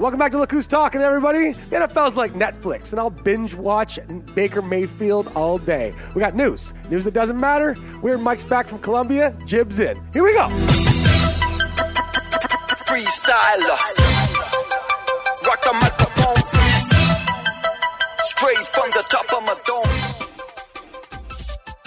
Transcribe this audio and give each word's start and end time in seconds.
Welcome 0.00 0.18
back 0.18 0.32
to 0.32 0.38
Look 0.38 0.50
Who's 0.50 0.66
Talking, 0.66 1.02
everybody. 1.02 1.52
The 1.52 1.76
NFL's 1.76 2.16
like 2.16 2.32
Netflix, 2.32 2.92
and 2.92 2.98
I'll 2.98 3.10
binge 3.10 3.52
watch 3.52 3.98
Baker 4.34 4.62
Mayfield 4.62 5.30
all 5.36 5.58
day. 5.58 5.92
We 6.14 6.20
got 6.20 6.34
news. 6.34 6.72
News 6.88 7.04
that 7.04 7.12
doesn't 7.12 7.38
matter. 7.38 7.76
Weird 8.00 8.22
Mike's 8.22 8.44
back 8.44 8.66
from 8.66 8.78
Colombia. 8.78 9.36
Jibs 9.44 9.78
in. 9.78 10.02
Here 10.14 10.24
we 10.24 10.32
go. 10.32 10.48
freestyler. 12.88 13.78
Rock 15.44 15.62
the 15.64 15.72
microphone. 15.74 16.36
Straight 18.20 18.56
from 18.72 18.90
the 18.92 19.04
top 19.10 19.30
of 19.34 19.44
my 19.44 19.54
dome. 19.66 20.20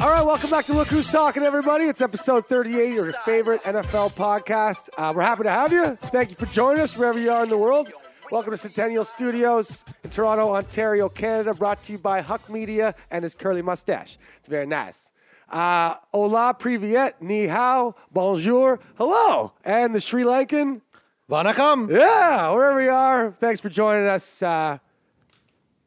All 0.01 0.11
right, 0.11 0.23
welcome 0.23 0.51
back 0.51 0.65
to 0.65 0.73
Look 0.73 0.89
Who's 0.89 1.07
Talking, 1.07 1.41
everybody. 1.41 1.85
It's 1.85 2.01
episode 2.01 2.47
38, 2.47 2.93
your 2.93 3.11
favorite 3.25 3.63
NFL 3.63 4.13
podcast. 4.13 4.89
Uh, 4.99 5.13
we're 5.15 5.23
happy 5.23 5.43
to 5.43 5.49
have 5.49 5.71
you. 5.71 5.97
Thank 6.11 6.29
you 6.29 6.35
for 6.35 6.45
joining 6.45 6.81
us 6.81 6.95
wherever 6.95 7.17
you 7.17 7.31
are 7.31 7.41
in 7.41 7.49
the 7.49 7.57
world. 7.57 7.91
Welcome 8.31 8.51
to 8.51 8.57
Centennial 8.57 9.03
Studios 9.03 9.83
in 10.03 10.09
Toronto, 10.09 10.53
Ontario, 10.53 11.09
Canada, 11.09 11.53
brought 11.53 11.83
to 11.83 11.91
you 11.91 11.97
by 11.97 12.21
Huck 12.21 12.49
Media 12.49 12.95
and 13.11 13.23
his 13.23 13.35
curly 13.35 13.61
mustache. 13.61 14.17
It's 14.39 14.47
very 14.47 14.65
nice. 14.65 15.11
Uh, 15.49 15.95
hola, 16.11 16.55
privyet, 16.57 17.21
ni 17.21 17.47
hao, 17.47 17.95
bonjour, 18.11 18.79
hello, 18.97 19.53
and 19.63 19.93
the 19.93 19.99
Sri 19.99 20.23
Lankan. 20.23 20.81
Vanakam. 21.29 21.91
Yeah, 21.91 22.49
wherever 22.51 22.81
you 22.81 22.89
are, 22.89 23.31
thanks 23.39 23.59
for 23.59 23.69
joining 23.69 24.07
us. 24.07 24.41
Uh, 24.41 24.79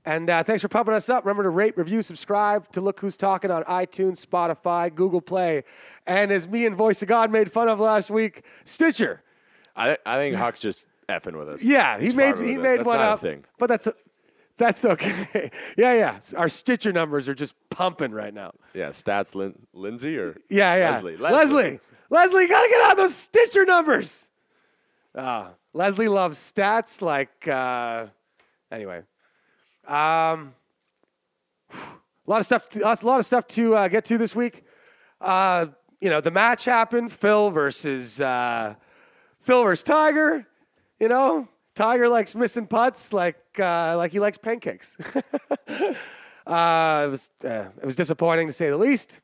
and 0.05 0.30
uh, 0.30 0.45
thanks 0.45 0.62
for 0.62 0.69
pumping 0.69 0.95
us 0.95 1.09
up. 1.09 1.25
Remember 1.25 1.42
to 1.42 1.50
rate, 1.50 1.77
review, 1.77 2.00
subscribe 2.03 2.70
to 2.73 2.80
Look 2.80 3.00
Who's 3.00 3.16
Talking 3.16 3.50
on 3.50 3.64
iTunes, 3.64 4.25
Spotify, 4.25 4.95
Google 4.95 5.23
Play, 5.23 5.64
and 6.06 6.30
as 6.30 6.47
me 6.47 6.66
and 6.66 6.77
Voice 6.77 7.03
of 7.03 7.09
God 7.09 7.33
made 7.33 7.50
fun 7.50 7.69
of 7.69 7.80
last 7.80 8.11
week, 8.11 8.42
Stitcher. 8.64 9.23
I, 9.75 9.98
I 10.06 10.16
think 10.16 10.37
Huck's 10.37 10.61
just 10.61 10.84
effing 11.09 11.38
with 11.38 11.48
us. 11.48 11.62
Yeah, 11.62 11.98
he 11.98 12.12
made 12.12 12.38
he 12.38 12.56
us. 12.56 12.62
made 12.62 12.78
That's 12.80 12.87
one 12.87 12.98
a 12.98 13.02
up, 13.02 13.20
thing. 13.20 13.45
but 13.59 13.69
that's 13.69 13.88
that's 14.59 14.84
okay. 14.84 15.51
yeah, 15.77 15.95
yeah. 15.95 16.19
Our 16.36 16.48
Stitcher 16.48 16.92
numbers 16.92 17.28
are 17.28 17.34
just 17.34 17.55
pumping 17.70 18.12
right 18.12 18.33
now. 18.33 18.53
Yeah, 18.75 18.89
stats 18.91 19.34
Lin- 19.34 19.66
Lindsay 19.72 20.16
or 20.16 20.36
Yeah, 20.48 20.75
yeah. 20.77 20.91
Leslie. 20.92 21.16
Leslie, 21.16 21.81
Leslie, 22.11 22.42
you 22.42 22.48
gotta 22.48 22.69
get 22.69 22.81
out 22.83 22.92
of 22.92 22.97
those 22.98 23.14
Stitcher 23.14 23.64
numbers. 23.64 24.27
Uh, 25.14 25.48
Leslie 25.72 26.08
loves 26.08 26.39
stats. 26.39 27.00
Like, 27.03 27.47
uh, 27.48 28.06
anyway, 28.70 29.03
um, 29.86 30.55
a 31.72 31.77
lot 32.27 32.41
of 32.41 32.47
stuff. 32.47 32.69
To, 32.70 32.81
a 32.83 32.97
lot 33.03 33.20
of 33.20 33.27
stuff 33.27 33.47
to 33.48 33.75
uh, 33.75 33.88
get 33.88 34.05
to 34.06 34.19
this 34.19 34.34
week. 34.34 34.64
Uh, 35.20 35.66
you 36.00 36.11
know, 36.11 36.20
the 36.20 36.31
match 36.31 36.64
happened. 36.64 37.12
Phil 37.12 37.50
versus 37.50 38.20
uh, 38.20 38.75
Phil 39.41 39.62
versus 39.64 39.83
Tiger. 39.83 40.47
You 40.98 41.08
know, 41.08 41.48
Tiger 41.75 42.08
likes 42.08 42.34
missing 42.34 42.66
putts, 42.66 43.12
like 43.12 43.36
uh, 43.58 43.97
like 43.98 44.12
he 44.12 44.19
likes 44.19 44.39
pancakes. 44.39 44.97
uh, 45.69 45.94
it 46.47 47.11
was 47.11 47.30
uh, 47.44 47.66
it 47.80 47.84
was 47.84 47.97
disappointing 47.97 48.47
to 48.47 48.53
say 48.53 48.70
the 48.70 48.78
least. 48.78 49.20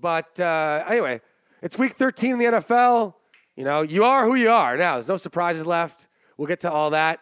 But 0.00 0.38
uh, 0.38 0.84
anyway, 0.88 1.20
it's 1.60 1.76
week 1.76 1.96
13 1.96 2.32
in 2.32 2.38
the 2.38 2.44
NFL. 2.44 3.14
You 3.56 3.64
know, 3.64 3.82
you 3.82 4.04
are 4.04 4.26
who 4.26 4.36
you 4.36 4.50
are 4.50 4.76
now. 4.76 4.94
There's 4.94 5.08
no 5.08 5.16
surprises 5.16 5.66
left. 5.66 6.06
We'll 6.36 6.48
get 6.48 6.60
to 6.60 6.70
all 6.70 6.90
that. 6.90 7.20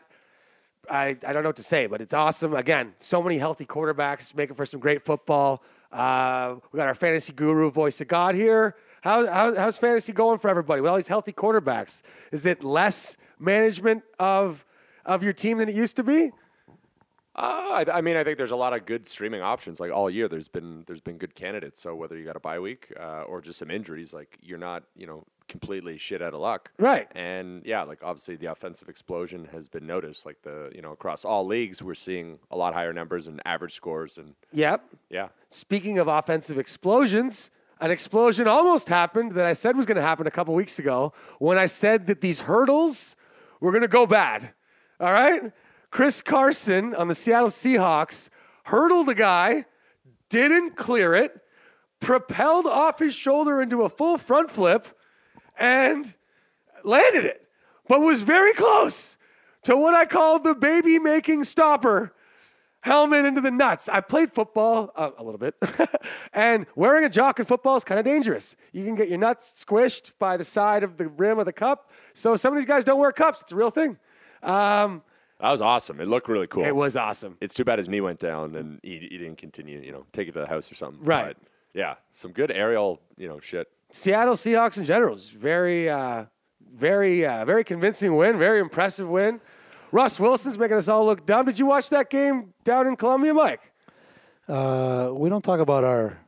I, 0.90 1.16
I 1.26 1.32
don't 1.32 1.42
know 1.42 1.48
what 1.48 1.56
to 1.56 1.62
say, 1.62 1.86
but 1.86 2.00
it's 2.00 2.14
awesome. 2.14 2.54
Again, 2.54 2.94
so 2.98 3.22
many 3.22 3.38
healthy 3.38 3.64
quarterbacks 3.64 4.34
making 4.34 4.56
for 4.56 4.66
some 4.66 4.80
great 4.80 5.04
football. 5.04 5.62
Uh, 5.92 6.56
we 6.72 6.78
got 6.78 6.86
our 6.86 6.94
fantasy 6.94 7.32
guru, 7.32 7.70
voice 7.70 8.00
of 8.00 8.08
God 8.08 8.34
here. 8.34 8.76
How, 9.02 9.26
how, 9.26 9.54
how's 9.54 9.78
fantasy 9.78 10.12
going 10.12 10.38
for 10.38 10.48
everybody 10.48 10.80
with 10.80 10.90
all 10.90 10.96
these 10.96 11.08
healthy 11.08 11.32
quarterbacks? 11.32 12.02
Is 12.32 12.44
it 12.44 12.62
less 12.62 13.16
management 13.40 14.02
of 14.18 14.64
of 15.06 15.22
your 15.22 15.32
team 15.32 15.58
than 15.58 15.68
it 15.68 15.74
used 15.74 15.96
to 15.96 16.02
be? 16.04 16.30
Uh, 17.34 17.84
I, 17.86 17.98
I 17.98 18.00
mean, 18.00 18.16
I 18.16 18.24
think 18.24 18.36
there's 18.38 18.50
a 18.50 18.56
lot 18.56 18.72
of 18.74 18.84
good 18.86 19.06
streaming 19.06 19.40
options. 19.40 19.78
Like 19.80 19.92
all 19.92 20.10
year, 20.10 20.28
there's 20.28 20.48
been 20.48 20.84
there's 20.86 21.00
been 21.00 21.16
good 21.16 21.34
candidates. 21.34 21.80
So 21.80 21.94
whether 21.94 22.16
you 22.16 22.24
got 22.24 22.36
a 22.36 22.40
bye 22.40 22.58
week 22.58 22.92
uh, 22.98 23.22
or 23.22 23.40
just 23.40 23.58
some 23.58 23.70
injuries, 23.70 24.12
like 24.12 24.36
you're 24.42 24.58
not 24.58 24.82
you 24.96 25.06
know 25.06 25.24
completely 25.48 25.96
shit 25.96 26.22
out 26.22 26.34
of 26.34 26.40
luck. 26.40 26.70
Right. 26.78 27.08
And 27.14 27.62
yeah, 27.64 27.82
like 27.82 28.00
obviously 28.02 28.36
the 28.36 28.46
offensive 28.46 28.88
explosion 28.88 29.48
has 29.52 29.68
been 29.68 29.86
noticed. 29.86 30.26
Like 30.26 30.42
the 30.42 30.70
you 30.74 30.82
know 30.82 30.92
across 30.92 31.24
all 31.24 31.46
leagues, 31.46 31.82
we're 31.82 31.94
seeing 31.94 32.40
a 32.50 32.56
lot 32.56 32.74
higher 32.74 32.92
numbers 32.92 33.26
and 33.26 33.40
average 33.46 33.74
scores. 33.74 34.18
And 34.18 34.34
Yep. 34.52 34.84
yeah, 35.08 35.28
Speaking 35.48 35.98
of 35.98 36.08
offensive 36.08 36.58
explosions, 36.58 37.50
an 37.80 37.90
explosion 37.92 38.48
almost 38.48 38.88
happened 38.88 39.32
that 39.32 39.46
I 39.46 39.52
said 39.54 39.76
was 39.76 39.86
going 39.86 39.96
to 39.96 40.02
happen 40.02 40.26
a 40.26 40.30
couple 40.32 40.54
weeks 40.54 40.78
ago 40.80 41.12
when 41.38 41.58
I 41.58 41.66
said 41.66 42.06
that 42.08 42.20
these 42.20 42.42
hurdles 42.42 43.16
were 43.60 43.70
going 43.70 43.82
to 43.82 43.88
go 43.88 44.06
bad. 44.06 44.52
All 44.98 45.12
right? 45.12 45.52
Chris 45.90 46.22
Carson 46.22 46.94
on 46.94 47.08
the 47.08 47.14
Seattle 47.14 47.48
Seahawks 47.48 48.30
hurdled 48.64 49.08
a 49.08 49.14
guy, 49.14 49.66
didn't 50.28 50.76
clear 50.76 51.14
it, 51.14 51.40
propelled 52.00 52.66
off 52.66 52.98
his 52.98 53.14
shoulder 53.14 53.60
into 53.60 53.82
a 53.82 53.88
full 53.88 54.16
front 54.18 54.50
flip, 54.50 54.88
and 55.58 56.14
landed 56.84 57.24
it, 57.24 57.46
but 57.88 58.00
was 58.00 58.22
very 58.22 58.54
close 58.54 59.16
to 59.64 59.76
what 59.76 59.94
I 59.94 60.06
call 60.06 60.38
the 60.38 60.54
baby 60.54 60.98
making 60.98 61.44
stopper 61.44 62.14
helmet 62.80 63.26
into 63.26 63.40
the 63.42 63.50
nuts. 63.50 63.88
I 63.88 64.00
played 64.00 64.32
football 64.32 64.90
uh, 64.96 65.10
a 65.18 65.22
little 65.22 65.38
bit, 65.38 65.54
and 66.32 66.66
wearing 66.74 67.04
a 67.04 67.10
jock 67.10 67.38
in 67.38 67.44
football 67.44 67.76
is 67.76 67.84
kind 67.84 67.98
of 67.98 68.06
dangerous. 68.06 68.56
You 68.72 68.84
can 68.84 68.94
get 68.94 69.08
your 69.08 69.18
nuts 69.18 69.64
squished 69.64 70.12
by 70.18 70.36
the 70.36 70.44
side 70.44 70.82
of 70.82 70.96
the 70.96 71.08
rim 71.08 71.38
of 71.38 71.44
the 71.44 71.52
cup. 71.52 71.90
So 72.20 72.36
some 72.36 72.52
of 72.52 72.58
these 72.58 72.66
guys 72.66 72.84
don't 72.84 72.98
wear 72.98 73.12
cups. 73.12 73.40
It's 73.40 73.52
a 73.52 73.56
real 73.56 73.70
thing. 73.70 73.96
Um, 74.42 75.02
that 75.40 75.50
was 75.50 75.62
awesome. 75.62 76.00
It 76.00 76.08
looked 76.08 76.28
really 76.28 76.46
cool. 76.46 76.64
it 76.64 76.76
was 76.76 76.96
awesome. 76.96 77.38
It's 77.40 77.54
too 77.54 77.64
bad 77.64 77.78
his 77.78 77.88
knee 77.88 78.02
went 78.02 78.18
down 78.18 78.54
and 78.56 78.78
he, 78.82 78.98
he 78.98 79.16
didn't 79.16 79.36
continue. 79.36 79.80
You 79.80 79.92
know, 79.92 80.04
take 80.12 80.28
it 80.28 80.32
to 80.32 80.40
the 80.40 80.46
house 80.46 80.70
or 80.70 80.74
something. 80.74 81.02
Right. 81.02 81.28
But 81.28 81.36
yeah, 81.72 81.94
some 82.12 82.32
good 82.32 82.50
aerial. 82.50 83.00
You 83.16 83.28
know, 83.28 83.40
shit. 83.40 83.68
Seattle 83.90 84.34
Seahawks 84.34 84.76
in 84.76 84.84
general 84.84 85.16
is 85.16 85.30
very, 85.30 85.88
uh, 85.88 86.26
very, 86.74 87.26
uh, 87.26 87.44
very 87.46 87.64
convincing 87.64 88.14
win. 88.14 88.38
Very 88.38 88.60
impressive 88.60 89.08
win. 89.08 89.40
Russ 89.90 90.20
Wilson's 90.20 90.58
making 90.58 90.76
us 90.76 90.88
all 90.88 91.06
look 91.06 91.24
dumb. 91.26 91.46
Did 91.46 91.58
you 91.58 91.66
watch 91.66 91.88
that 91.88 92.10
game 92.10 92.52
down 92.64 92.86
in 92.86 92.96
Colombia, 92.96 93.34
Mike? 93.34 93.72
Uh, 94.46 95.10
we 95.12 95.28
don't 95.30 95.42
talk 95.42 95.58
about 95.58 95.84
our 95.84 96.18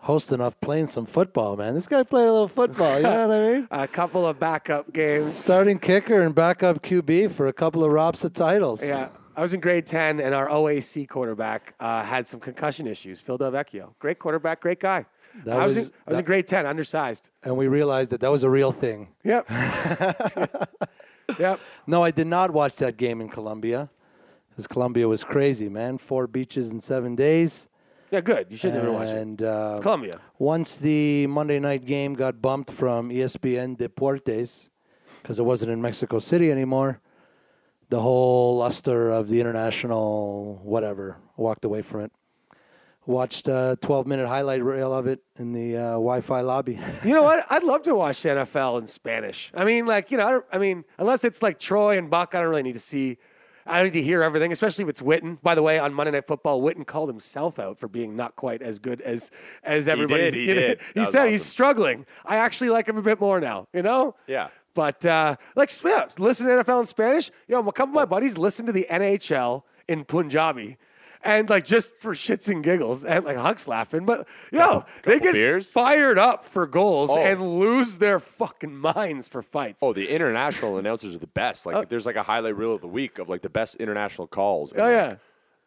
host 0.00 0.32
enough 0.32 0.58
playing 0.60 0.86
some 0.86 1.06
football, 1.06 1.56
man. 1.56 1.74
This 1.74 1.86
guy 1.86 2.02
played 2.02 2.26
a 2.28 2.32
little 2.32 2.48
football. 2.48 2.96
You 2.96 3.02
know 3.02 3.28
what 3.28 3.36
I 3.36 3.48
mean? 3.52 3.68
A 3.70 3.86
couple 3.88 4.26
of 4.26 4.38
backup 4.38 4.92
games. 4.92 5.32
Starting 5.32 5.78
kicker 5.78 6.22
and 6.22 6.34
backup 6.34 6.82
QB 6.82 7.32
for 7.32 7.46
a 7.48 7.52
couple 7.52 7.84
of 7.84 7.92
ROPSSAA 7.92 8.32
titles. 8.32 8.84
Yeah. 8.84 9.08
I 9.36 9.42
was 9.42 9.54
in 9.54 9.60
grade 9.60 9.86
10, 9.86 10.20
and 10.20 10.34
our 10.34 10.48
OAC 10.48 11.08
quarterback 11.08 11.74
uh, 11.80 12.02
had 12.02 12.26
some 12.26 12.40
concussion 12.40 12.86
issues. 12.86 13.20
Phil 13.20 13.38
Delvecchio. 13.38 13.94
Great 13.98 14.18
quarterback, 14.18 14.60
great 14.60 14.80
guy. 14.80 15.06
That 15.44 15.58
I 15.58 15.64
was, 15.64 15.76
was- 15.76 15.88
in, 15.88 15.94
I 16.06 16.10
was 16.10 16.18
in 16.18 16.24
grade 16.24 16.46
10, 16.48 16.66
undersized. 16.66 17.30
And 17.44 17.56
we 17.56 17.68
realized 17.68 18.10
that 18.10 18.20
that 18.20 18.30
was 18.30 18.42
a 18.42 18.50
real 18.50 18.72
thing. 18.72 19.08
Yep. 19.24 19.48
yep. 21.38 21.60
No, 21.86 22.02
I 22.02 22.10
did 22.10 22.26
not 22.26 22.50
watch 22.50 22.76
that 22.76 22.96
game 22.96 23.20
in 23.20 23.28
Colombia 23.28 23.88
because 24.50 24.66
Colombia 24.66 25.08
was 25.08 25.24
crazy, 25.24 25.68
man. 25.68 25.96
Four 25.98 26.26
beaches 26.26 26.70
in 26.70 26.80
seven 26.80 27.14
days. 27.16 27.68
Yeah, 28.10 28.20
good. 28.20 28.46
You 28.50 28.56
should 28.56 28.74
never 28.74 28.90
watch 28.90 29.08
it. 29.08 29.16
And 29.16 29.42
uh, 29.42 29.70
It's 29.74 29.82
Colombia. 29.82 30.20
once 30.38 30.76
the 30.78 31.26
Monday 31.28 31.58
night 31.60 31.84
game 31.84 32.14
got 32.14 32.42
bumped 32.42 32.70
from 32.72 33.10
ESPN 33.10 33.76
Deportes 33.78 34.68
because 35.22 35.38
it 35.38 35.44
wasn't 35.44 35.70
in 35.70 35.80
Mexico 35.82 36.18
City 36.18 36.50
anymore, 36.50 37.00
the 37.88 38.00
whole 38.00 38.56
luster 38.58 39.10
of 39.10 39.28
the 39.28 39.40
international 39.40 40.60
whatever 40.62 41.16
walked 41.36 41.64
away 41.64 41.82
from 41.82 42.00
it. 42.00 42.12
Watched 43.06 43.48
a 43.48 43.76
12 43.80 44.06
minute 44.06 44.28
highlight 44.28 44.62
reel 44.62 44.92
of 44.92 45.06
it 45.06 45.20
in 45.36 45.52
the 45.52 45.76
uh, 45.76 45.80
Wi 45.92 46.20
Fi 46.20 46.40
lobby. 46.42 46.78
You 47.04 47.14
know 47.14 47.22
what? 47.22 47.44
I'd 47.50 47.64
love 47.64 47.82
to 47.84 47.94
watch 47.94 48.22
the 48.22 48.28
NFL 48.30 48.78
in 48.80 48.86
Spanish. 48.86 49.50
I 49.54 49.64
mean, 49.64 49.86
like, 49.86 50.10
you 50.10 50.18
know, 50.18 50.26
I, 50.26 50.30
don't, 50.30 50.44
I 50.52 50.58
mean, 50.58 50.84
unless 50.98 51.24
it's 51.24 51.42
like 51.42 51.58
Troy 51.58 51.96
and 51.98 52.10
Buck, 52.10 52.34
I 52.34 52.40
don't 52.40 52.50
really 52.50 52.62
need 52.62 52.74
to 52.74 52.78
see. 52.80 53.16
I 53.70 53.76
don't 53.76 53.84
need 53.84 54.00
to 54.00 54.02
hear 54.02 54.22
everything, 54.22 54.52
especially 54.52 54.82
if 54.82 54.88
it's 54.88 55.00
Witten. 55.00 55.40
By 55.42 55.54
the 55.54 55.62
way, 55.62 55.78
on 55.78 55.94
Monday 55.94 56.10
Night 56.10 56.26
Football, 56.26 56.60
Witten 56.62 56.86
called 56.86 57.08
himself 57.08 57.58
out 57.58 57.78
for 57.78 57.88
being 57.88 58.16
not 58.16 58.36
quite 58.36 58.62
as 58.62 58.78
good 58.78 59.00
as 59.00 59.30
as 59.62 59.88
everybody. 59.88 60.22
did, 60.24 60.34
he 60.34 60.46
did. 60.46 60.78
He 60.80 60.84
That 60.94 61.00
was 61.00 61.10
said 61.10 61.30
he's 61.30 61.44
struggling. 61.44 62.06
I 62.26 62.36
actually 62.36 62.70
like 62.70 62.88
him 62.88 62.96
a 62.96 63.02
bit 63.02 63.20
more 63.20 63.40
now. 63.40 63.68
You 63.72 63.82
know? 63.82 64.16
Yeah. 64.26 64.48
But 64.74 65.04
uh, 65.04 65.36
like, 65.56 65.70
yeah, 65.84 66.08
listen 66.18 66.46
to 66.46 66.52
NFL 66.64 66.80
in 66.80 66.86
Spanish. 66.86 67.30
You 67.48 67.54
know, 67.54 67.68
a 67.68 67.72
couple 67.72 67.90
of 67.90 67.94
my 67.94 68.04
buddies 68.04 68.38
listen 68.38 68.66
to 68.66 68.72
the 68.72 68.86
NHL 68.90 69.62
in 69.88 70.04
Punjabi. 70.04 70.76
And 71.22 71.50
like 71.50 71.66
just 71.66 71.92
for 72.00 72.14
shits 72.14 72.48
and 72.48 72.64
giggles, 72.64 73.04
and 73.04 73.24
like 73.26 73.36
Huck's 73.36 73.68
laughing, 73.68 74.06
but 74.06 74.26
yo, 74.50 74.86
they 75.02 75.14
couple 75.14 75.24
get 75.26 75.32
beers? 75.34 75.70
fired 75.70 76.18
up 76.18 76.46
for 76.46 76.66
goals 76.66 77.10
Oh. 77.10 77.18
and 77.18 77.58
lose 77.58 77.98
their 77.98 78.18
fucking 78.18 78.74
minds 78.74 79.28
for 79.28 79.42
fights. 79.42 79.82
Oh, 79.82 79.92
the 79.92 80.08
international 80.08 80.78
announcers 80.78 81.14
are 81.14 81.18
the 81.18 81.26
best. 81.26 81.66
Like, 81.66 81.74
Uh, 81.76 81.84
there's 81.86 82.06
like 82.06 82.16
a 82.16 82.22
highlight 82.22 82.56
reel 82.56 82.74
of 82.74 82.80
the 82.80 82.88
week 82.88 83.18
of 83.18 83.28
like 83.28 83.42
the 83.42 83.50
best 83.50 83.74
international 83.74 84.28
calls. 84.28 84.72
Oh, 84.74 84.80
like, 84.80 84.90
yeah. 84.90 85.12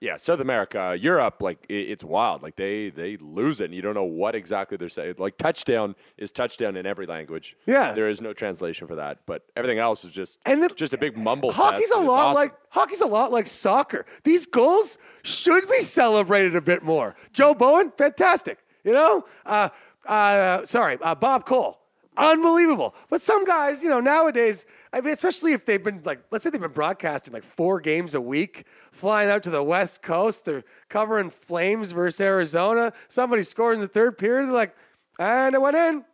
Yeah, 0.03 0.17
South 0.17 0.41
America, 0.41 0.97
Europe, 0.99 1.41
like 1.41 1.59
i 1.69 1.73
it's 1.93 2.03
wild. 2.03 2.43
Like 2.43 2.57
they 2.57 2.89
they 2.89 3.15
lose 3.17 3.61
it. 3.61 3.65
and 3.65 3.73
You 3.73 3.81
don't 3.81 3.93
know 3.93 4.03
what 4.23 4.35
exactly 4.35 4.75
they're 4.75 4.89
saying. 4.89 5.15
Like 5.17 5.37
touchdown 5.37 5.95
is 6.17 6.29
touchdown 6.31 6.75
in 6.75 6.85
every 6.85 7.05
language. 7.05 7.55
Yeah. 7.65 7.93
there 7.93 8.09
is 8.09 8.19
no 8.19 8.33
translation 8.33 8.85
for 8.85 8.95
that. 8.95 9.19
But 9.25 9.39
everything 9.55 9.79
else 9.79 10.03
is 10.03 10.11
just 10.11 10.39
And 10.45 10.61
it- 10.61 10.75
just 10.75 10.93
a 10.93 10.97
big 10.97 11.15
mumble. 11.17 11.53
Hockey's 11.53 11.89
a 11.91 11.99
lot 11.99 12.19
awesome. 12.31 12.41
like 12.41 12.53
hockey's 12.69 12.99
a 12.99 13.05
lot 13.19 13.31
like 13.31 13.47
soccer. 13.47 14.05
These 14.25 14.45
goals 14.45 14.97
should 15.23 15.69
be 15.69 15.79
celebrated 15.81 16.53
a 16.57 16.61
bit 16.61 16.83
more. 16.83 17.15
Joe 17.31 17.53
Bowen, 17.53 17.93
fantastic. 17.97 18.57
You 18.83 18.91
know, 18.91 19.25
uh, 19.45 19.69
uh, 20.05 20.65
sorry, 20.65 20.97
uh, 21.01 21.15
Bob 21.15 21.45
Cole, 21.45 21.79
unbelievable. 22.17 22.93
But 23.09 23.21
some 23.21 23.45
guys, 23.45 23.81
you 23.81 23.87
know, 23.89 24.01
nowadays, 24.01 24.65
I 24.93 25.01
mean, 25.01 25.15
especially 25.15 25.53
if 25.53 25.65
they've 25.65 25.83
been 25.83 26.01
like, 26.05 26.23
let's 26.29 26.43
say 26.43 26.51
they've 26.51 26.61
been 26.61 26.71
broadcasting 26.71 27.33
like 27.33 27.43
four 27.43 27.79
games 27.79 28.13
a 28.13 28.21
week, 28.21 28.65
flying 28.91 29.29
out 29.29 29.41
to 29.43 29.49
the 29.49 29.63
West 29.63 30.03
Coast, 30.03 30.45
they're 30.45 30.63
covering 30.87 31.31
Flames 31.31 31.91
versus 31.91 32.21
Arizona. 32.21 32.93
Somebody 33.09 33.41
scores 33.41 33.75
in 33.75 33.81
the 33.81 33.87
third 33.87 34.19
period, 34.19 34.47
they're 34.47 34.53
like, 34.53 34.75
and 35.17 35.55
it 35.55 35.61
went 35.61 35.75
in. 35.75 36.05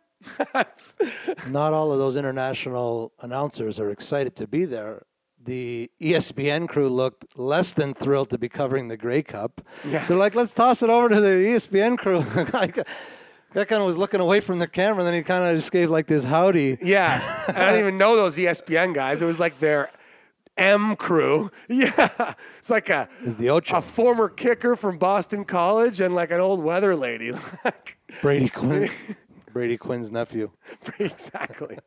Not 1.52 1.74
all 1.74 1.92
of 1.92 1.98
those 1.98 2.16
international 2.16 3.12
announcers 3.20 3.78
are 3.78 3.90
excited 3.90 4.34
to 4.36 4.46
be 4.46 4.64
there. 4.64 5.04
The 5.42 5.90
ESPN 6.00 6.68
crew 6.68 6.88
looked 6.88 7.38
less 7.38 7.72
than 7.72 7.94
thrilled 7.94 8.30
to 8.30 8.38
be 8.38 8.48
covering 8.48 8.88
the 8.88 8.96
Grey 8.96 9.22
Cup. 9.22 9.62
Yeah. 9.86 10.04
They're 10.06 10.16
like, 10.16 10.34
let's 10.34 10.52
toss 10.52 10.82
it 10.82 10.90
over 10.90 11.08
to 11.08 11.20
the 11.20 11.28
ESPN 11.28 11.98
crew. 11.98 12.24
that 13.52 13.68
kind 13.68 13.80
of 13.80 13.86
was 13.86 13.96
looking 13.98 14.20
away 14.20 14.40
from 14.40 14.58
the 14.58 14.66
camera, 14.66 14.98
and 14.98 15.06
then 15.06 15.14
he 15.14 15.22
kind 15.22 15.44
of 15.44 15.56
just 15.56 15.72
gave 15.72 15.90
like 15.90 16.06
this 16.06 16.24
howdy. 16.24 16.78
Yeah, 16.82 17.44
I 17.48 17.70
don't 17.70 17.78
even 17.80 17.98
know 17.98 18.16
those 18.16 18.36
ESPN 18.36 18.94
guys. 18.94 19.22
It 19.22 19.26
was 19.26 19.38
like 19.38 19.58
their 19.60 19.90
M 20.56 20.96
crew. 20.96 21.50
Yeah, 21.68 22.34
it's 22.58 22.70
like 22.70 22.88
a 22.90 23.08
Is 23.24 23.36
the 23.36 23.50
Ocho. 23.50 23.76
a 23.76 23.82
former 23.82 24.28
kicker 24.28 24.76
from 24.76 24.98
Boston 24.98 25.44
College 25.44 26.00
and 26.00 26.14
like 26.14 26.30
an 26.30 26.40
old 26.40 26.62
weather 26.62 26.94
lady. 26.96 27.32
Like, 27.64 27.98
Brady 28.22 28.48
Quinn. 28.48 28.90
Brady 29.52 29.76
Quinn's 29.76 30.10
nephew. 30.12 30.50
exactly. 30.98 31.78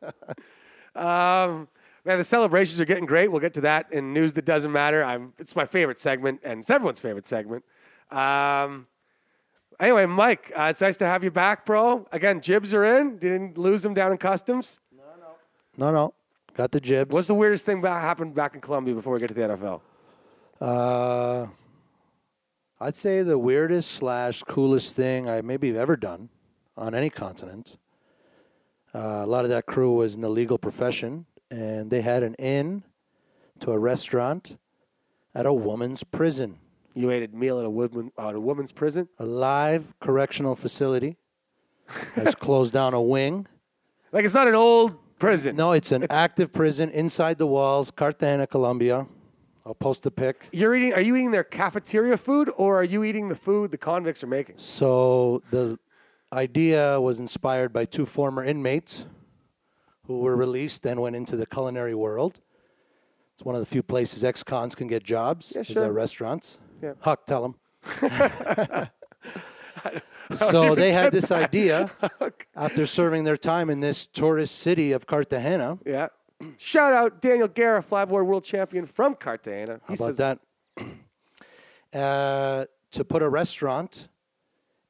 Um, 0.94 1.68
man, 2.04 2.18
the 2.18 2.24
celebrations 2.24 2.80
are 2.80 2.84
getting 2.84 3.06
great. 3.06 3.30
We'll 3.30 3.40
get 3.40 3.54
to 3.54 3.60
that 3.62 3.92
in 3.92 4.12
news 4.12 4.32
that 4.34 4.44
doesn't 4.44 4.72
matter. 4.72 5.04
I'm, 5.04 5.32
it's 5.38 5.56
my 5.56 5.66
favorite 5.66 5.98
segment, 5.98 6.40
and 6.44 6.60
it's 6.60 6.70
everyone's 6.70 7.00
favorite 7.00 7.26
segment. 7.26 7.64
Um, 8.10 8.86
anyway, 9.80 10.06
Mike, 10.06 10.52
uh, 10.56 10.64
it's 10.64 10.80
nice 10.80 10.96
to 10.98 11.06
have 11.06 11.24
you 11.24 11.30
back, 11.30 11.66
bro. 11.66 12.06
Again, 12.12 12.40
jibs 12.40 12.72
are 12.74 12.84
in. 12.84 13.18
Didn't 13.18 13.58
lose 13.58 13.82
them 13.82 13.94
down 13.94 14.12
in 14.12 14.18
customs. 14.18 14.80
No, 14.96 15.02
no. 15.20 15.86
No, 15.86 15.92
no. 15.92 16.14
Got 16.54 16.70
the 16.70 16.80
jibs. 16.80 17.12
What's 17.12 17.26
the 17.26 17.34
weirdest 17.34 17.64
thing 17.64 17.80
that 17.82 18.00
happened 18.00 18.34
back 18.34 18.54
in 18.54 18.60
Colombia 18.60 18.94
before 18.94 19.12
we 19.12 19.20
get 19.20 19.28
to 19.28 19.34
the 19.34 19.40
NFL? 19.40 19.80
Uh, 20.60 21.46
I'd 22.80 22.94
say 22.94 23.22
the 23.22 23.38
weirdest 23.38 23.92
slash 23.92 24.42
coolest 24.42 24.94
thing 24.94 25.28
I 25.28 25.40
maybe 25.40 25.76
ever 25.76 25.96
done 25.96 26.28
on 26.76 26.94
any 26.94 27.10
continent. 27.10 27.76
Uh, 28.94 29.22
a 29.24 29.26
lot 29.26 29.44
of 29.44 29.50
that 29.50 29.66
crew 29.66 29.94
was 29.94 30.14
in 30.14 30.20
the 30.20 30.28
legal 30.28 30.58
profession, 30.58 31.26
and 31.50 31.90
they 31.90 32.00
had 32.00 32.22
an 32.22 32.34
inn 32.34 32.84
to 33.60 33.72
a 33.72 33.78
restaurant 33.78 34.56
at 35.34 35.46
a 35.46 35.52
woman's 35.52 36.04
prison, 36.04 36.58
You 36.94 37.10
ate 37.10 37.28
a 37.28 37.36
meal 37.36 37.58
at 37.58 37.64
a 37.64 37.70
woman 37.70 38.12
at 38.18 38.34
a 38.34 38.40
woman's 38.40 38.72
prison. 38.72 39.08
a 39.18 39.26
live 39.26 39.92
correctional 40.00 40.54
facility. 40.54 41.16
Has 42.14 42.34
closed 42.34 42.72
down 42.72 42.94
a 42.94 43.00
wing. 43.00 43.46
Like 44.12 44.24
it's 44.24 44.34
not 44.34 44.48
an 44.48 44.54
old 44.54 44.96
prison. 45.18 45.56
No, 45.56 45.72
it's 45.72 45.92
an 45.92 46.06
active 46.08 46.52
prison 46.52 46.90
inside 46.90 47.36
the 47.38 47.46
walls, 47.46 47.90
Cartagena, 47.90 48.46
Colombia. 48.46 49.06
I'll 49.66 49.74
post 49.74 50.06
a 50.06 50.10
pic. 50.10 50.46
You're 50.52 50.74
eating. 50.74 50.92
Are 50.94 51.00
you 51.00 51.16
eating 51.16 51.30
their 51.30 51.44
cafeteria 51.44 52.16
food, 52.16 52.50
or 52.56 52.80
are 52.80 52.84
you 52.84 53.02
eating 53.02 53.28
the 53.28 53.34
food 53.34 53.70
the 53.70 53.78
convicts 53.78 54.22
are 54.22 54.26
making? 54.26 54.56
So 54.58 55.42
the 55.50 55.78
idea 56.32 57.00
was 57.00 57.18
inspired 57.20 57.72
by 57.72 57.86
two 57.86 58.06
former 58.06 58.44
inmates 58.44 59.06
who 60.06 60.20
were 60.20 60.36
released 60.36 60.86
and 60.86 61.00
went 61.00 61.16
into 61.16 61.36
the 61.36 61.46
culinary 61.46 61.94
world. 61.94 62.40
It's 63.34 63.42
one 63.42 63.54
of 63.54 63.60
the 63.60 63.66
few 63.66 63.82
places 63.82 64.22
ex-cons 64.22 64.74
can 64.74 64.86
get 64.86 65.02
jobs. 65.02 65.52
Yeah, 65.54 65.62
is 65.62 65.68
sure. 65.68 65.84
at 65.84 65.92
restaurants. 65.92 66.58
Yeah. 66.82 66.92
Huck, 67.00 67.26
tell 67.26 67.42
them. 67.42 67.54
so 70.32 70.74
they 70.74 70.92
had 70.92 71.12
this 71.12 71.30
idea 71.30 71.90
after 72.56 72.86
serving 72.86 73.24
their 73.24 73.36
time 73.36 73.70
in 73.70 73.80
this 73.80 74.06
tourist 74.06 74.56
city 74.56 74.92
of 74.92 75.06
Cartagena. 75.06 75.78
Yeah. 75.84 76.08
Shout 76.58 76.92
out 76.92 77.22
Daniel 77.22 77.48
Guerra, 77.48 77.82
flyboard 77.82 78.26
world 78.26 78.44
champion 78.44 78.86
from 78.86 79.14
Cartagena. 79.14 79.80
He 79.88 79.92
How 79.92 79.94
says, 79.94 80.14
about 80.16 80.40
that? 80.76 80.86
Uh, 81.94 82.64
to 82.90 83.04
put 83.04 83.22
a 83.22 83.28
restaurant 83.28 84.08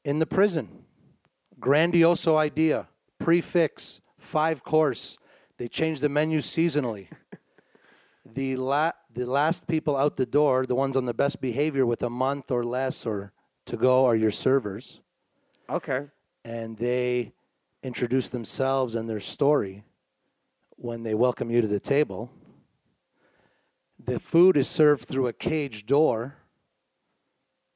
in 0.07 0.21
the 0.21 0.27
prison. 0.27 0.87
Grandioso 1.61 2.37
idea. 2.39 2.89
Prefix, 3.19 4.01
five 4.17 4.65
course. 4.65 5.19
They 5.59 5.69
change 5.69 6.01
the 6.01 6.09
menu 6.09 6.39
seasonally. 6.41 7.09
The, 8.35 8.57
la- 8.57 8.93
the 9.13 9.27
last 9.27 9.67
people 9.67 9.97
out 9.97 10.17
the 10.17 10.27
door, 10.27 10.67
the 10.67 10.75
ones 10.75 10.97
on 10.97 11.07
the 11.07 11.15
best 11.15 11.41
behavior 11.41 11.87
with 11.87 12.03
a 12.03 12.11
month 12.11 12.51
or 12.51 12.65
less 12.65 13.07
or 13.07 13.33
to 13.67 13.77
go, 13.77 14.05
are 14.05 14.17
your 14.17 14.31
servers. 14.31 15.01
Okay. 15.71 16.07
And 16.45 16.77
they 16.77 17.33
introduce 17.83 18.29
themselves 18.29 18.95
and 18.95 19.09
their 19.09 19.21
story 19.21 19.85
when 20.77 21.03
they 21.03 21.15
welcome 21.15 21.51
you 21.51 21.61
to 21.61 21.69
the 21.69 21.81
table. 21.81 22.31
The 24.05 24.19
food 24.19 24.57
is 24.57 24.69
served 24.69 25.07
through 25.07 25.29
a 25.29 25.33
cage 25.33 25.87
door, 25.87 26.37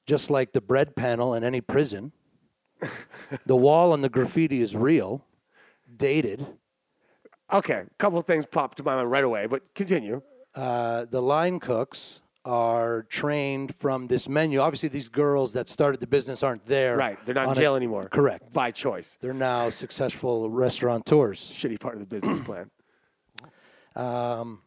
just 0.06 0.30
like 0.30 0.52
the 0.52 0.60
bread 0.60 0.96
panel 0.96 1.34
in 1.34 1.44
any 1.44 1.60
prison. 1.60 2.12
the 3.46 3.56
wall 3.56 3.94
and 3.94 4.02
the 4.02 4.08
graffiti 4.08 4.60
is 4.60 4.76
real, 4.76 5.24
dated. 5.96 6.46
Okay. 7.52 7.82
A 7.90 7.94
couple 7.98 8.18
of 8.18 8.26
things 8.26 8.44
popped 8.44 8.76
to 8.78 8.82
my 8.82 8.96
mind 8.96 9.10
right 9.10 9.24
away, 9.24 9.46
but 9.46 9.74
continue. 9.74 10.20
Uh, 10.58 11.04
the 11.04 11.22
line 11.22 11.60
cooks 11.60 12.20
are 12.44 13.04
trained 13.04 13.74
from 13.76 14.08
this 14.08 14.28
menu. 14.28 14.58
Obviously, 14.58 14.88
these 14.88 15.08
girls 15.08 15.52
that 15.52 15.68
started 15.68 16.00
the 16.00 16.06
business 16.06 16.42
aren't 16.42 16.66
there. 16.66 16.96
Right. 16.96 17.16
They're 17.24 17.34
not 17.34 17.44
in 17.44 17.50
on 17.50 17.56
a- 17.56 17.60
jail 17.60 17.76
anymore. 17.76 18.08
Correct. 18.08 18.52
By 18.52 18.72
choice. 18.72 19.16
They're 19.20 19.32
now 19.32 19.68
successful 19.70 20.50
restaurateurs. 20.50 21.52
Shitty 21.54 21.78
part 21.78 21.94
of 21.94 22.00
the 22.00 22.06
business 22.06 22.40
plan. 22.40 22.70
um, 23.96 24.62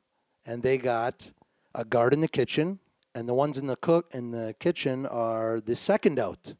and 0.45 0.63
they 0.63 0.77
got 0.77 1.31
a 1.75 1.83
guard 1.83 2.13
in 2.13 2.21
the 2.21 2.27
kitchen, 2.29 2.79
and 3.13 3.27
the 3.27 3.33
ones 3.33 3.57
in 3.57 3.65
the 3.67 3.75
cook 3.75 4.09
in 4.13 4.31
the 4.31 4.55
kitchen 4.59 5.05
are 5.05 5.59
the 5.59 5.75
second 5.75 6.19
out. 6.19 6.53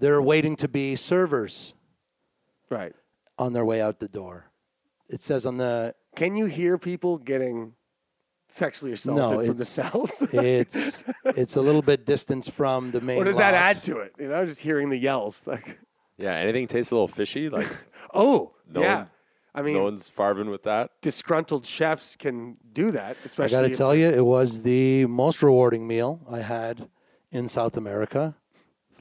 They're 0.00 0.22
waiting 0.22 0.56
to 0.56 0.68
be 0.68 0.96
servers 0.96 1.74
Right. 2.70 2.94
on 3.38 3.52
their 3.52 3.64
way 3.64 3.80
out 3.80 4.00
the 4.00 4.08
door. 4.08 4.50
It 5.08 5.22
says 5.22 5.46
on 5.46 5.58
the 5.58 5.94
Can 6.16 6.34
you 6.34 6.46
hear 6.46 6.76
people 6.76 7.18
getting 7.18 7.74
sexually 8.48 8.92
assaulted 8.92 9.46
from 9.46 9.56
the 9.56 9.62
it's- 9.62 9.68
cells? 9.68 10.22
it's 10.32 11.04
it's 11.24 11.56
a 11.56 11.60
little 11.60 11.82
bit 11.82 12.04
distance 12.06 12.48
from 12.48 12.90
the 12.90 13.00
main. 13.00 13.16
what 13.18 13.24
does 13.24 13.36
that 13.36 13.54
add 13.54 13.82
to 13.84 13.98
it? 13.98 14.14
You 14.18 14.28
know, 14.28 14.44
just 14.46 14.60
hearing 14.60 14.88
the 14.90 14.98
yells. 14.98 15.46
Like, 15.46 15.78
Yeah, 16.16 16.34
anything 16.34 16.66
tastes 16.66 16.90
a 16.90 16.94
little 16.94 17.08
fishy. 17.08 17.48
Like 17.48 17.68
oh, 18.14 18.52
No 18.72 18.80
yeah. 18.80 18.96
one- 18.96 19.10
I 19.54 19.62
mean, 19.62 19.74
no 19.74 19.84
one's 19.84 20.08
farving 20.08 20.50
with 20.50 20.62
that. 20.64 20.90
disgruntled 21.00 21.66
chefs 21.66 22.14
can 22.14 22.58
do 22.72 22.90
that, 22.92 23.16
Especially, 23.24 23.56
I 23.56 23.62
got 23.62 23.68
to 23.68 23.74
tell 23.76 23.92
you, 23.94 24.06
it 24.08 24.24
was 24.24 24.62
the 24.62 25.06
most 25.06 25.42
rewarding 25.42 25.84
meal 25.86 26.20
I 26.30 26.40
had 26.40 26.88
in 27.32 27.48
South 27.48 27.76
America. 27.76 28.36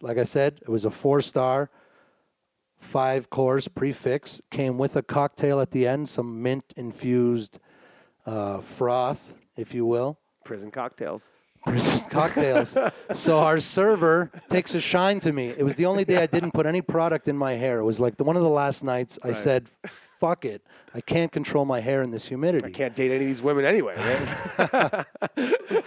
Like 0.02 0.18
I 0.18 0.24
said, 0.24 0.60
it 0.64 0.70
was 0.70 0.84
a 0.84 0.90
four 0.90 1.22
star, 1.22 1.70
five 2.78 3.30
course 3.30 3.68
prefix. 3.68 4.42
Came 4.50 4.78
with 4.78 4.96
a 4.96 5.04
cocktail 5.04 5.60
at 5.60 5.72
the 5.72 5.86
end, 5.86 6.10
some 6.10 6.42
mint 6.42 6.74
infused 6.76 7.60
uh, 8.28 8.60
froth, 8.60 9.36
if 9.56 9.74
you 9.74 9.86
will. 9.86 10.20
prison 10.44 10.70
cocktails. 10.70 11.32
Prison 11.66 12.08
cocktails. 12.12 12.78
so 13.14 13.40
our 13.40 13.60
server 13.60 14.32
takes 14.50 14.76
a 14.76 14.80
shine 14.80 15.20
to 15.22 15.34
me. 15.34 15.48
It 15.50 15.64
was 15.64 15.76
the 15.76 15.86
only 15.88 16.06
day 16.06 16.18
I 16.22 16.28
didn't 16.28 16.52
put 16.52 16.66
any 16.66 16.82
product 16.82 17.28
in 17.28 17.36
my 17.36 17.54
hair. 17.54 17.80
It 17.80 17.84
was 17.84 18.00
like 18.00 18.18
the, 18.18 18.24
one 18.24 18.36
of 18.36 18.44
the 18.44 18.50
last 18.50 18.84
nights 18.84 19.18
I 19.24 19.34
said, 19.34 19.68
"Fuck 20.20 20.46
it, 20.46 20.62
I 20.94 21.02
can't 21.02 21.32
control 21.32 21.66
my 21.66 21.80
hair 21.82 22.04
in 22.04 22.12
this 22.12 22.28
humidity." 22.28 22.68
I 22.68 22.72
can't 22.72 22.96
date 22.96 23.12
any 23.12 23.22
of 23.26 23.28
these 23.28 23.42
women 23.42 23.66
anyway, 23.66 23.96
right? 23.98 25.06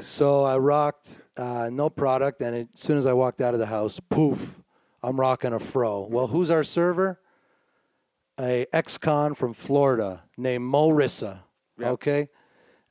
So 0.00 0.44
I 0.44 0.56
rocked 0.58 1.18
uh, 1.36 1.70
no 1.72 1.90
product, 1.90 2.40
and 2.40 2.54
as 2.54 2.66
soon 2.80 2.98
as 2.98 3.04
I 3.04 3.12
walked 3.14 3.40
out 3.40 3.52
of 3.54 3.58
the 3.58 3.66
house, 3.66 3.98
poof, 3.98 4.60
I'm 5.02 5.18
rocking 5.18 5.52
a 5.52 5.58
fro. 5.58 6.06
Well, 6.08 6.28
who's 6.28 6.50
our 6.50 6.62
server? 6.62 7.18
A 8.40 8.66
ex-con 8.72 9.34
from 9.34 9.52
Florida 9.52 10.22
named 10.36 10.64
Morissa. 10.64 11.40
Yep. 11.78 11.90
Okay, 11.92 12.28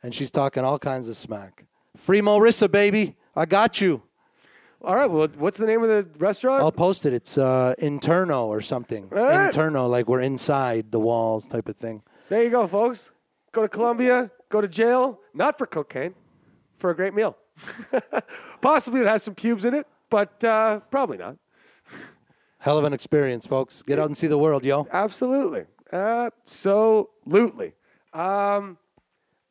and 0.04 0.14
she's 0.14 0.32
talking 0.32 0.64
all 0.64 0.80
kinds 0.80 1.08
of 1.08 1.18
smack. 1.18 1.66
Free 1.96 2.22
Morissa, 2.22 2.72
baby, 2.72 3.16
I 3.36 3.46
got 3.46 3.82
you. 3.82 4.02
All 4.82 4.96
right. 4.96 5.10
Well, 5.10 5.28
what's 5.38 5.58
the 5.58 5.66
name 5.66 5.82
of 5.84 5.90
the 5.90 6.08
restaurant? 6.20 6.62
I'll 6.62 6.72
post 6.72 7.06
it. 7.06 7.14
It's 7.14 7.38
uh, 7.38 7.74
Interno 7.80 8.46
or 8.46 8.62
something. 8.62 9.10
Right. 9.10 9.52
Interno, 9.52 9.90
like 9.90 10.08
we're 10.08 10.22
inside 10.22 10.92
the 10.92 11.00
walls 11.00 11.48
type 11.48 11.68
of 11.68 11.78
thing. 11.78 12.04
There 12.30 12.44
you 12.44 12.50
go, 12.50 12.68
folks. 12.68 13.12
Go 13.52 13.64
to 13.64 13.70
Colombia. 13.70 14.30
Go 14.50 14.62
to 14.62 14.68
jail, 14.68 15.20
not 15.34 15.58
for 15.58 15.66
cocaine, 15.66 16.14
for 16.78 16.92
a 16.92 16.96
great 16.96 17.14
meal. 17.14 17.36
Possibly 18.62 19.02
it 19.02 19.08
has 19.08 19.24
some 19.24 19.36
pubes 19.36 19.66
in 19.66 19.74
it, 19.74 19.88
but 20.10 20.42
uh, 20.44 20.80
probably 20.92 21.18
not. 21.18 21.38
Hell 22.60 22.78
of 22.78 22.84
an 22.86 22.94
experience, 22.94 23.46
folks. 23.46 23.82
Get 23.84 24.00
out 24.00 24.08
and 24.08 24.18
see 24.18 24.28
the 24.28 24.38
world, 24.38 24.66
yo. 24.66 24.88
Absolutely. 24.92 25.66
Absolutely. 25.92 27.74
Um, 28.14 28.78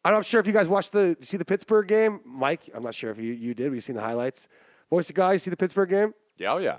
I'm 0.05 0.13
not 0.15 0.25
sure 0.25 0.41
if 0.41 0.47
you 0.47 0.53
guys 0.53 0.69
watched 0.69 0.93
the 0.93 1.17
see 1.21 1.37
the 1.37 1.45
Pittsburgh 1.45 1.87
game. 1.87 2.21
Mike, 2.25 2.71
I'm 2.75 2.83
not 2.83 2.95
sure 2.95 3.11
if 3.11 3.19
you, 3.19 3.33
you 3.33 3.55
did. 3.55 3.73
We've 3.73 3.83
seen 3.83 3.97
the 3.97 4.03
highlights. 4.03 4.49
Voice 4.91 5.09
of 5.09 5.17
guys, 5.17 5.43
see 5.43 5.51
the 5.51 5.57
Pittsburgh 5.57 5.91
game? 5.91 6.15
Yeah, 6.39 6.53
oh 6.53 6.59
yeah. 6.59 6.79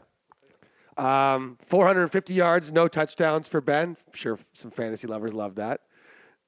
Um, 0.97 1.57
450 1.61 2.33
yards, 2.33 2.71
no 2.71 2.87
touchdowns 2.87 3.47
for 3.47 3.61
Ben. 3.61 3.97
I'm 4.07 4.13
sure 4.13 4.39
some 4.53 4.71
fantasy 4.71 5.07
lovers 5.07 5.33
love 5.33 5.55
that. 5.55 5.81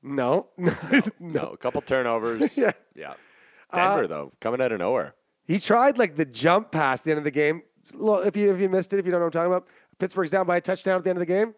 No, 0.02 0.48
no. 0.58 0.74
No, 1.20 1.50
a 1.50 1.58
couple 1.58 1.82
turnovers. 1.82 2.58
Yeah. 2.58 2.72
yeah. 2.96 3.14
Uh, 3.72 3.78
Denver 3.96 4.08
though, 4.08 4.32
coming 4.40 4.62
out 4.62 4.72
of 4.72 4.80
nowhere. 4.80 5.14
He 5.46 5.60
tried 5.60 5.98
like 5.98 6.16
the 6.16 6.26
jump 6.26 6.72
pass 6.72 7.02
at 7.02 7.06
the 7.06 7.12
end 7.12 7.18
of 7.20 7.24
the 7.24 7.32
game. 7.32 7.64
It's 7.80 7.92
a 7.92 7.98
little- 7.98 8.22
If 8.22 8.36
you 8.36 8.54
if 8.54 8.60
you 8.60 8.70
missed 8.70 8.94
it, 8.94 9.00
if 9.00 9.06
you 9.06 9.12
don't 9.12 9.20
know 9.22 9.26
what 9.26 9.36
I'm 9.36 9.42
talking 9.50 9.54
about, 9.54 9.68
Pittsburgh's 10.00 10.32
down 10.32 10.46
by 10.46 10.58
a 10.58 10.62
touchdown 10.62 10.98
at 10.98 11.04
the 11.04 11.10
end 11.10 11.18
of 11.18 11.22
the 11.22 11.26
game. 11.34 11.54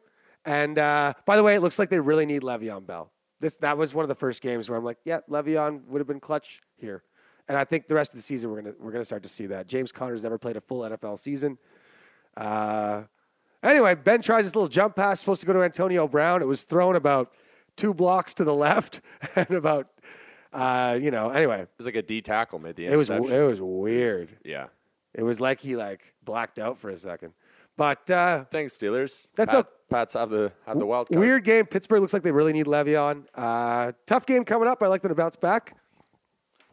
And 0.45 0.77
uh, 0.79 1.13
by 1.25 1.35
the 1.37 1.43
way, 1.43 1.55
it 1.55 1.59
looks 1.61 1.77
like 1.77 1.89
they 1.89 1.99
really 1.99 2.25
need 2.25 2.41
Le'Veon 2.41 2.85
Bell. 2.87 3.11
This 3.39 3.57
that 3.57 3.77
was 3.77 3.93
one 3.93 4.03
of 4.03 4.09
the 4.09 4.15
first 4.15 4.41
games 4.41 4.69
where 4.69 4.77
I'm 4.77 4.83
like, 4.85 4.97
yeah, 5.05 5.19
Le'Veon 5.29 5.85
would 5.87 5.99
have 5.99 6.07
been 6.07 6.19
clutch 6.19 6.61
here. 6.77 7.03
And 7.47 7.57
I 7.57 7.63
think 7.65 7.87
the 7.87 7.95
rest 7.95 8.11
of 8.11 8.17
the 8.17 8.23
season 8.23 8.49
we're 8.49 8.61
gonna 8.61 8.75
we're 8.79 8.91
gonna 8.91 9.05
start 9.05 9.23
to 9.23 9.29
see 9.29 9.45
that. 9.47 9.67
James 9.67 9.91
Conner's 9.91 10.23
never 10.23 10.37
played 10.37 10.57
a 10.57 10.61
full 10.61 10.81
NFL 10.81 11.17
season. 11.19 11.57
Uh, 12.37 13.03
anyway, 13.63 13.95
Ben 13.95 14.21
tries 14.21 14.45
this 14.45 14.55
little 14.55 14.69
jump 14.69 14.95
pass 14.95 15.19
supposed 15.19 15.41
to 15.41 15.47
go 15.47 15.53
to 15.53 15.61
Antonio 15.63 16.07
Brown. 16.07 16.41
It 16.41 16.47
was 16.47 16.61
thrown 16.63 16.95
about 16.95 17.31
two 17.75 17.93
blocks 17.93 18.33
to 18.35 18.43
the 18.43 18.53
left 18.53 19.01
and 19.35 19.51
about 19.51 19.87
uh, 20.53 20.97
you 21.01 21.11
know. 21.11 21.29
Anyway, 21.29 21.61
It 21.61 21.69
was 21.77 21.85
like 21.85 21.95
a 21.95 22.01
D 22.01 22.21
tackle 22.21 22.59
made 22.59 22.75
the 22.75 22.85
it 22.87 22.95
was 22.95 23.09
it 23.09 23.19
was 23.21 23.59
weird. 23.61 24.29
yeah. 24.43 24.67
It 25.13 25.23
was 25.23 25.39
like 25.39 25.59
he 25.59 25.75
like 25.75 26.13
blacked 26.23 26.59
out 26.59 26.77
for 26.77 26.89
a 26.89 26.97
second. 26.97 27.33
But 27.77 28.09
uh, 28.09 28.45
Thanks, 28.51 28.77
Steelers. 28.77 29.27
That's 29.35 29.53
Pat, 29.53 29.65
a- 29.65 29.91
Pats 29.93 30.13
have 30.13 30.29
the 30.29 30.51
have 30.65 30.77
the 30.79 30.85
wild 30.85 31.09
card. 31.09 31.19
weird 31.19 31.43
game. 31.43 31.65
Pittsburgh 31.65 32.01
looks 32.01 32.13
like 32.13 32.23
they 32.23 32.31
really 32.31 32.53
need 32.53 32.65
Le'Veon. 32.65 33.25
Uh, 33.35 33.91
tough 34.05 34.25
game 34.25 34.45
coming 34.45 34.67
up. 34.67 34.81
I 34.83 34.87
like 34.87 35.01
them 35.01 35.09
to 35.09 35.15
bounce 35.15 35.35
back. 35.35 35.75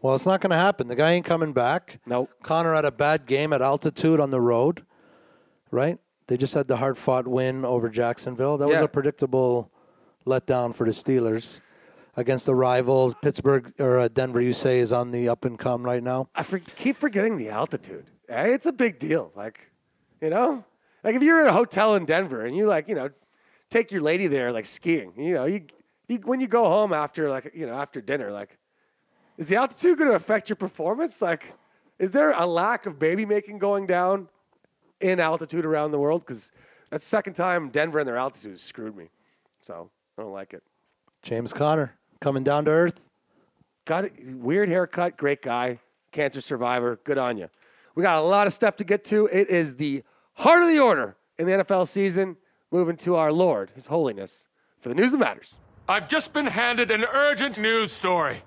Well, 0.01 0.15
it's 0.15 0.27
not 0.27 0.41
going 0.41 0.51
to 0.51 0.57
happen. 0.57 0.87
The 0.87 0.95
guy 0.95 1.13
ain't 1.13 1.27
coming 1.27 1.53
back. 1.53 1.99
Nope. 2.07 2.31
Conner 2.43 2.73
had 2.75 2.85
a 2.85 2.93
bad 2.93 3.27
game 3.27 3.53
at 3.53 3.61
altitude 3.61 4.21
on 4.21 4.31
the 4.31 4.41
road, 4.41 4.85
right? 5.73 5.99
They 6.29 6.37
just 6.37 6.55
had 6.55 6.69
the 6.69 6.77
hard 6.77 6.97
fought 6.97 7.27
win 7.27 7.65
over 7.65 7.89
Jacksonville. 7.89 8.59
That 8.59 8.69
was 8.69 8.81
a 8.81 8.87
predictable 8.87 9.73
letdown 10.27 10.75
for 10.75 10.85
the 10.85 10.93
Steelers 10.93 11.59
against 12.17 12.47
the 12.47 12.55
rivals. 12.55 13.15
Pittsburgh 13.23 13.73
or 13.81 13.99
uh, 13.99 14.09
Denver, 14.09 14.41
you 14.41 14.53
say, 14.53 14.79
is 14.79 14.93
on 14.93 15.11
the 15.11 15.29
up 15.29 15.45
and 15.45 15.59
come 15.59 15.83
right 15.83 16.03
now. 16.03 16.29
I 16.35 16.43
for, 16.45 16.59
keep 16.59 16.99
forgetting 16.99 17.37
the 17.37 17.49
altitude. 17.49 18.07
Eh, 18.29 18.49
It's 18.49 18.67
a 18.67 18.73
big 18.73 18.99
deal. 18.99 19.33
Like, 19.35 19.71
you 20.21 20.31
know, 20.31 20.65
like 21.05 21.15
if 21.15 21.23
you're 21.23 21.41
in 21.41 21.47
a 21.47 21.53
hotel 21.53 21.95
in 21.95 22.05
Denver 22.05 22.45
and 22.45 22.57
you 22.57 22.67
like, 22.67 22.89
you 22.89 22.95
know, 22.95 23.11
take 23.71 23.93
your 23.93 24.01
lady 24.03 24.27
there 24.27 24.53
like 24.53 24.67
skiing. 24.67 25.13
You 25.17 25.35
know, 25.35 25.45
you, 25.47 25.63
you 26.09 26.19
when 26.25 26.41
you 26.41 26.47
go 26.47 26.65
home 26.65 26.93
after 26.93 27.29
like 27.31 27.53
you 27.55 27.67
know 27.67 27.75
after 27.75 28.01
dinner, 28.01 28.31
like, 28.31 28.57
is 29.37 29.47
the 29.49 29.57
altitude 29.57 29.99
going 29.99 30.11
to 30.11 30.17
affect 30.17 30.49
your 30.49 30.57
performance? 30.57 31.23
Like, 31.23 31.53
is 31.99 32.11
there 32.11 32.33
a 32.33 32.47
lack 32.47 32.87
of 32.87 32.99
baby 32.99 33.25
making 33.25 33.59
going 33.59 33.87
down 33.87 34.29
in 35.01 35.21
altitude 35.21 35.65
around 35.65 35.93
the 35.93 35.99
world? 35.99 36.23
Because 36.27 36.51
that's 36.91 37.05
the 37.05 37.09
second 37.09 37.35
time 37.35 37.69
Denver 37.69 37.99
and 37.99 38.09
their 38.09 38.17
altitude 38.17 38.59
screwed 38.61 38.97
me. 38.97 39.11
So 39.61 39.91
I 40.17 40.23
don't 40.23 40.33
like 40.33 40.55
it. 40.55 40.63
James 41.23 41.53
Conner 41.53 41.95
coming 42.21 42.43
down 42.43 42.65
to 42.65 42.71
earth. 42.71 43.01
Got 43.85 44.05
it. 44.07 44.13
Weird 44.27 44.69
haircut, 44.69 45.17
great 45.17 45.43
guy, 45.43 45.81
cancer 46.13 46.41
survivor. 46.41 46.99
Good 47.05 47.19
on 47.19 47.39
you. 47.39 47.49
We 47.99 48.05
got 48.05 48.23
a 48.23 48.27
lot 48.29 48.47
of 48.47 48.53
stuff 48.53 48.77
to 48.77 48.85
get 48.85 49.03
to. 49.07 49.27
It 49.27 49.51
is 49.51 49.75
the 49.75 50.05
heart 50.35 50.63
of 50.63 50.69
the 50.69 50.79
order 50.79 51.17
in 51.37 51.47
the 51.49 51.53
NFL 51.65 51.89
season. 51.89 52.37
Moving 52.71 52.97
to 52.99 53.17
our 53.17 53.33
Lord, 53.33 53.73
His 53.75 53.87
Holiness, 53.87 54.47
for 54.81 54.89
the 54.89 54.95
news 54.95 55.11
that 55.11 55.19
matters. 55.19 55.57
I've 55.89 56.07
just 56.09 56.33
been 56.33 56.47
handed 56.47 56.93
an 56.93 57.05
urgent 57.13 57.59
news 57.59 57.91
story. 57.91 58.43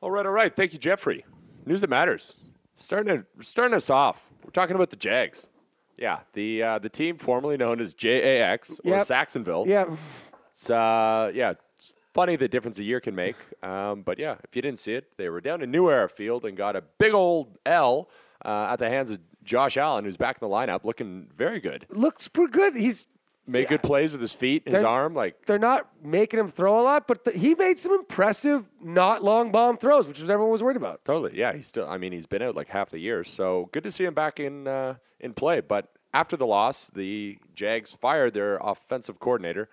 All 0.00 0.10
right, 0.10 0.24
all 0.24 0.32
right. 0.32 0.56
Thank 0.56 0.72
you, 0.72 0.78
Jeffrey. 0.78 1.26
News 1.66 1.82
that 1.82 1.90
matters. 1.90 2.32
Starting 2.76 3.14
to, 3.18 3.44
starting 3.44 3.74
us 3.74 3.90
off. 3.90 4.22
We're 4.42 4.52
talking 4.52 4.74
about 4.74 4.88
the 4.88 4.96
Jags. 4.96 5.48
Yeah, 5.98 6.20
the 6.32 6.62
uh, 6.62 6.78
the 6.78 6.88
team 6.88 7.18
formerly 7.18 7.58
known 7.58 7.82
as 7.82 7.92
JAX 7.92 8.70
or 8.86 8.96
Yep. 8.96 9.06
Sacksonville. 9.06 9.66
Yeah, 9.68 9.84
It's 10.48 10.70
uh, 10.70 11.30
yeah, 11.34 11.52
it's 11.76 11.92
funny 12.14 12.36
the 12.36 12.48
difference 12.48 12.78
a 12.78 12.82
year 12.82 13.00
can 13.00 13.14
make. 13.14 13.36
Um, 13.62 14.00
but 14.00 14.18
yeah, 14.18 14.36
if 14.44 14.56
you 14.56 14.62
didn't 14.62 14.78
see 14.78 14.94
it, 14.94 15.08
they 15.18 15.28
were 15.28 15.42
down 15.42 15.60
in 15.60 15.70
New 15.70 15.90
Era 15.90 16.08
Field 16.08 16.46
and 16.46 16.56
got 16.56 16.74
a 16.74 16.82
big 16.98 17.12
old 17.12 17.58
L 17.66 18.08
uh, 18.44 18.68
at 18.72 18.76
the 18.78 18.88
hands 18.88 19.10
of 19.10 19.18
Josh 19.42 19.76
Allen, 19.76 20.04
who's 20.04 20.16
back 20.16 20.38
in 20.40 20.48
the 20.48 20.54
lineup, 20.54 20.84
looking 20.84 21.28
very 21.36 21.60
good. 21.60 21.86
looks 21.90 22.28
pretty 22.28 22.52
good. 22.52 22.74
He's 22.76 23.06
Made 23.46 23.68
good 23.68 23.82
plays 23.82 24.10
with 24.10 24.22
his 24.22 24.32
feet, 24.32 24.62
his 24.64 24.72
They're- 24.80 24.86
arm. 24.86 25.12
Like 25.14 25.44
they're 25.44 25.58
not 25.58 25.86
making 26.02 26.40
him 26.40 26.48
throw 26.48 26.80
a 26.80 26.82
lot, 26.82 27.06
but 27.06 27.24
the, 27.26 27.32
he 27.32 27.54
made 27.54 27.78
some 27.78 27.92
impressive, 27.92 28.70
not 28.82 29.22
long 29.22 29.52
bomb 29.52 29.76
throws, 29.76 30.08
which 30.08 30.18
was 30.18 30.30
everyone 30.30 30.50
was 30.50 30.62
worried 30.62 30.78
about. 30.78 31.04
Totally. 31.04 31.36
Yeah, 31.38 31.52
he's 31.52 31.66
still. 31.66 31.86
I 31.86 31.98
mean, 31.98 32.12
he's 32.12 32.24
been 32.24 32.40
out 32.40 32.56
like 32.56 32.68
half 32.68 32.88
the 32.88 33.00
year, 33.00 33.22
so 33.22 33.68
good 33.72 33.82
to 33.84 33.90
see 33.90 34.04
him 34.06 34.14
back 34.14 34.40
in 34.40 34.66
uh, 34.66 34.94
in 35.20 35.34
play. 35.34 35.60
But 35.60 35.92
after 36.14 36.38
the 36.38 36.46
loss, 36.46 36.88
the 36.88 37.36
Jags 37.54 37.92
fired 37.92 38.32
their 38.32 38.56
offensive 38.62 39.20
coordinator, 39.20 39.68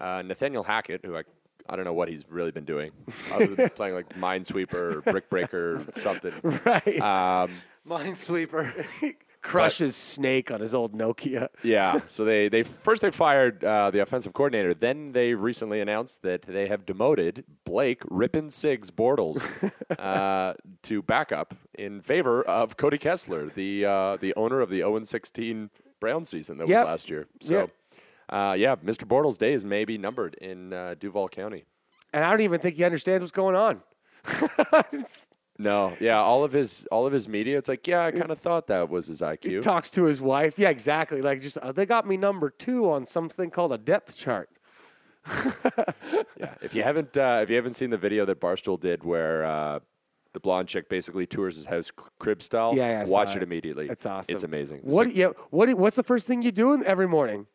uh, 0.00 0.22
Nathaniel 0.22 0.62
Hackett, 0.62 1.04
who 1.04 1.14
I 1.14 1.24
I 1.68 1.76
don't 1.76 1.84
know 1.84 1.92
what 1.92 2.08
he's 2.08 2.24
really 2.26 2.52
been 2.52 2.64
doing, 2.64 2.90
other 3.34 3.54
than 3.54 3.68
playing 3.76 3.96
like 3.96 4.08
Minesweeper 4.18 4.72
or 4.96 5.00
Brick 5.02 5.28
Breaker 5.28 5.76
or 5.94 6.00
something. 6.00 6.32
Right. 6.64 6.98
Um, 7.02 7.50
Minesweeper. 7.86 8.84
Crushed 9.42 9.78
his 9.78 9.96
snake 9.96 10.50
on 10.50 10.60
his 10.60 10.74
old 10.74 10.92
Nokia. 10.92 11.48
yeah. 11.62 12.00
So 12.04 12.26
they 12.26 12.50
they 12.50 12.62
first 12.62 13.00
they 13.00 13.10
fired 13.10 13.64
uh, 13.64 13.90
the 13.90 14.00
offensive 14.00 14.34
coordinator. 14.34 14.74
Then 14.74 15.12
they 15.12 15.32
recently 15.32 15.80
announced 15.80 16.20
that 16.20 16.42
they 16.42 16.68
have 16.68 16.84
demoted 16.84 17.44
Blake 17.64 18.02
Rippin 18.10 18.50
Cigs 18.50 18.90
Bortles 18.90 19.42
uh, 19.98 20.52
to 20.82 21.00
backup 21.02 21.54
in 21.72 22.02
favor 22.02 22.42
of 22.42 22.76
Cody 22.76 22.98
Kessler, 22.98 23.48
the 23.48 23.86
uh, 23.86 24.16
the 24.18 24.34
owner 24.34 24.60
of 24.60 24.68
the 24.68 24.80
0 24.80 25.02
16 25.04 25.70
Brown 26.00 26.26
season 26.26 26.58
that 26.58 26.68
Yep. 26.68 26.84
was 26.84 26.90
last 26.90 27.08
year. 27.10 27.26
So. 27.40 27.52
Yep. 27.52 27.70
Uh, 28.28 28.54
yeah, 28.58 28.76
Mr. 28.76 29.04
Bortles' 29.08 29.38
days 29.38 29.64
may 29.64 29.84
be 29.86 29.96
numbered 29.98 30.34
in 30.34 30.72
uh, 30.72 30.94
Duval 31.00 31.28
County. 31.30 31.64
And 32.12 32.24
I 32.24 32.30
don't 32.30 32.42
even 32.42 32.60
think 32.60 32.76
he 32.76 32.84
understands 32.84 33.22
what's 33.22 33.32
going 33.32 33.56
on. 33.56 33.82
No, 35.62 35.94
yeah, 36.00 36.18
all 36.18 36.42
of 36.42 36.52
his 36.52 36.86
all 36.90 37.06
of 37.06 37.12
his 37.12 37.28
media. 37.28 37.58
It's 37.58 37.68
like, 37.68 37.86
yeah, 37.86 38.04
I 38.06 38.12
kind 38.12 38.30
of 38.30 38.38
thought 38.38 38.66
that 38.68 38.88
was 38.88 39.08
his 39.08 39.20
IQ. 39.20 39.44
He 39.44 39.58
talks 39.60 39.90
to 39.90 40.04
his 40.04 40.20
wife. 40.20 40.58
Yeah, 40.58 40.70
exactly. 40.70 41.20
Like 41.20 41.42
just 41.42 41.58
uh, 41.58 41.70
they 41.72 41.84
got 41.84 42.06
me 42.06 42.16
number 42.16 42.48
two 42.48 42.90
on 42.90 43.04
something 43.04 43.50
called 43.50 43.72
a 43.72 43.78
depth 43.78 44.16
chart. 44.16 44.48
Yeah, 46.38 46.54
if 46.62 46.74
you 46.74 46.82
haven't 46.82 47.14
uh, 47.16 47.40
if 47.42 47.50
you 47.50 47.56
haven't 47.56 47.74
seen 47.74 47.90
the 47.90 47.98
video 47.98 48.24
that 48.24 48.40
Barstool 48.40 48.80
did 48.80 49.04
where 49.04 49.44
uh, 49.44 49.80
the 50.32 50.40
blonde 50.40 50.68
chick 50.68 50.88
basically 50.88 51.26
tours 51.26 51.56
his 51.56 51.66
house 51.66 51.90
crib 52.18 52.42
style, 52.42 52.74
Yeah, 52.74 53.02
yeah, 53.04 53.10
watch 53.10 53.32
it 53.32 53.38
it. 53.38 53.42
immediately. 53.42 53.88
It's 53.90 54.06
awesome. 54.06 54.34
It's 54.34 54.42
amazing. 54.44 54.78
What? 54.82 55.08
It's 55.08 55.16
yeah. 55.16 55.28
What? 55.50 55.68
What's 55.74 55.96
the 55.96 56.02
first 56.02 56.26
thing 56.26 56.40
you 56.40 56.52
do 56.52 56.72
in- 56.72 56.84
every 56.86 57.06
morning? 57.06 57.46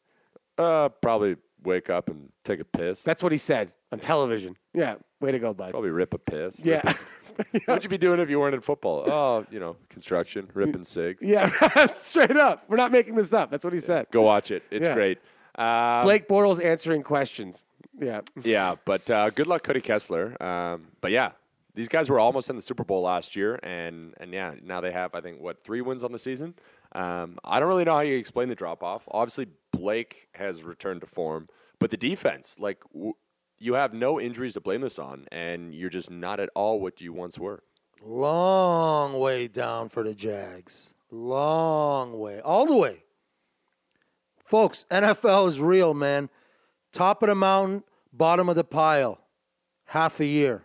uh, 0.59 0.89
probably 0.89 1.37
wake 1.63 1.89
up 1.89 2.09
and 2.09 2.29
take 2.43 2.59
a 2.59 2.65
piss. 2.65 3.01
That's 3.01 3.23
what 3.23 3.31
he 3.31 3.39
said 3.39 3.73
on 3.91 3.97
television. 3.99 4.55
Yeah. 4.75 4.95
Way 5.19 5.31
to 5.31 5.39
go, 5.39 5.51
bud. 5.53 5.71
probably 5.71 5.89
rip 5.89 6.13
a 6.13 6.19
piss. 6.19 6.59
Yeah. 6.63 6.81
Rip- 6.85 6.97
What'd 7.65 7.83
you 7.83 7.89
be 7.89 7.97
doing 7.97 8.19
if 8.19 8.29
you 8.29 8.39
weren't 8.39 8.55
in 8.55 8.61
football? 8.61 9.03
Oh, 9.11 9.45
you 9.51 9.59
know, 9.59 9.75
construction, 9.89 10.49
ripping 10.53 10.83
cigs. 10.83 11.21
yeah. 11.21 11.49
Straight 11.93 12.37
up. 12.37 12.63
We're 12.67 12.77
not 12.77 12.91
making 12.91 13.15
this 13.15 13.33
up. 13.33 13.49
That's 13.51 13.63
what 13.63 13.73
he 13.73 13.79
said. 13.79 14.07
Go 14.11 14.21
watch 14.23 14.51
it. 14.51 14.63
It's 14.71 14.85
Yeah. 14.87 14.93
great. 14.93 15.17
Um, 15.55 16.03
Blake 16.03 16.27
Bortles 16.27 16.63
answering 16.63 17.01
questions. 17.03 17.63
Yeah. 17.99 18.21
Yeah, 18.43 18.75
but 18.83 19.09
uh, 19.09 19.29
good 19.29 19.47
luck, 19.47 19.63
Cody 19.63 19.79
Kessler. 19.81 20.41
Um, 20.43 20.87
but 20.99 21.11
yeah, 21.11 21.31
these 21.75 21.87
guys 21.87 22.09
were 22.09 22.19
almost 22.19 22.49
in 22.49 22.55
the 22.57 22.61
Super 22.61 22.83
Bowl 22.83 23.01
last 23.03 23.35
year, 23.37 23.59
and 23.63 24.13
and 24.19 24.33
yeah, 24.33 24.55
now 24.63 24.81
they 24.81 24.91
have 24.91 25.15
I 25.15 25.21
think 25.21 25.39
what 25.39 25.63
three 25.63 25.79
wins 25.81 26.03
on 26.03 26.11
the 26.11 26.19
season. 26.19 26.55
Um, 26.93 27.37
I 27.43 27.59
don't 27.59 27.69
really 27.69 27.83
know 27.85 27.93
how 27.95 28.01
you 28.01 28.17
explain 28.17 28.49
the 28.49 28.55
drop 28.55 28.83
off. 28.83 29.03
Obviously, 29.11 29.47
Blake 29.71 30.27
has 30.33 30.63
returned 30.63 31.01
to 31.01 31.07
form, 31.07 31.47
but 31.79 31.89
the 31.91 31.97
defense, 31.97 32.55
like 32.59 32.79
w- 32.93 33.13
you 33.59 33.73
have 33.73 33.93
no 33.93 34.19
injuries 34.19 34.53
to 34.53 34.61
blame 34.61 34.81
this 34.81 34.99
on, 34.99 35.25
and 35.31 35.73
you're 35.73 35.89
just 35.89 36.09
not 36.09 36.39
at 36.39 36.49
all 36.55 36.79
what 36.79 37.01
you 37.01 37.13
once 37.13 37.39
were. 37.39 37.63
Long 38.03 39.19
way 39.19 39.47
down 39.47 39.89
for 39.89 40.03
the 40.03 40.13
Jags. 40.13 40.93
Long 41.09 42.19
way. 42.19 42.41
All 42.41 42.65
the 42.65 42.75
way. 42.75 43.03
Folks, 44.43 44.85
NFL 44.91 45.47
is 45.47 45.59
real, 45.59 45.93
man. 45.93 46.29
Top 46.91 47.23
of 47.23 47.29
the 47.29 47.35
mountain, 47.35 47.83
bottom 48.13 48.47
of 48.47 48.55
the 48.55 48.63
pile. 48.63 49.19
Half 49.85 50.19
a 50.19 50.25
year. 50.25 50.63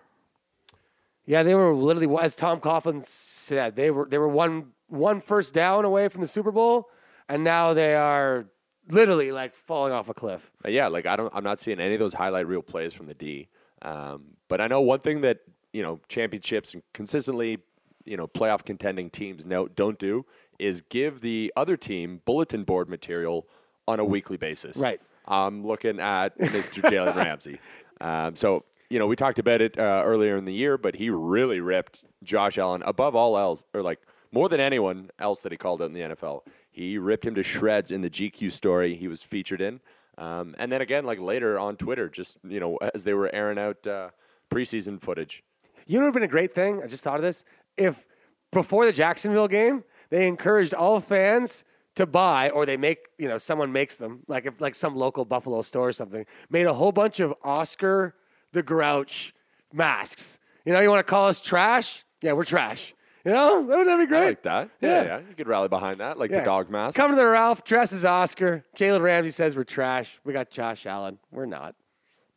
Yeah, 1.24 1.42
they 1.42 1.54
were 1.54 1.74
literally, 1.74 2.14
as 2.20 2.34
Tom 2.34 2.60
Coughlin 2.60 3.04
said, 3.04 3.76
they 3.76 3.90
were 3.90 4.06
they 4.10 4.18
were 4.18 4.28
one 4.28 4.72
one 4.88 5.20
first 5.20 5.54
down 5.54 5.84
away 5.84 6.08
from 6.08 6.22
the 6.22 6.28
Super 6.28 6.50
Bowl, 6.50 6.88
and 7.28 7.44
now 7.44 7.72
they 7.72 7.94
are 7.94 8.46
literally 8.88 9.32
like 9.32 9.54
falling 9.54 9.92
off 9.92 10.08
a 10.08 10.14
cliff. 10.14 10.50
But 10.62 10.72
yeah, 10.72 10.88
like 10.88 11.06
I 11.06 11.16
don't, 11.16 11.32
I'm 11.34 11.44
not 11.44 11.58
seeing 11.58 11.80
any 11.80 11.94
of 11.94 12.00
those 12.00 12.14
highlight 12.14 12.46
reel 12.46 12.62
plays 12.62 12.94
from 12.94 13.06
the 13.06 13.14
D. 13.14 13.48
Um, 13.82 14.36
but 14.48 14.60
I 14.60 14.66
know 14.66 14.80
one 14.80 15.00
thing 15.00 15.20
that 15.22 15.40
you 15.72 15.82
know 15.82 16.00
championships 16.08 16.74
and 16.74 16.82
consistently 16.92 17.58
you 18.04 18.16
know 18.16 18.26
playoff 18.26 18.64
contending 18.64 19.10
teams 19.10 19.44
no, 19.44 19.68
don't 19.68 19.98
do 19.98 20.26
is 20.58 20.82
give 20.82 21.20
the 21.20 21.52
other 21.56 21.76
team 21.76 22.20
bulletin 22.24 22.64
board 22.64 22.88
material 22.88 23.46
on 23.88 24.00
a 24.00 24.04
weekly 24.04 24.36
basis. 24.36 24.76
Right. 24.76 25.00
I'm 25.26 25.66
looking 25.66 26.00
at 26.00 26.38
Mr. 26.38 26.82
Jalen 26.82 27.14
Ramsey. 27.14 27.58
Um, 28.00 28.34
so 28.34 28.64
you 28.88 28.98
know 28.98 29.06
we 29.06 29.16
talked 29.16 29.38
about 29.38 29.60
it 29.60 29.78
uh, 29.78 30.02
earlier 30.04 30.36
in 30.36 30.44
the 30.44 30.52
year, 30.52 30.76
but 30.76 30.96
he 30.96 31.10
really 31.10 31.60
ripped 31.60 32.04
Josh 32.22 32.58
Allen 32.58 32.82
above 32.84 33.14
all 33.14 33.38
else, 33.38 33.62
or 33.72 33.82
like 33.82 34.00
more 34.32 34.48
than 34.48 34.60
anyone 34.60 35.10
else 35.18 35.40
that 35.40 35.52
he 35.52 35.58
called 35.58 35.82
out 35.82 35.86
in 35.86 35.92
the 35.92 36.00
NFL. 36.00 36.42
He 36.70 36.98
ripped 36.98 37.24
him 37.24 37.34
to 37.34 37.42
shreds 37.42 37.90
in 37.90 38.00
the 38.00 38.10
GQ 38.10 38.52
story 38.52 38.94
he 38.94 39.08
was 39.08 39.22
featured 39.22 39.60
in. 39.60 39.80
Um, 40.18 40.54
and 40.58 40.70
then 40.70 40.80
again, 40.80 41.04
like 41.04 41.18
later 41.18 41.58
on 41.58 41.76
Twitter, 41.76 42.08
just 42.08 42.36
you 42.46 42.60
know, 42.60 42.78
as 42.94 43.04
they 43.04 43.14
were 43.14 43.34
airing 43.34 43.58
out 43.58 43.86
uh, 43.86 44.10
preseason 44.50 45.00
footage. 45.00 45.42
You 45.86 45.98
know 45.98 46.04
what 46.04 46.08
have 46.08 46.14
been 46.14 46.22
a 46.24 46.28
great 46.28 46.54
thing? 46.54 46.82
I 46.82 46.86
just 46.86 47.02
thought 47.02 47.16
of 47.16 47.22
this. 47.22 47.44
If 47.76 48.04
before 48.52 48.84
the 48.84 48.92
Jacksonville 48.92 49.48
game, 49.48 49.84
they 50.10 50.26
encouraged 50.26 50.74
all 50.74 51.00
fans 51.00 51.64
to 51.96 52.06
buy, 52.06 52.50
or 52.50 52.66
they 52.66 52.76
make, 52.76 53.08
you 53.18 53.28
know, 53.28 53.38
someone 53.38 53.72
makes 53.72 53.96
them, 53.96 54.20
like 54.28 54.46
if 54.46 54.60
like 54.60 54.74
some 54.74 54.94
local 54.94 55.24
Buffalo 55.24 55.62
store 55.62 55.88
or 55.88 55.92
something, 55.92 56.24
made 56.48 56.66
a 56.66 56.74
whole 56.74 56.92
bunch 56.92 57.20
of 57.20 57.34
Oscar 57.42 58.14
the 58.52 58.62
Grouch 58.62 59.34
masks. 59.72 60.38
You 60.64 60.72
know, 60.72 60.80
you 60.80 60.90
want 60.90 61.04
to 61.04 61.10
call 61.10 61.26
us 61.26 61.40
trash? 61.40 62.04
Yeah, 62.22 62.32
we're 62.32 62.44
trash. 62.44 62.94
You 63.24 63.32
know, 63.32 63.66
that 63.66 63.76
would 63.78 63.86
that'd 63.86 64.08
be 64.08 64.14
I 64.14 64.18
great. 64.18 64.26
like 64.28 64.42
that. 64.44 64.70
Yeah, 64.80 64.88
Yeah. 64.88 65.02
yeah, 65.04 65.18
You 65.28 65.34
could 65.36 65.46
rally 65.48 65.68
behind 65.68 66.00
that, 66.00 66.18
like 66.18 66.30
Yeah. 66.30 66.38
the 66.40 66.44
dog 66.44 66.70
mask. 66.70 66.96
Come 66.96 67.10
to 67.10 67.16
the 67.16 67.26
Ralph, 67.26 67.64
dress 67.64 67.92
as 67.92 68.04
Oscar. 68.04 68.64
Jalen 68.76 69.02
Ramsey 69.02 69.30
says 69.30 69.56
we're 69.56 69.64
trash. 69.64 70.18
We 70.24 70.32
got 70.32 70.50
Josh 70.50 70.86
Allen. 70.86 71.18
We're 71.30 71.46
not. 71.46 71.74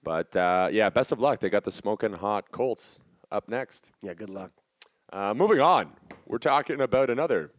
But 0.03 0.35
uh, 0.35 0.67
yeah, 0.71 0.89
best 0.89 1.11
of 1.13 1.19
luck. 1.21 1.39
They 1.39 1.49
got 1.49 1.63
the 1.63 1.71
smoking 1.71 2.13
hot 2.13 2.51
Colts 2.51 2.99
up 3.31 3.47
next. 3.47 3.91
Yeah, 4.01 4.13
good 4.13 4.29
luck. 4.29 4.51
Uh, 5.11 5.33
moving 5.33 5.61
on, 5.61 5.93
we're 6.25 6.37
talking 6.39 6.81
about 6.81 7.09
another 7.09 7.51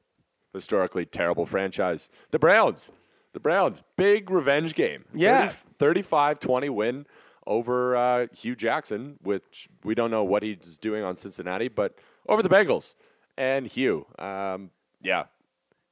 historically 0.52 1.06
terrible 1.06 1.46
franchise, 1.46 2.10
the 2.30 2.38
Browns. 2.38 2.90
The 3.32 3.40
Browns, 3.40 3.82
big 3.96 4.30
revenge 4.30 4.74
game. 4.76 5.06
Yeah. 5.12 5.52
35 5.78 6.38
20 6.38 6.68
win 6.68 7.06
over 7.48 7.96
uh, 7.96 8.26
Hue 8.32 8.54
Jackson, 8.54 9.16
which 9.22 9.68
we 9.82 9.94
don't 9.96 10.10
know 10.12 10.22
what 10.22 10.42
he's 10.44 10.78
doing 10.78 11.02
on 11.02 11.16
Cincinnati, 11.16 11.66
but 11.68 11.98
over 12.28 12.42
the 12.44 12.48
Bengals. 12.48 12.94
And 13.36 13.66
Hue, 13.66 14.06
um, 14.18 14.70
yeah, 15.02 15.24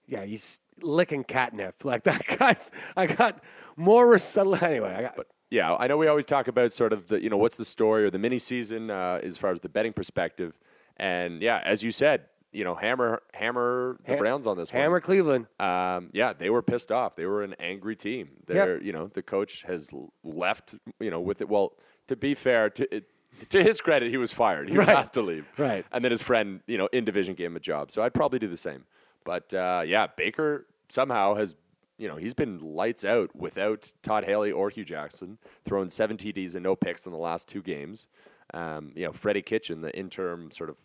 Yeah, 0.07 0.25
he's 0.25 0.61
licking 0.81 1.25
catnip. 1.25 1.77
Like 1.85 2.05
that 2.05 2.25
guy's. 2.39 2.71
I 2.97 3.07
got 3.07 3.43
more. 3.77 4.09
Res- 4.09 4.37
anyway, 4.37 4.95
I 4.97 5.03
got. 5.03 5.17
But 5.17 5.27
yeah, 5.51 5.75
I 5.75 5.87
know 5.87 5.97
we 5.97 6.07
always 6.07 6.25
talk 6.25 6.49
about 6.49 6.73
sort 6.73 6.93
of 6.93 7.09
the 7.09 7.23
you 7.23 7.31
know 7.31 7.37
what's 7.37 7.57
the 7.57 7.65
story 7.65 8.05
or 8.05 8.11
the 8.11 8.19
mini 8.19 8.39
season 8.39 8.91
uh, 8.91 9.21
as 9.23 9.37
far 9.37 9.51
as 9.51 9.61
the 9.61 9.69
betting 9.69 9.93
perspective, 9.93 10.59
and 10.97 11.43
yeah, 11.43 11.61
as 11.65 11.83
you 11.83 11.91
said, 11.91 12.27
you 12.53 12.65
know 12.65 12.75
hammer 12.75 13.23
hammer 13.35 13.99
the 14.05 14.13
Ham- 14.13 14.19
Browns 14.19 14.47
on 14.47 14.57
this 14.57 14.71
Hammer 14.71 14.83
one. 14.83 14.85
Hammer 14.85 15.01
Cleveland. 15.01 15.47
Um, 15.59 16.11
yeah, 16.13 16.33
they 16.33 16.49
were 16.51 16.63
pissed 16.63 16.93
off. 16.93 17.17
They 17.17 17.27
were 17.27 17.43
an 17.43 17.55
angry 17.59 17.97
team. 17.97 18.31
They're 18.47 18.81
you 18.83 18.93
know 18.93 19.09
the 19.09 19.23
coach 19.23 19.65
has 19.67 19.91
left 20.23 20.75
you 21.01 21.11
know 21.11 21.21
with 21.21 21.41
it. 21.41 21.49
Well, 21.49 21.75
to 22.09 22.17
be 22.17 22.35
fair, 22.35 22.71
to 22.71 22.95
it, 22.95 23.05
to 23.51 23.63
his 23.63 23.81
credit, 23.81 24.11
he 24.11 24.17
was 24.17 24.33
fired. 24.33 24.69
He 24.69 24.77
was 24.77 24.87
Right. 24.87 24.97
asked 24.97 25.15
to 25.15 25.23
leave. 25.23 25.47
Right. 25.59 25.85
And 25.93 26.05
then 26.05 26.11
his 26.11 26.23
friend, 26.23 26.61
you 26.67 26.79
know, 26.79 26.89
in 26.93 27.05
division 27.05 27.35
gave 27.35 27.47
him 27.47 27.57
a 27.57 27.61
job. 27.61 27.91
So 27.91 28.03
I'd 28.03 28.15
probably 28.15 28.39
do 28.39 28.49
the 28.49 28.57
same. 28.57 28.85
But 29.25 29.53
uh, 29.55 29.83
yeah, 29.87 30.07
Baker 30.09 30.67
somehow 30.89 31.35
has, 31.37 31.57
you 31.99 32.09
know, 32.09 32.17
he's 32.17 32.35
been 32.35 32.59
lights 32.59 33.05
out 33.05 33.35
without 33.37 33.93
Todd 34.03 34.25
Haley 34.25 34.51
or 34.51 34.69
Hue 34.71 34.85
Jackson, 34.85 35.39
throwing 35.65 35.91
seven 35.91 36.17
TDs 36.17 36.55
and 36.55 36.63
no 36.65 36.75
picks 36.77 37.07
in 37.07 37.13
the 37.13 37.19
last 37.19 37.47
two 37.49 37.63
games. 37.63 38.07
Um, 38.55 38.93
you 38.97 39.05
know, 39.07 39.13
Freddie 39.13 39.43
Kitchen, 39.43 39.81
the 39.81 39.97
interim 39.97 40.51
sort 40.51 40.69
of 40.71 40.77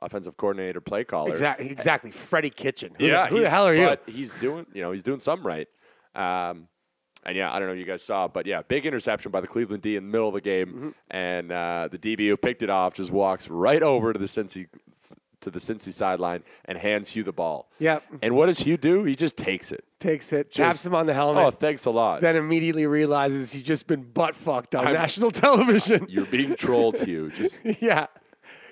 offensive 0.00 0.36
coordinator, 0.36 0.80
play 0.80 1.04
caller. 1.04 1.30
Exactly. 1.30 1.70
Exactly. 1.70 2.10
Freddie 2.10 2.50
Kitchen. 2.50 2.94
Who, 2.98 3.06
Yeah, 3.06 3.26
Who 3.28 3.40
the 3.40 3.50
hell 3.50 3.66
are 3.68 3.74
you? 3.74 3.84
But 3.86 4.02
he's 4.06 4.32
doing, 4.34 4.66
you 4.72 4.82
know, 4.82 4.90
he's 4.92 5.02
doing 5.04 5.20
something 5.20 5.46
right. 5.46 5.68
Um, 6.14 6.68
and 7.24 7.36
yeah, 7.36 7.52
I 7.52 7.58
don't 7.58 7.68
know 7.68 7.74
if 7.74 7.78
you 7.78 7.84
guys 7.84 8.02
saw, 8.02 8.28
but 8.28 8.46
yeah, 8.46 8.62
big 8.66 8.84
interception 8.86 9.30
by 9.30 9.40
the 9.40 9.46
Cleveland 9.46 9.82
D 9.82 9.96
in 9.96 10.04
the 10.06 10.10
middle 10.12 10.28
of 10.28 10.34
the 10.34 10.40
game, 10.40 10.66
Mm-hmm. 10.68 10.88
and 11.10 11.52
uh, 11.52 11.88
the 11.90 11.98
DB 11.98 12.28
who 12.28 12.36
picked 12.36 12.62
it 12.62 12.70
off 12.70 12.94
just 12.94 13.10
walks 13.10 13.48
right 13.48 13.82
over 13.82 14.12
to 14.12 14.18
the 14.18 14.26
Cincy 14.26 14.66
to 15.40 15.50
the 15.50 15.58
Cincy 15.58 15.92
sideline 15.92 16.44
and 16.66 16.78
hands 16.78 17.08
Hue 17.10 17.24
the 17.24 17.32
ball. 17.32 17.68
Yep. 17.80 18.04
And 18.22 18.36
what 18.36 18.46
does 18.46 18.60
Hue 18.60 18.76
do? 18.76 19.02
He 19.02 19.16
just 19.16 19.36
takes 19.36 19.72
it. 19.72 19.84
Takes 19.98 20.32
it. 20.32 20.52
Taps 20.52 20.76
Just- 20.76 20.86
him 20.86 20.94
on 20.94 21.06
the 21.06 21.14
helmet. 21.14 21.44
Oh, 21.44 21.50
thanks 21.50 21.84
a 21.84 21.90
lot. 21.90 22.20
then 22.20 22.36
immediately 22.36 22.86
realizes 22.86 23.50
he's 23.52 23.64
just 23.64 23.88
been 23.88 24.02
butt 24.02 24.36
fucked 24.36 24.76
on 24.76 24.84
national 24.92 25.30
television. 25.46 26.06
You're 26.08 26.26
being 26.26 26.54
trolled, 26.54 26.96
Hue. 26.98 27.32
Just 27.32 27.60
yeah. 27.80 28.06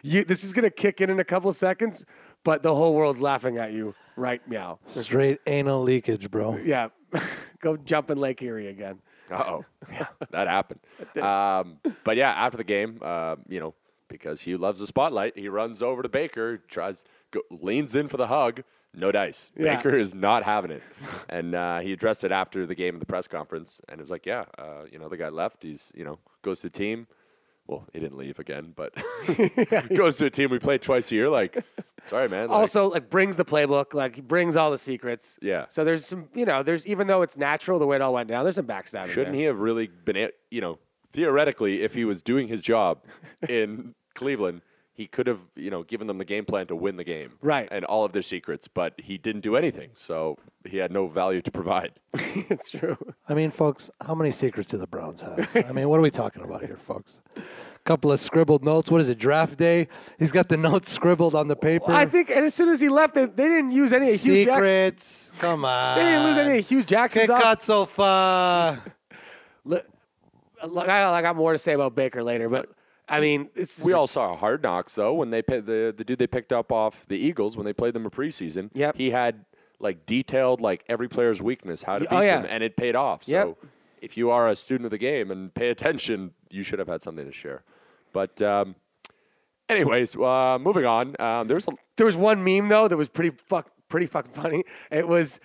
You, 0.03 0.22
this 0.24 0.44
is 0.44 0.53
gonna 0.53 0.70
kick 0.70 1.01
in 1.01 1.11
in 1.11 1.18
a 1.18 1.24
couple 1.24 1.53
seconds, 1.53 2.05
but 2.44 2.62
the 2.62 2.72
whole 2.74 2.94
world's 2.94 3.20
laughing 3.20 3.59
at 3.59 3.72
you. 3.72 3.94
Right 4.16 4.40
now. 4.48 4.79
Straight 4.87 5.40
anal 5.48 5.83
leakage, 5.83 6.31
bro. 6.31 6.57
Yeah. 6.59 6.88
Go 7.61 7.77
jump 7.77 8.11
in 8.11 8.18
Lake 8.18 8.42
Erie 8.42 8.68
again. 8.68 9.01
oh, 9.31 9.64
yeah, 9.92 10.07
that 10.31 10.49
happened. 10.49 10.81
Um, 11.20 11.79
but 12.05 12.16
yeah, 12.16 12.31
after 12.31 12.57
the 12.57 12.64
game, 12.64 12.99
uh, 13.03 13.37
you 13.49 13.61
know, 13.61 13.75
because 14.09 14.42
Hue 14.42 14.59
loves 14.59 14.81
the 14.81 14.87
spotlight, 14.87 15.37
he 15.37 15.49
runs 15.49 15.83
over 15.83 16.03
to 16.03 16.09
Baker, 16.09 16.59
tries, 16.59 17.05
go, 17.31 17.40
leans 17.51 17.94
in 17.94 18.09
for 18.09 18.16
the 18.16 18.27
hug. 18.27 18.62
No 18.92 19.12
dice. 19.12 19.53
Yeah. 19.57 19.77
Baker 19.77 19.96
is 19.96 20.14
not 20.14 20.42
having 20.42 20.73
it, 20.73 20.83
and 21.29 21.55
uh, 21.55 21.79
he 21.81 21.92
addressed 21.92 22.25
it 22.25 22.33
after 22.33 22.66
the 22.66 22.75
game 22.75 22.94
in 22.94 23.01
the 23.01 23.07
press 23.07 23.29
conference, 23.29 23.81
and 23.88 24.01
it 24.01 24.03
was 24.03 24.11
like, 24.11 24.27
yeah, 24.27 24.44
uh, 24.59 24.85
you 24.90 24.99
know, 24.99 25.09
the 25.09 25.16
guy 25.16 25.29
left. 25.29 25.62
He's, 25.62 25.92
you 25.94 26.05
know, 26.05 26.18
goes 26.42 26.59
to 26.61 26.68
the 26.68 26.77
team. 26.79 27.07
Well, 27.66 27.87
he 27.92 28.01
didn't 28.01 28.18
leave 28.18 28.38
again, 28.38 28.73
but 28.75 28.94
goes 29.96 30.16
to 30.16 30.27
a 30.27 30.31
team 30.31 30.51
we 30.51 30.59
play 30.59 30.79
twice 30.79 31.11
a 31.12 31.14
year. 31.14 31.29
Like, 31.29 31.64
sorry, 32.07 32.29
man. 32.29 32.49
Like, 32.49 32.57
also 32.57 32.88
like 32.88 33.11
brings 33.11 33.37
the 33.37 33.44
playbook, 33.44 33.94
like 33.94 34.16
he 34.16 34.23
brings 34.23 34.57
all 34.57 34.70
the 34.70 34.79
secrets. 34.79 35.38
Yeah. 35.40 35.66
So 35.68 35.85
there's 35.85 36.05
some, 36.05 36.29
you 36.35 36.44
know, 36.44 36.62
there's 36.62 36.87
even 36.87 37.07
though 37.07 37.23
it's 37.23 37.37
natural 37.37 37.79
the 37.79 37.87
way 37.87 37.96
it 37.96 38.03
all 38.03 38.12
went 38.12 38.29
down, 38.29 38.44
there's 38.44 38.57
some 38.57 38.66
backstabbing. 38.66 39.09
Shouldn't 39.09 39.33
there. 39.33 39.40
he 39.40 39.42
have 39.42 39.59
really 39.59 39.87
been, 39.87 40.31
you 40.51 40.61
know, 40.61 40.79
theoretically, 41.12 41.83
if 41.83 41.94
he 41.94 42.05
was 42.05 42.23
doing 42.23 42.49
his 42.49 42.62
job 42.62 43.05
in 43.49 43.94
Cleveland, 44.14 44.62
he 45.00 45.06
could 45.06 45.26
have, 45.26 45.40
you 45.56 45.70
know, 45.70 45.82
given 45.82 46.06
them 46.06 46.18
the 46.18 46.26
game 46.26 46.44
plan 46.44 46.66
to 46.66 46.76
win 46.76 46.98
the 46.98 47.04
game. 47.04 47.32
Right. 47.40 47.66
And 47.70 47.86
all 47.86 48.04
of 48.04 48.12
their 48.12 48.20
secrets, 48.20 48.68
but 48.68 48.92
he 48.98 49.16
didn't 49.16 49.40
do 49.40 49.56
anything. 49.56 49.92
So 49.94 50.36
he 50.68 50.76
had 50.76 50.92
no 50.92 51.06
value 51.06 51.40
to 51.40 51.50
provide. 51.50 51.92
it's 52.12 52.70
true. 52.70 52.98
I 53.26 53.32
mean, 53.32 53.50
folks, 53.50 53.88
how 54.02 54.14
many 54.14 54.30
secrets 54.30 54.70
do 54.72 54.76
the 54.76 54.86
Browns 54.86 55.22
have? 55.22 55.48
I 55.54 55.72
mean, 55.72 55.88
what 55.88 55.98
are 55.98 56.02
we 56.02 56.10
talking 56.10 56.42
about 56.42 56.60
here, 56.66 56.76
folks? 56.76 57.22
A 57.34 57.40
couple 57.86 58.12
of 58.12 58.20
scribbled 58.20 58.62
notes. 58.62 58.90
What 58.90 59.00
is 59.00 59.08
it, 59.08 59.18
draft 59.18 59.58
day? 59.58 59.88
He's 60.18 60.32
got 60.32 60.50
the 60.50 60.58
notes 60.58 60.92
scribbled 60.92 61.34
on 61.34 61.48
the 61.48 61.56
paper. 61.56 61.92
I 61.92 62.04
think, 62.04 62.28
and 62.28 62.44
as 62.44 62.54
soon 62.54 62.68
as 62.68 62.78
he 62.78 62.90
left, 62.90 63.14
they, 63.14 63.24
they 63.24 63.48
didn't 63.48 63.70
use 63.70 63.94
any 63.94 64.12
of 64.12 64.20
Hue 64.20 64.44
Jackson. 64.44 64.64
Secrets. 64.64 65.32
Come 65.38 65.64
on. 65.64 65.96
They 65.96 66.04
didn't 66.04 66.24
lose 66.24 66.36
any 66.36 66.58
of 66.58 66.68
Hue 66.68 66.80
Que 66.80 66.84
Jackson's. 66.84 67.30
off- 67.30 67.42
cazzo 67.42 67.88
fa? 67.88 68.82
Look, 69.64 69.86
look, 70.68 70.88
I, 70.90 71.10
I 71.10 71.22
got 71.22 71.36
more 71.36 71.52
to 71.52 71.58
say 71.58 71.72
about 71.72 71.94
Baker 71.94 72.22
later, 72.22 72.50
but 72.50 72.68
I 73.11 73.20
mean, 73.20 73.51
it's 73.55 73.81
We 73.83 73.92
all 73.92 74.07
saw 74.07 74.37
Hard 74.37 74.62
Knocks 74.62 74.94
though 74.94 75.12
when 75.14 75.31
they 75.31 75.42
the 75.42 75.92
the 75.96 76.05
dude 76.05 76.18
they 76.18 76.27
picked 76.27 76.53
up 76.53 76.70
off 76.73 77.05
the 77.09 77.16
Eagles 77.18 77.57
when 77.57 77.66
they 77.66 77.73
played 77.73 77.92
them 77.94 78.05
in 78.05 78.11
preseason. 78.11 78.70
Yep. 78.73 78.96
He 78.96 79.11
had 79.11 79.44
like 79.81 80.07
detailed 80.07 80.61
like 80.61 80.85
every 80.88 81.09
player's 81.09 81.42
weakness, 81.42 81.83
how 81.83 81.94
to 81.99 82.01
beat 82.01 82.09
Oh, 82.12 82.20
yeah. 82.20 82.42
them, 82.42 82.46
and 82.51 82.62
it 82.62 82.77
paid 82.77 82.94
off. 82.94 83.25
So 83.25 83.33
Yep. 83.33 83.70
if 84.03 84.16
you 84.16 84.31
are 84.31 84.49
a 84.49 84.55
student 84.55 84.85
of 84.87 84.90
the 84.90 84.99
game 84.99 85.31
and 85.31 85.53
pay 85.53 85.70
attention, 85.70 86.33
you 86.51 86.62
should 86.62 86.79
have 86.79 86.88
had 86.88 87.03
something 87.03 87.27
to 87.27 87.33
share. 87.33 87.64
But 88.12 88.40
um, 88.42 88.75
anyways, 89.68 90.16
uh, 90.16 90.59
moving 90.61 90.85
on. 90.85 91.20
Um, 91.20 91.49
there's 91.49 91.66
a 91.66 91.73
There 91.96 92.07
was 92.07 92.16
one 92.16 92.42
meme 92.44 92.68
though 92.68 92.88
that 92.88 92.96
was 92.96 93.09
pretty 93.09 93.31
fuck, 93.37 93.70
pretty 93.88 94.07
fucking 94.07 94.33
funny. 94.33 94.64
It 94.90 95.07
was, 95.09 95.40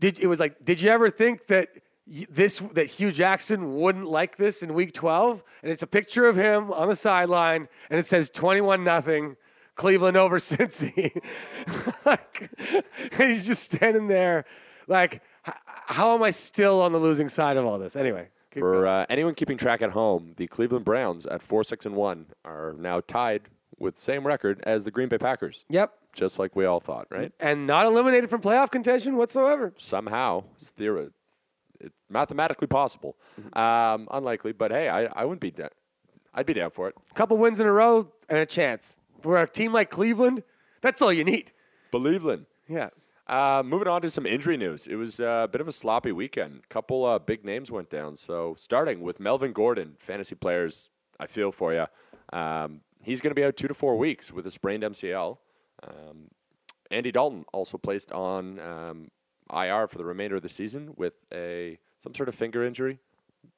did 0.00 0.18
it 0.18 0.26
was 0.26 0.40
like, 0.40 0.64
did 0.64 0.80
you 0.80 0.90
ever 0.90 1.10
think 1.10 1.46
that 1.48 1.68
this 2.06 2.62
that 2.72 2.86
Hue 2.86 3.10
Jackson 3.12 3.74
wouldn't 3.76 4.06
like 4.06 4.36
this 4.36 4.62
in 4.62 4.74
Week 4.74 4.92
12? 4.92 5.42
And 5.62 5.72
it's 5.72 5.82
a 5.82 5.86
picture 5.86 6.26
of 6.28 6.36
him 6.36 6.72
on 6.72 6.88
the 6.88 6.96
sideline, 6.96 7.68
and 7.90 7.98
it 7.98 8.06
says 8.06 8.30
21 8.30 8.84
nothing, 8.84 9.36
Cleveland 9.76 10.16
over 10.16 10.38
Cincy. 10.38 11.20
like, 12.04 12.50
he's 13.16 13.46
just 13.46 13.72
standing 13.72 14.08
there, 14.08 14.44
like, 14.86 15.22
how 15.86 16.14
am 16.14 16.22
I 16.22 16.30
still 16.30 16.80
on 16.82 16.92
the 16.92 16.98
losing 16.98 17.28
side 17.28 17.56
of 17.56 17.64
all 17.66 17.78
this? 17.78 17.96
Anyway, 17.96 18.28
For 18.52 18.86
uh, 18.86 19.06
anyone 19.08 19.34
keeping 19.34 19.56
track 19.56 19.82
at 19.82 19.90
home, 19.90 20.34
the 20.36 20.46
Cleveland 20.46 20.84
Browns 20.84 21.26
at 21.26 21.42
four 21.42 21.64
six 21.64 21.84
and 21.86 21.94
one 21.96 22.26
are 22.44 22.74
now 22.78 23.00
tied 23.00 23.42
with 23.78 23.98
same 23.98 24.26
record 24.26 24.62
as 24.64 24.84
the 24.84 24.90
Green 24.90 25.08
Bay 25.08 25.18
Packers. 25.18 25.64
yep, 25.68 25.92
Just 26.14 26.38
like 26.38 26.54
we 26.54 26.64
all 26.64 26.80
thought, 26.80 27.06
right? 27.10 27.32
and 27.40 27.66
not 27.66 27.86
eliminated 27.86 28.30
from 28.30 28.40
playoff 28.40 28.70
contention 28.70 29.16
whatsoever. 29.16 29.74
Somehow, 29.78 30.44
it's 30.54 30.66
theory, 30.68 31.08
it's 31.80 31.94
mathematically 32.08 32.66
possible. 32.66 33.16
Mm-hmm. 33.40 33.58
Um, 33.58 34.08
unlikely, 34.10 34.52
but 34.52 34.70
hey, 34.70 34.88
I, 34.88 35.04
I 35.06 35.24
wouldn't 35.24 35.40
be 35.40 35.50
down. 35.50 35.70
I'd 36.32 36.46
be 36.46 36.54
down 36.54 36.70
for 36.70 36.88
it. 36.88 36.94
A 37.10 37.14
couple 37.14 37.36
wins 37.36 37.60
in 37.60 37.66
a 37.66 37.72
row 37.72 38.08
and 38.28 38.38
a 38.38 38.46
chance. 38.46 38.96
For 39.22 39.40
a 39.40 39.48
team 39.48 39.72
like 39.72 39.90
Cleveland, 39.90 40.42
that's 40.80 41.00
all 41.00 41.12
you 41.12 41.24
need. 41.24 41.52
Believeland. 41.92 42.46
Yeah. 42.68 42.90
Uh, 43.26 43.62
moving 43.64 43.88
on 43.88 44.02
to 44.02 44.10
some 44.10 44.26
injury 44.26 44.56
news. 44.56 44.86
It 44.86 44.96
was 44.96 45.18
uh, 45.18 45.42
a 45.44 45.48
bit 45.48 45.60
of 45.60 45.68
a 45.68 45.72
sloppy 45.72 46.12
weekend. 46.12 46.60
A 46.64 46.66
couple 46.66 47.06
uh, 47.06 47.18
big 47.18 47.44
names 47.44 47.70
went 47.70 47.88
down. 47.88 48.16
So 48.16 48.54
starting 48.58 49.00
with 49.00 49.18
Melvin 49.18 49.52
Gordon, 49.52 49.96
fantasy 49.98 50.34
players, 50.34 50.90
I 51.18 51.26
feel 51.26 51.52
for 51.52 51.72
you. 51.72 51.86
Um, 52.36 52.80
he's 53.02 53.20
going 53.20 53.30
to 53.30 53.34
be 53.34 53.44
out 53.44 53.56
two 53.56 53.68
to 53.68 53.74
four 53.74 53.96
weeks 53.96 54.30
with 54.32 54.46
a 54.46 54.50
sprained 54.50 54.82
MCL. 54.82 55.38
Um, 55.82 56.28
Andy 56.90 57.12
Dalton 57.12 57.44
also 57.52 57.78
placed 57.78 58.12
on 58.12 58.60
um, 58.60 59.10
IR 59.52 59.86
for 59.88 59.98
the 59.98 60.04
remainder 60.04 60.36
of 60.36 60.42
the 60.42 60.48
season 60.48 60.92
with 60.96 61.14
a 61.32 61.78
some 61.98 62.14
sort 62.14 62.28
of 62.28 62.34
finger 62.34 62.64
injury. 62.64 62.98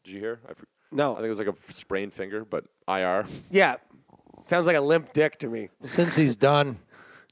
Did 0.04 0.12
you 0.14 0.20
hear? 0.20 0.40
I, 0.48 0.54
for- 0.54 0.66
No. 0.92 1.12
I 1.12 1.16
think 1.16 1.26
it 1.26 1.30
was 1.30 1.38
like 1.38 1.48
a 1.48 1.72
sprained 1.72 2.12
finger, 2.14 2.44
but 2.44 2.64
IR. 2.88 3.26
Yeah. 3.50 3.76
Sounds 4.42 4.66
like 4.66 4.76
a 4.76 4.80
limp 4.80 5.12
dick 5.12 5.38
to 5.40 5.48
me. 5.48 5.70
Since 5.82 6.16
he's 6.16 6.36
done, 6.36 6.78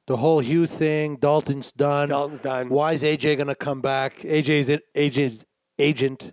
the 0.07 0.17
whole 0.17 0.40
Hue 0.40 0.67
thing, 0.67 1.17
Dalton's 1.17 1.71
done. 1.73 2.09
Dalton's 2.09 2.40
done. 2.40 2.69
Why 2.69 2.93
is 2.93 3.03
AJ 3.03 3.38
gonna 3.38 3.55
come 3.55 3.81
back? 3.81 4.19
AJ's 4.21 4.69
it, 4.69 4.83
AJ's 4.95 5.47
agent. 5.79 6.33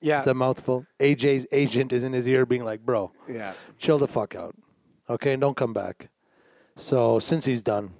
Yeah. 0.00 0.18
It's 0.18 0.26
a 0.26 0.34
mouthful. 0.34 0.86
AJ's 1.00 1.46
agent 1.52 1.92
is 1.92 2.02
in 2.04 2.12
his 2.12 2.26
ear, 2.26 2.44
being 2.46 2.64
like, 2.64 2.80
"Bro, 2.84 3.12
yeah. 3.28 3.52
chill 3.78 3.98
the 3.98 4.08
fuck 4.08 4.34
out, 4.34 4.56
okay, 5.08 5.32
and 5.32 5.40
don't 5.40 5.56
come 5.56 5.72
back." 5.72 6.08
So 6.76 7.18
since 7.20 7.44
he's 7.44 7.62
done, 7.62 7.90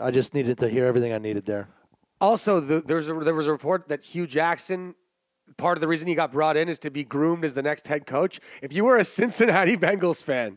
I 0.00 0.10
just 0.10 0.34
needed 0.34 0.58
to 0.58 0.68
hear 0.68 0.86
everything 0.86 1.12
I 1.12 1.18
needed 1.18 1.46
there. 1.46 1.68
Also, 2.22 2.60
the, 2.60 2.80
there, 2.80 2.98
was 2.98 3.08
a, 3.08 3.14
there 3.14 3.34
was 3.34 3.48
a 3.48 3.52
report 3.52 3.88
that 3.88 4.04
Hue 4.04 4.28
Jackson, 4.28 4.94
part 5.56 5.76
of 5.76 5.80
the 5.80 5.88
reason 5.88 6.06
he 6.06 6.14
got 6.14 6.30
brought 6.30 6.56
in 6.56 6.68
is 6.68 6.78
to 6.78 6.90
be 6.90 7.02
groomed 7.02 7.44
as 7.44 7.54
the 7.54 7.62
next 7.62 7.88
head 7.88 8.06
coach. 8.06 8.38
If 8.62 8.72
you 8.72 8.84
were 8.84 8.96
a 8.96 9.02
Cincinnati 9.02 9.76
Bengals 9.76 10.22
fan, 10.22 10.56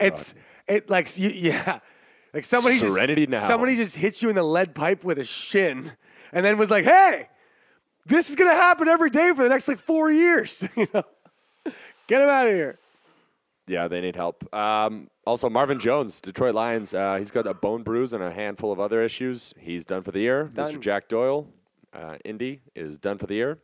it's 0.00 0.34
it 0.66 0.90
like 0.90 1.16
you, 1.16 1.28
yeah, 1.28 1.78
like 2.34 2.44
somebody 2.44 2.78
Serenity 2.78 3.26
just 3.26 3.42
now. 3.42 3.46
somebody 3.46 3.76
just 3.76 3.94
hit 3.94 4.22
you 4.22 4.28
in 4.28 4.34
the 4.34 4.42
lead 4.42 4.74
pipe 4.74 5.04
with 5.04 5.20
a 5.20 5.24
shin, 5.24 5.92
and 6.32 6.44
then 6.44 6.58
was 6.58 6.68
like, 6.68 6.84
"Hey, 6.84 7.28
this 8.06 8.28
is 8.28 8.34
gonna 8.34 8.50
happen 8.50 8.88
every 8.88 9.10
day 9.10 9.32
for 9.36 9.44
the 9.44 9.48
next 9.48 9.68
like 9.68 9.78
four 9.78 10.10
years." 10.10 10.66
you 10.76 10.88
know, 10.92 11.04
get 12.08 12.22
him 12.22 12.28
out 12.28 12.48
of 12.48 12.52
here. 12.54 12.76
Yeah, 13.68 13.86
they 13.86 14.00
need 14.00 14.16
help. 14.16 14.52
Um, 14.52 15.08
also, 15.26 15.48
Marvin 15.48 15.78
Jones, 15.78 16.20
Detroit 16.20 16.54
Lions. 16.54 16.94
Uh, 16.94 17.16
he's 17.16 17.30
got 17.30 17.46
a 17.46 17.54
bone 17.54 17.82
bruise 17.82 18.12
and 18.12 18.22
a 18.22 18.32
handful 18.32 18.72
of 18.72 18.80
other 18.80 19.02
issues. 19.02 19.54
He's 19.58 19.84
done 19.86 20.02
for 20.02 20.10
the 20.10 20.20
year. 20.20 20.50
Mr. 20.54 20.80
Jack 20.80 21.08
Doyle, 21.08 21.48
uh, 21.92 22.16
Indy, 22.24 22.60
is 22.74 22.98
done 22.98 23.18
for 23.18 23.26
the 23.26 23.34
year. 23.34 23.58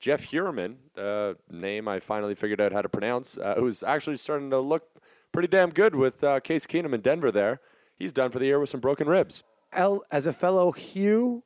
Jeff 0.00 0.30
Heuerman, 0.30 0.76
uh, 0.98 1.34
name 1.50 1.86
I 1.86 2.00
finally 2.00 2.34
figured 2.34 2.60
out 2.60 2.72
how 2.72 2.82
to 2.82 2.88
pronounce, 2.88 3.38
uh, 3.38 3.54
who's 3.56 3.82
actually 3.84 4.16
starting 4.16 4.50
to 4.50 4.58
look 4.58 4.84
pretty 5.30 5.48
damn 5.48 5.70
good 5.70 5.94
with 5.94 6.24
uh, 6.24 6.40
Case 6.40 6.66
Keenum 6.66 6.92
in 6.92 7.00
Denver 7.00 7.30
there. 7.30 7.60
He's 7.96 8.12
done 8.12 8.30
for 8.32 8.40
the 8.40 8.46
year 8.46 8.58
with 8.58 8.68
some 8.68 8.80
broken 8.80 9.08
ribs. 9.08 9.44
El, 9.72 10.02
as 10.10 10.26
a 10.26 10.32
fellow 10.32 10.72
Hugh, 10.72 11.44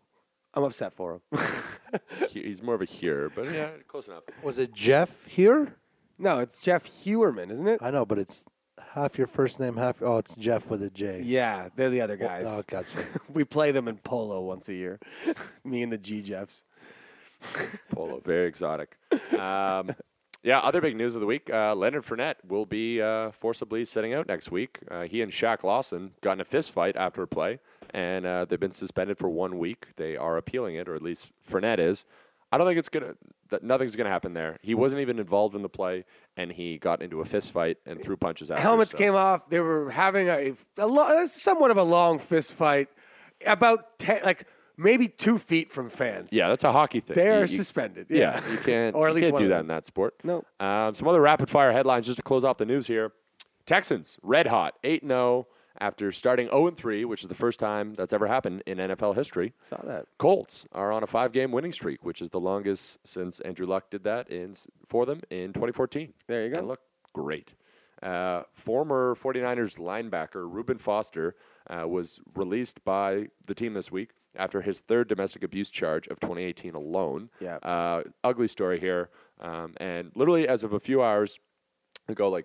I'm 0.55 0.65
upset 0.65 0.95
for 0.95 1.21
him. 1.31 1.41
He's 2.31 2.63
more 2.63 2.75
of 2.75 2.81
a 2.81 2.87
here, 2.87 3.31
but 3.35 3.53
yeah, 3.53 3.69
close 3.87 4.07
enough. 4.07 4.23
Was 4.43 4.59
it 4.59 4.73
Jeff 4.73 5.27
here? 5.27 5.77
no, 6.19 6.41
it's 6.41 6.59
Jeff 6.59 6.87
Heuerman, 6.87 7.51
isn't 7.51 7.69
it? 7.69 7.81
I 7.83 7.91
know, 7.91 8.07
but 8.07 8.19
it's 8.19 8.47
half 8.97 9.19
your 9.19 9.27
first 9.27 9.61
name, 9.61 9.77
half. 9.77 10.03
Oh, 10.03 10.17
it's 10.17 10.35
Jeff 10.35 10.67
with 10.67 10.83
a 10.83 10.91
J. 10.91 11.21
Yeah, 11.23 11.69
they're 11.77 11.91
the 11.91 12.01
other 12.01 12.17
guys. 12.17 12.47
Oh, 12.49 12.63
gotcha. 12.67 12.89
we 13.33 13.45
play 13.45 13.71
them 13.71 13.87
in 13.87 13.99
polo 13.99 14.41
once 14.41 14.69
a 14.69 14.75
year. 14.75 14.99
Me 15.65 15.83
and 15.83 15.93
the 15.93 15.99
G 15.99 16.23
Jeffs. 16.23 16.65
Polo, 17.91 18.23
very 18.25 18.49
exotic. 18.49 18.97
Um, 19.39 19.95
yeah, 20.43 20.59
other 20.61 20.81
big 20.81 20.97
news 20.97 21.15
of 21.15 21.21
the 21.21 21.27
week: 21.27 21.51
uh, 21.53 21.75
Leonard 21.75 22.05
Fournette 22.05 22.37
will 22.49 22.65
be 22.65 23.01
uh, 23.01 23.31
forcibly 23.31 23.85
sitting 23.85 24.15
out 24.15 24.27
next 24.27 24.51
week. 24.51 24.79
Uh, 24.91 25.03
he 25.03 25.21
and 25.21 25.31
Shaq 25.31 25.63
Lawson 25.63 26.13
got 26.23 26.33
in 26.33 26.41
a 26.41 26.45
fist 26.45 26.73
fight 26.73 26.97
after 26.97 27.23
a 27.23 27.27
play, 27.27 27.59
and 27.91 28.25
uh, 28.25 28.47
they've 28.47 28.59
been 28.59 28.73
suspended 28.73 29.19
for 29.19 29.29
one 29.29 29.59
week. 29.59 29.89
They 29.97 30.17
are 30.17 30.39
appealing 30.39 30.77
it, 30.77 30.89
or 30.89 30.95
at 30.95 31.03
least 31.03 31.31
Fournette 31.49 31.79
is. 31.79 32.07
I 32.53 32.59
don't 32.59 32.67
think 32.67 32.79
it's 32.79 32.89
gonna. 32.89 33.15
That 33.51 33.63
nothing's 33.63 33.95
gonna 33.97 34.11
happen 34.11 34.35
there. 34.35 34.57
He 34.63 34.75
wasn't 34.75 35.03
even 35.03 35.19
involved 35.19 35.55
in 35.55 35.63
the 35.63 35.69
play, 35.69 36.05
and 36.37 36.51
he 36.51 36.79
got 36.79 37.01
into 37.03 37.21
a 37.21 37.25
fist 37.25 37.53
fight 37.53 37.79
and 37.87 38.03
threw 38.03 38.17
punches 38.17 38.51
after. 38.51 38.61
Helmets 38.63 38.91
so- 38.93 38.99
came 38.99 39.15
off. 39.15 39.49
They 39.49 39.61
were 39.61 39.91
having 39.91 40.29
a, 40.29 40.55
a 40.79 40.87
lo- 40.87 41.27
somewhat 41.27 41.71
of 41.71 41.77
a 41.77 41.83
long 41.85 42.19
fist 42.19 42.53
fight, 42.53 42.89
about 43.47 43.99
ten, 43.99 44.21
like 44.25 44.47
maybe 44.77 45.07
two 45.09 45.39
feet 45.39 45.71
from 45.71 45.89
fans. 45.91 46.31
Yeah, 46.33 46.49
that's 46.49 46.65
a 46.65 46.73
hockey 46.73 47.01
thing. 47.01 47.17
they 47.17 47.27
You- 47.27 47.33
are 47.33 47.41
you- 47.45 47.57
suspended. 47.57 48.07
Yeah, 48.11 48.41
Yeah, 48.45 48.53
you 48.53 48.59
can't. 48.59 48.95
or 48.97 49.07
at 49.09 49.11
you 49.11 49.15
least 49.17 49.29
can't 49.29 49.39
do 49.39 49.49
that 49.49 49.61
in 49.61 49.67
that 49.69 49.87
sport. 49.87 50.15
No. 50.25 50.45
Um, 50.61 50.95
some 50.95 51.07
other 51.09 51.21
rapid 51.21 51.49
fire 51.49 51.73
headlines 51.73 52.07
just 52.07 52.17
to 52.17 52.23
close 52.23 52.45
off 52.45 52.59
the 52.59 52.67
news 52.67 52.87
here. 52.87 53.13
Texans 53.65 54.19
red 54.23 54.47
hot, 54.49 54.75
eight 54.85 55.03
0 55.07 55.47
after 55.81 56.13
starting 56.13 56.49
0 56.49 56.71
3, 56.71 57.05
which 57.05 57.23
is 57.23 57.29
the 57.29 57.35
first 57.35 57.59
time 57.61 57.95
that's 57.95 58.13
ever 58.13 58.27
happened 58.27 58.63
in 58.67 58.79
NFL 58.79 59.15
history. 59.15 59.53
Saw 59.61 59.79
that. 59.85 60.07
Colts 60.19 60.67
are 60.73 60.93
on 60.93 61.03
a 61.03 61.07
five 61.07 61.33
game 61.33 61.53
winning 61.53 61.73
streak, 61.73 62.05
which 62.05 62.21
is 62.21 62.31
the 62.31 62.41
longest 62.41 62.99
since 63.05 63.41
Andrew 63.41 63.67
Luck 63.67 63.91
did 63.91 64.05
that 64.05 64.31
in 64.31 64.55
for 64.89 65.07
them 65.07 65.21
in 65.31 65.53
2014. 65.53 66.13
There 66.27 66.45
you 66.45 66.51
go. 66.51 66.59
And 66.59 66.69
look 66.69 66.81
great. 67.13 67.55
Uh, 68.03 68.43
former 68.53 69.15
49ers 69.15 69.79
linebacker 69.79 70.47
Reuben 70.53 70.79
Foster 70.79 71.35
uh, 71.69 71.89
was 71.89 72.21
released 72.35 72.85
by 72.85 73.29
the 73.47 73.55
team 73.55 73.73
this 73.73 73.91
week 73.91 74.11
after 74.37 74.61
his 74.61 74.81
third 74.81 75.09
domestic 75.09 75.43
abuse 75.43 75.71
charge 75.71 76.07
of 76.09 76.21
2018 76.21 76.75
alone. 76.75 77.31
Yeah. 77.41 77.57
Uh, 77.57 78.03
ugly 78.23 78.49
story 78.49 78.79
here. 78.79 79.09
Um, 79.41 79.75
and 79.79 80.13
literally, 80.15 80.47
as 80.47 80.63
of 80.63 80.73
a 80.73 80.81
few 80.81 81.03
hours 81.03 81.39
ago, 82.09 82.29
like 82.29 82.45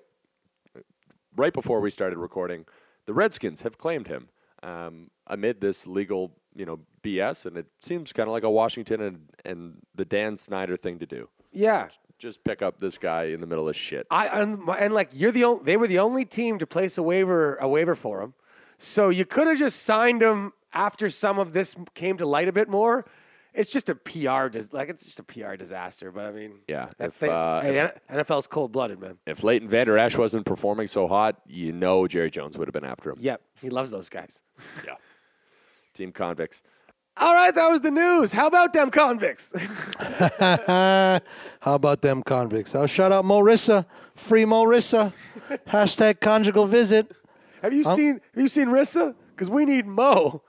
right 1.35 1.53
before 1.53 1.79
we 1.79 1.91
started 1.91 2.17
recording, 2.17 2.65
the 3.05 3.13
Redskins 3.13 3.61
have 3.61 3.77
claimed 3.77 4.07
him 4.07 4.29
um, 4.63 5.09
amid 5.27 5.61
this 5.61 5.87
legal, 5.87 6.31
you 6.55 6.65
know, 6.65 6.79
BS, 7.03 7.45
and 7.45 7.57
it 7.57 7.67
seems 7.79 8.13
kind 8.13 8.27
of 8.27 8.33
like 8.33 8.43
a 8.43 8.49
Washington 8.49 9.01
and, 9.01 9.29
and 9.43 9.77
the 9.95 10.05
Dan 10.05 10.37
Snyder 10.37 10.77
thing 10.77 10.99
to 10.99 11.05
do. 11.05 11.29
Yeah. 11.51 11.89
Just 12.19 12.43
pick 12.43 12.61
up 12.61 12.79
this 12.79 12.97
guy 12.97 13.25
in 13.25 13.41
the 13.41 13.47
middle 13.47 13.67
of 13.67 13.75
shit. 13.75 14.05
I 14.11 14.27
and, 14.27 14.59
and 14.77 14.93
like 14.93 15.09
you're 15.11 15.31
the 15.31 15.43
only 15.43 15.63
they 15.63 15.75
were 15.75 15.87
the 15.87 15.99
only 15.99 16.23
team 16.23 16.59
to 16.59 16.67
place 16.67 16.97
a 16.97 17.03
waiver 17.03 17.55
a 17.55 17.67
waiver 17.67 17.95
for 17.95 18.21
him, 18.21 18.35
so 18.77 19.09
you 19.09 19.25
could 19.25 19.47
have 19.47 19.57
just 19.57 19.81
signed 19.81 20.21
him 20.21 20.53
after 20.71 21.09
some 21.09 21.39
of 21.39 21.53
this 21.53 21.75
came 21.95 22.17
to 22.17 22.25
light 22.27 22.47
a 22.47 22.51
bit 22.51 22.69
more. 22.69 23.05
It's 23.53 23.69
just 23.69 23.89
a 23.89 23.95
PR 23.95 24.47
dis- 24.47 24.71
like 24.71 24.89
it's 24.89 25.03
just 25.05 25.19
a 25.19 25.23
PR 25.23 25.55
disaster. 25.55 26.11
But 26.11 26.25
I 26.25 26.31
mean, 26.31 26.59
Yeah, 26.67 26.89
that's 26.97 27.15
if, 27.15 27.19
the 27.19 27.31
uh, 27.31 27.61
hey, 27.61 27.91
NFL's 28.09 28.47
cold 28.47 28.71
blooded, 28.71 28.99
man. 28.99 29.17
If 29.25 29.43
Leighton 29.43 29.67
Vander 29.67 29.97
Esch 29.97 30.17
wasn't 30.17 30.45
performing 30.45 30.87
so 30.87 31.07
hot, 31.07 31.41
you 31.45 31.73
know 31.73 32.07
Jerry 32.07 32.29
Jones 32.29 32.57
would 32.57 32.67
have 32.67 32.73
been 32.73 32.85
after 32.85 33.09
him. 33.11 33.17
Yep, 33.19 33.41
he 33.61 33.69
loves 33.69 33.91
those 33.91 34.07
guys. 34.09 34.41
Yeah. 34.85 34.95
Team 35.93 36.11
convicts. 36.13 36.61
All 37.17 37.33
right, 37.33 37.53
that 37.53 37.69
was 37.69 37.81
the 37.81 37.91
news. 37.91 38.31
How 38.31 38.47
about 38.47 38.71
them 38.71 38.89
convicts? 38.89 39.51
How 39.99 41.19
about 41.75 42.01
them 42.01 42.23
convicts? 42.23 42.73
I'll 42.73 42.87
shout 42.87 43.11
out 43.11 43.25
Morissa, 43.25 43.85
free 44.15 44.45
Morissa, 44.45 45.11
hashtag 45.67 46.21
conjugal 46.21 46.65
visit. 46.67 47.11
have 47.61 47.73
you 47.73 47.83
seen 47.83 48.21
Have 48.33 48.41
you 48.41 48.47
seen 48.47 48.69
Rissa? 48.69 49.13
Because 49.35 49.49
we 49.49 49.65
need 49.65 49.85
Mo, 49.85 50.41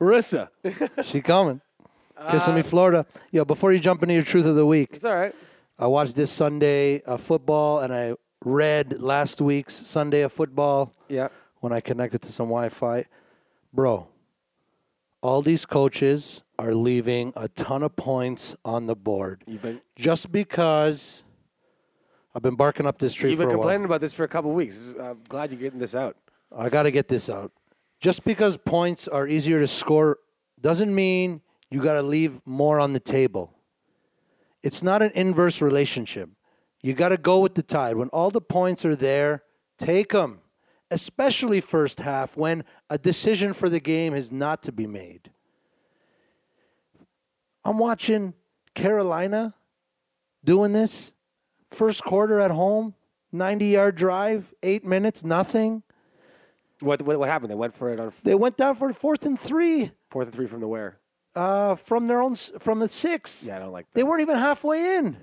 Rissa. 0.00 0.48
She 1.04 1.20
coming. 1.20 1.60
Kissimmee, 2.30 2.60
uh, 2.60 2.64
Florida. 2.64 3.06
Yo, 3.30 3.44
before 3.44 3.72
you 3.72 3.78
jump 3.78 4.02
into 4.02 4.14
your 4.14 4.22
truth 4.24 4.46
of 4.46 4.54
the 4.56 4.66
week, 4.66 4.90
It's 4.92 5.04
all 5.04 5.14
right. 5.14 5.34
I 5.78 5.86
watched 5.86 6.16
this 6.16 6.30
Sunday 6.32 7.00
of 7.02 7.20
football 7.20 7.80
and 7.80 7.94
I 7.94 8.14
read 8.44 9.00
last 9.00 9.40
week's 9.40 9.74
Sunday 9.74 10.22
of 10.22 10.32
football 10.32 10.92
Yeah. 11.08 11.28
when 11.60 11.72
I 11.72 11.80
connected 11.80 12.22
to 12.22 12.32
some 12.32 12.48
Wi 12.48 12.68
Fi. 12.68 13.04
Bro, 13.72 14.08
all 15.20 15.42
these 15.42 15.66
coaches 15.66 16.42
are 16.58 16.74
leaving 16.74 17.32
a 17.36 17.48
ton 17.48 17.82
of 17.84 17.94
points 17.94 18.56
on 18.64 18.86
the 18.86 18.96
board 18.96 19.44
You've 19.46 19.62
been 19.62 19.80
just 19.94 20.32
because 20.32 21.22
I've 22.34 22.42
been 22.42 22.56
barking 22.56 22.86
up 22.86 22.98
this 22.98 23.14
tree 23.14 23.30
You've 23.30 23.38
for 23.38 23.46
been 23.46 23.54
a 23.54 23.58
while. 23.58 23.62
complaining 23.66 23.84
about 23.84 24.00
this 24.00 24.12
for 24.12 24.24
a 24.24 24.28
couple 24.28 24.52
weeks. 24.52 24.92
I'm 25.00 25.20
glad 25.28 25.50
you're 25.52 25.60
getting 25.60 25.78
this 25.78 25.94
out. 25.94 26.16
I 26.56 26.68
got 26.68 26.84
to 26.84 26.90
get 26.90 27.08
this 27.08 27.28
out. 27.30 27.52
Just 28.00 28.24
because 28.24 28.56
points 28.56 29.06
are 29.08 29.26
easier 29.26 29.60
to 29.60 29.68
score 29.68 30.18
doesn't 30.60 30.92
mean 30.94 31.42
you 31.70 31.82
got 31.82 31.94
to 31.94 32.02
leave 32.02 32.40
more 32.44 32.80
on 32.80 32.92
the 32.92 33.00
table. 33.00 33.54
It's 34.62 34.82
not 34.82 35.02
an 35.02 35.12
inverse 35.14 35.60
relationship. 35.60 36.30
You 36.82 36.94
got 36.94 37.10
to 37.10 37.16
go 37.16 37.40
with 37.40 37.54
the 37.54 37.62
tide. 37.62 37.96
When 37.96 38.08
all 38.08 38.30
the 38.30 38.40
points 38.40 38.84
are 38.84 38.96
there, 38.96 39.42
take 39.78 40.12
them, 40.12 40.40
especially 40.90 41.60
first 41.60 42.00
half 42.00 42.36
when 42.36 42.64
a 42.88 42.98
decision 42.98 43.52
for 43.52 43.68
the 43.68 43.80
game 43.80 44.14
is 44.14 44.32
not 44.32 44.62
to 44.64 44.72
be 44.72 44.86
made. 44.86 45.30
I'm 47.64 47.78
watching 47.78 48.34
Carolina 48.74 49.54
doing 50.44 50.72
this 50.72 51.12
first 51.70 52.02
quarter 52.04 52.40
at 52.40 52.50
home, 52.50 52.94
90 53.32 53.66
yard 53.66 53.96
drive, 53.96 54.54
eight 54.62 54.84
minutes, 54.84 55.24
nothing. 55.24 55.82
What, 56.80 57.02
what 57.02 57.18
what 57.18 57.28
happened? 57.28 57.50
They 57.50 57.56
went 57.56 57.74
for 57.74 57.92
it 57.92 57.98
on 57.98 58.12
They 58.22 58.36
went 58.36 58.56
down 58.56 58.76
for 58.76 58.92
fourth 58.92 59.26
and 59.26 59.38
three 59.38 59.90
fourth 60.10 60.28
and 60.28 60.34
three 60.34 60.46
from 60.46 60.60
the 60.60 60.68
where? 60.68 60.98
Uh, 61.38 61.76
from 61.76 62.08
their 62.08 62.20
own 62.20 62.34
from 62.34 62.80
the 62.80 62.88
six. 62.88 63.44
Yeah, 63.46 63.56
I 63.56 63.58
don't 63.60 63.72
like 63.72 63.86
that. 63.86 63.94
They 63.94 64.02
weren't 64.02 64.22
even 64.22 64.36
halfway 64.36 64.96
in. 64.96 65.16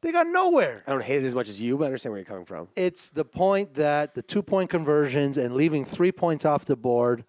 They 0.00 0.10
got 0.10 0.26
nowhere. 0.26 0.82
I 0.86 0.92
don't 0.92 1.02
hate 1.02 1.22
it 1.22 1.26
as 1.26 1.34
much 1.34 1.48
as 1.48 1.60
you, 1.60 1.76
but 1.76 1.84
I 1.84 1.86
understand 1.88 2.12
where 2.12 2.18
you're 2.18 2.26
coming 2.26 2.46
from. 2.46 2.68
It's 2.76 3.10
the 3.10 3.24
point 3.24 3.74
that 3.74 4.14
the 4.14 4.22
two 4.22 4.42
point 4.42 4.70
conversions 4.70 5.36
and 5.36 5.54
leaving 5.54 5.84
three 5.84 6.12
points 6.12 6.44
off 6.44 6.64
the 6.64 6.76
board 6.76 7.24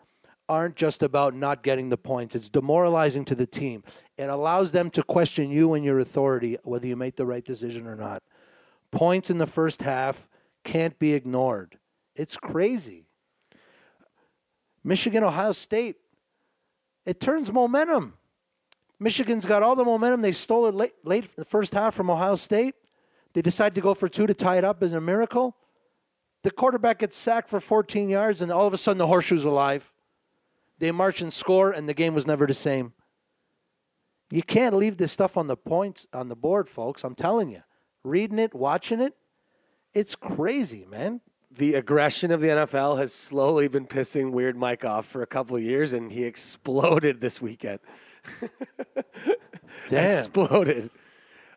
aren't 0.47 0.77
just 0.77 1.03
about 1.03 1.35
not 1.35 1.61
getting 1.61 1.89
the 1.89 1.97
points. 1.97 2.35
It's 2.35 2.49
demoralizing 2.49 3.25
to 3.25 3.35
the 3.35 3.45
team. 3.45 3.83
It 4.17 4.29
allows 4.29 4.71
them 4.71 4.89
to 4.91 5.03
question 5.03 5.49
you 5.49 5.73
and 5.73 5.83
your 5.83 5.99
authority 5.99 6.57
whether 6.63 6.87
you 6.87 6.95
make 6.95 7.17
the 7.17 7.25
right 7.25 7.43
decision 7.43 7.85
or 7.85 7.95
not. 7.95 8.23
Points 8.91 9.29
in 9.29 9.39
the 9.39 9.45
first 9.45 9.81
half 9.81 10.29
can't 10.63 10.97
be 10.99 11.13
ignored. 11.13 11.77
It's 12.15 12.37
crazy. 12.37 13.07
Michigan, 14.85 15.23
Ohio 15.23 15.51
State. 15.51 15.97
It 17.07 17.21
turns 17.21 17.49
momentum. 17.53 18.15
Michigan's 18.99 19.45
got 19.45 19.63
all 19.63 19.77
the 19.77 19.85
momentum. 19.85 20.21
They 20.21 20.33
stole 20.33 20.67
it 20.67 20.75
late, 20.75 20.93
late 21.05 21.33
the 21.37 21.45
first 21.45 21.73
half 21.73 21.95
from 21.95 22.09
Ohio 22.09 22.35
State. 22.35 22.75
They 23.33 23.41
decide 23.41 23.75
to 23.75 23.81
go 23.81 23.93
for 23.93 24.09
two 24.09 24.27
to 24.27 24.33
tie 24.33 24.57
it 24.57 24.65
up 24.65 24.83
as 24.83 24.91
a 24.91 24.99
miracle. 24.99 25.55
The 26.43 26.51
quarterback 26.51 26.99
gets 26.99 27.15
sacked 27.15 27.49
for 27.49 27.61
14 27.61 28.09
yards, 28.09 28.41
and 28.41 28.51
all 28.51 28.67
of 28.67 28.73
a 28.73 28.77
sudden 28.77 28.97
the 28.97 29.07
horseshoe's 29.07 29.45
alive. 29.45 29.93
They 30.79 30.91
march 30.91 31.21
and 31.21 31.31
score, 31.31 31.71
and 31.71 31.87
the 31.87 31.93
game 31.93 32.13
was 32.13 32.27
never 32.27 32.45
the 32.45 32.53
same. 32.53 32.91
You 34.29 34.43
can't 34.43 34.75
leave 34.75 34.97
this 34.97 35.13
stuff 35.13 35.37
on 35.37 35.47
the 35.47 35.55
points 35.55 36.07
on 36.11 36.27
the 36.27 36.35
board, 36.35 36.67
folks. 36.67 37.05
I'm 37.05 37.15
telling 37.15 37.47
you. 37.47 37.61
Reading 38.03 38.37
it, 38.37 38.53
watching 38.53 38.99
it, 38.99 39.13
it's 39.93 40.13
crazy, 40.13 40.85
man. 40.85 41.21
The 41.57 41.73
aggression 41.75 42.31
of 42.31 42.39
the 42.41 42.47
NFL 42.47 42.97
has 42.99 43.13
slowly 43.13 43.67
been 43.67 43.85
pissing 43.85 44.31
Weird 44.31 44.55
Mike 44.55 44.85
off 44.85 45.05
for 45.07 45.21
a 45.21 45.27
couple 45.27 45.55
of 45.55 45.63
years, 45.63 45.93
and 45.93 46.11
he 46.11 46.23
exploded 46.23 47.19
this 47.19 47.41
weekend. 47.41 47.79
Damn. 49.87 50.07
Exploded. 50.11 50.89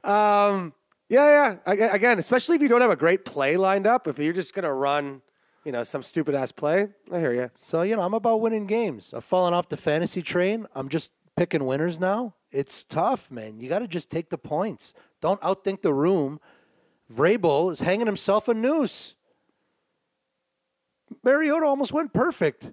Um, 0.05 0.73
yeah, 1.09 1.29
yeah. 1.29 1.57
Aga- 1.67 1.93
Again, 1.93 2.19
especially 2.19 2.57
if 2.57 2.63
you 2.63 2.69
don't 2.69 2.81
have 2.81 2.91
a 2.91 2.97
great 2.97 3.25
play 3.25 3.57
lined 3.57 3.87
up, 3.87 4.07
if 4.07 4.19
you're 4.19 4.33
just 4.33 4.55
gonna 4.55 4.73
run, 4.73 5.21
you 5.65 5.73
know, 5.73 5.83
some 5.83 6.03
stupid 6.03 6.35
ass 6.35 6.53
play. 6.53 6.89
I 7.13 7.19
hear 7.19 7.33
you. 7.33 7.51
So, 7.57 7.83
you 7.83 7.97
know, 7.97 8.03
I'm 8.03 8.15
about 8.15 8.41
winning 8.41 8.67
games. 8.67 9.13
I've 9.15 9.25
fallen 9.25 9.53
off 9.53 9.69
the 9.69 9.77
fantasy 9.77 10.23
train. 10.23 10.67
I'm 10.75 10.89
just 10.89 11.13
picking 11.37 11.65
winners 11.67 11.99
now. 12.01 12.35
It's 12.53 12.85
tough, 12.85 13.31
man. 13.31 13.61
You 13.61 13.69
got 13.69 13.81
to 13.81 13.89
just 13.89 14.11
take 14.11 14.31
the 14.31 14.39
points. 14.39 14.95
Don't 15.21 15.41
outthink 15.43 15.83
the 15.83 15.93
room. 15.93 16.41
Vrabel 17.13 17.71
is 17.73 17.81
hanging 17.81 18.07
himself 18.07 18.49
a 18.49 18.55
noose. 18.55 19.15
Mariota 21.25 21.67
almost 21.67 21.93
went 21.93 22.13
perfect. 22.13 22.73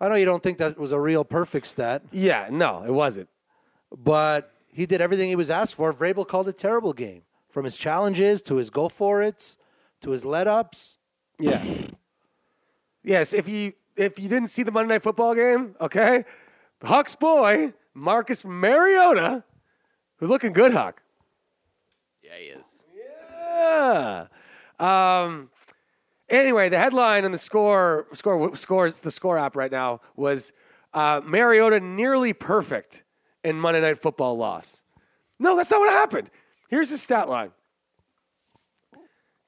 I 0.00 0.08
know 0.08 0.14
you 0.14 0.24
don't 0.24 0.42
think 0.42 0.58
that 0.58 0.78
was 0.78 0.92
a 0.92 1.00
real 1.00 1.24
perfect 1.24 1.66
stat, 1.66 2.02
Yeah, 2.12 2.48
no, 2.50 2.84
it 2.86 2.92
wasn't. 2.92 3.28
but 3.96 4.52
he 4.66 4.86
did 4.86 5.00
everything 5.00 5.28
he 5.28 5.36
was 5.36 5.50
asked 5.50 5.74
for. 5.74 5.92
Vrabel 5.92 6.26
called 6.26 6.46
a 6.48 6.52
terrible 6.52 6.92
game 6.92 7.22
from 7.50 7.64
his 7.64 7.76
challenges 7.76 8.42
to 8.42 8.56
his 8.56 8.70
go 8.70 8.88
for 8.88 9.22
it's 9.22 9.56
to 10.02 10.10
his 10.10 10.24
let 10.24 10.46
ups. 10.46 10.98
Yeah. 11.40 11.64
Yes, 13.02 13.32
if 13.32 13.48
you 13.48 13.72
if 13.96 14.18
you 14.18 14.28
didn't 14.28 14.48
see 14.50 14.62
the 14.62 14.70
Monday 14.70 14.94
Night 14.94 15.02
Football 15.02 15.34
game, 15.34 15.74
okay, 15.80 16.24
Huck's 16.82 17.14
boy 17.16 17.72
Marcus 17.94 18.44
Mariota, 18.44 19.42
who's 20.18 20.28
looking 20.28 20.52
good, 20.52 20.72
Huck. 20.72 21.02
Yeah, 22.22 22.36
he 22.38 22.44
is. 22.46 22.82
Yeah. 23.58 24.26
Um, 24.78 25.50
anyway, 26.28 26.68
the 26.68 26.78
headline 26.78 27.24
on 27.24 27.32
the 27.32 27.38
score 27.38 28.06
score 28.12 28.54
scores 28.56 29.00
the 29.00 29.10
score 29.10 29.38
app 29.38 29.56
right 29.56 29.72
now 29.72 30.00
was 30.16 30.52
uh, 30.94 31.20
Mariota 31.24 31.80
nearly 31.80 32.32
perfect 32.32 33.02
in 33.44 33.56
Monday 33.56 33.80
Night 33.80 33.98
Football 33.98 34.36
loss. 34.36 34.82
No, 35.38 35.56
that's 35.56 35.70
not 35.70 35.80
what 35.80 35.90
happened. 35.90 36.30
Here's 36.68 36.90
the 36.90 36.98
stat 36.98 37.28
line. 37.28 37.50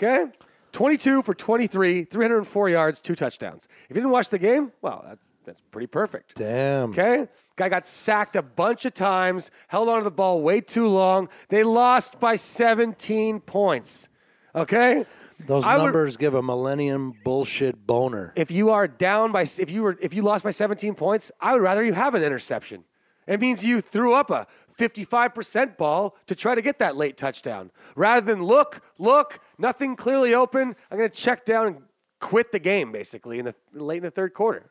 Okay, 0.03 0.31
22 0.73 1.23
for 1.23 1.35
23, 1.35 2.05
304 2.05 2.69
yards, 2.71 3.01
two 3.01 3.15
touchdowns. 3.15 3.69
If 3.85 3.91
you 3.91 3.95
didn't 3.97 4.11
watch 4.11 4.31
the 4.31 4.39
game, 4.39 4.73
well, 4.81 5.05
that's, 5.07 5.23
that's 5.45 5.61
pretty 5.61 5.89
perfect. 5.89 6.37
Damn. 6.37 6.91
Okay? 6.91 7.29
Guy 7.57 7.69
got 7.69 7.87
sacked 7.87 8.37
a 8.37 8.43
bunch 8.43 8.85
of 8.85 8.95
times, 8.95 9.51
held 9.69 9.89
onto 9.89 10.05
the 10.05 10.11
ball 10.11 10.41
way 10.41 10.61
too 10.61 10.87
long. 10.87 11.29
They 11.49 11.65
lost 11.65 12.21
by 12.21 12.37
17 12.37 13.41
points. 13.41 14.09
Okay? 14.55 15.05
Those 15.47 15.65
I 15.65 15.77
would- 15.77 15.85
numbers 15.85 16.17
give 16.17 16.35
a 16.35 16.43
millennium 16.43 17.15
bullshit 17.25 17.87
boner. 17.87 18.33
if 18.37 18.51
you 18.51 18.71
are 18.71 18.87
down 18.89 19.33
by 19.33 19.43
if 19.43 19.71
you 19.71 19.83
were 19.83 19.97
if 20.01 20.15
you 20.15 20.23
lost 20.23 20.45
by 20.45 20.51
17 20.51 20.95
points, 20.95 21.33
I 21.41 21.53
would 21.53 21.63
rather 21.63 21.83
you 21.85 21.95
have 21.95 22.15
an 22.15 22.23
interception. 22.23 22.85
It 23.27 23.41
means 23.41 23.65
you 23.65 23.81
threw 23.81 24.13
up 24.15 24.31
a 24.31 24.47
55% 24.77 25.77
ball 25.77 26.17
to 26.27 26.35
try 26.35 26.55
to 26.55 26.63
get 26.63 26.79
that 26.79 26.97
late 26.97 27.17
touchdown. 27.17 27.71
Rather 27.95 28.25
than 28.25 28.43
look, 28.43 28.81
look, 28.99 29.39
nothing 29.59 29.95
clearly 29.95 30.35
open, 30.35 30.75
I'm 30.91 30.99
going 30.99 31.11
to 31.11 31.17
check 31.17 31.45
down 31.45 31.67
and 31.67 31.83
quit 32.19 32.51
the 32.51 32.59
game 32.59 32.91
basically 32.91 33.39
in 33.39 33.45
the 33.45 33.55
late 33.73 33.99
in 33.99 34.03
the 34.05 34.11
third 34.11 34.35
quarter. 34.35 34.71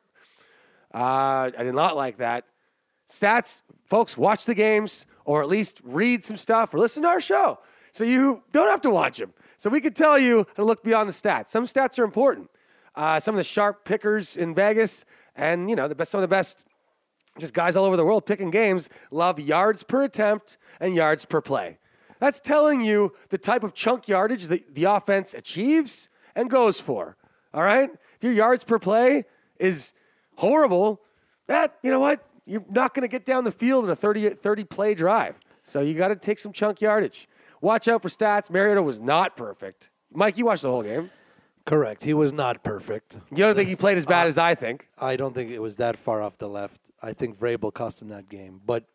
Uh, 0.94 1.52
I 1.58 1.64
did 1.64 1.76
not 1.76 1.96
like 1.96 2.18
that. 2.18 2.46
Stats, 3.10 3.62
folks, 3.86 4.18
watch 4.18 4.46
the 4.46 4.56
games 4.56 5.06
or 5.26 5.42
at 5.42 5.48
least 5.48 5.80
read 5.84 6.24
some 6.24 6.38
stuff 6.38 6.74
or 6.74 6.80
listen 6.80 7.04
to 7.04 7.10
our 7.10 7.22
show. 7.22 7.60
So 7.92 8.04
you 8.04 8.44
don't 8.52 8.68
have 8.70 8.82
to 8.82 8.90
watch 8.90 9.18
them. 9.18 9.34
So 9.60 9.70
we 9.70 9.82
could 9.82 9.96
tell 9.96 10.18
you 10.18 10.48
to 10.56 10.64
look 10.64 10.84
beyond 10.84 11.10
the 11.10 11.14
stats. 11.14 11.48
Some 11.50 11.66
stats 11.66 12.00
are 12.00 12.06
important. 12.06 12.50
Uh, 12.96 13.20
some 13.20 13.36
of 13.36 13.38
the 13.38 13.44
sharp 13.44 13.84
pickers 13.84 14.38
in 14.38 14.56
Vegas 14.56 15.04
and, 15.36 15.70
you 15.70 15.76
know, 15.76 15.90
the 15.90 15.96
best, 15.96 16.12
some 16.12 16.20
of 16.20 16.22
the 16.22 16.34
best 16.34 16.64
just 17.38 17.54
guys 17.54 17.76
all 17.76 17.84
over 17.84 17.98
the 17.98 18.06
world 18.06 18.26
picking 18.26 18.52
games 18.52 18.90
love 19.12 19.38
yards 19.38 19.84
per 19.84 20.06
attempt 20.06 20.58
and 20.80 20.96
yards 20.96 21.26
per 21.26 21.42
play. 21.42 21.78
That's 22.20 22.40
telling 22.40 22.80
you 22.80 23.14
the 23.30 23.38
type 23.38 23.66
of 23.66 23.74
chunk 23.74 24.08
yardage 24.08 24.46
that 24.46 24.76
the 24.76 24.86
offense 24.86 25.34
achieves 25.34 26.08
and 26.36 26.50
goes 26.50 26.80
for. 26.80 27.18
All 27.54 27.64
right? 27.64 27.90
If 27.92 28.24
your 28.24 28.34
yards 28.34 28.64
per 28.64 28.80
play 28.80 29.26
is 29.60 29.92
horrible, 30.36 31.02
that, 31.48 31.76
you 31.84 31.92
know 31.92 32.00
what? 32.00 32.26
You're 32.46 32.64
not 32.70 32.94
going 32.94 33.02
to 33.02 33.10
get 33.10 33.26
down 33.26 33.44
the 33.44 33.52
field 33.52 33.84
in 33.84 33.90
a 33.90 33.96
30, 33.96 34.30
30 34.30 34.64
play 34.64 34.94
drive. 34.96 35.36
So 35.64 35.82
you 35.82 35.96
got 35.96 36.08
to 36.08 36.16
take 36.16 36.40
some 36.40 36.54
chunk 36.54 36.80
yardage. 36.80 37.28
Watch 37.62 37.88
out 37.88 38.02
for 38.02 38.10
stats. 38.10 38.50
Mariota 38.50 38.82
was 38.82 39.00
not 39.00 39.36
perfect. 39.36 39.90
Mike, 40.12 40.38
you 40.38 40.46
watched 40.46 40.64
the 40.64 40.70
whole 40.70 40.84
game. 40.84 41.12
Correct. 41.66 42.04
He 42.04 42.14
was 42.14 42.34
not 42.34 42.64
perfect. 42.64 43.18
You 43.30 43.38
don't 43.38 43.56
think 43.56 43.70
he 43.70 43.76
played 43.76 43.98
as 43.98 44.06
bad 44.06 44.28
as 44.28 44.38
I 44.38 44.56
think. 44.56 44.88
I 44.98 45.16
don't 45.16 45.36
think 45.36 45.52
it 45.52 45.60
was 45.60 45.76
that 45.78 45.98
far 45.98 46.22
off 46.22 46.38
the 46.38 46.48
left. 46.48 46.90
I 47.02 47.14
think 47.14 47.38
Vrabel 47.38 47.74
cost 47.74 48.02
him 48.02 48.08
that 48.10 48.28
game, 48.30 48.62
but 48.66 48.86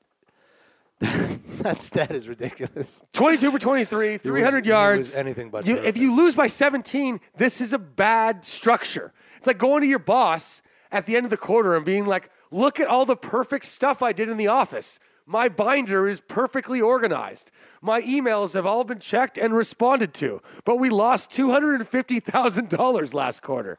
that 1.00 1.80
stat 1.80 2.10
is 2.10 2.28
ridiculous. 2.28 3.04
22 3.12 3.50
for 3.50 3.58
23, 3.58 4.18
300 4.18 4.64
he 4.64 4.68
yards. 4.70 4.98
was 5.10 5.16
anything 5.16 5.50
but 5.50 5.66
You, 5.66 5.76
if 5.76 5.96
you 5.96 6.14
lose 6.16 6.34
by 6.34 6.46
17, 6.46 7.20
this 7.36 7.60
is 7.60 7.72
a 7.72 7.78
bad 7.78 8.44
structure. 8.44 9.12
It's 9.36 9.46
like 9.46 9.58
going 9.58 9.82
to 9.82 9.86
your 9.88 9.98
boss 9.98 10.62
at 10.90 11.06
the 11.06 11.16
end 11.16 11.26
of 11.26 11.30
the 11.30 11.36
quarter 11.36 11.76
and 11.76 11.84
being 11.84 12.06
like, 12.06 12.30
look 12.50 12.80
at 12.80 12.86
all 12.86 13.04
the 13.04 13.16
perfect 13.16 13.66
stuff 13.66 14.02
I 14.02 14.12
did 14.12 14.28
in 14.28 14.36
the 14.36 14.46
office. 14.48 14.98
My 15.26 15.48
binder 15.48 16.06
is 16.06 16.20
perfectly 16.20 16.80
organized. 16.80 17.50
My 17.80 18.02
emails 18.02 18.54
have 18.54 18.66
all 18.66 18.84
been 18.84 18.98
checked 18.98 19.38
and 19.38 19.54
responded 19.54 20.12
to, 20.14 20.42
but 20.64 20.76
we 20.76 20.90
lost 20.90 21.30
$250,000 21.30 23.14
last 23.14 23.42
quarter. 23.42 23.78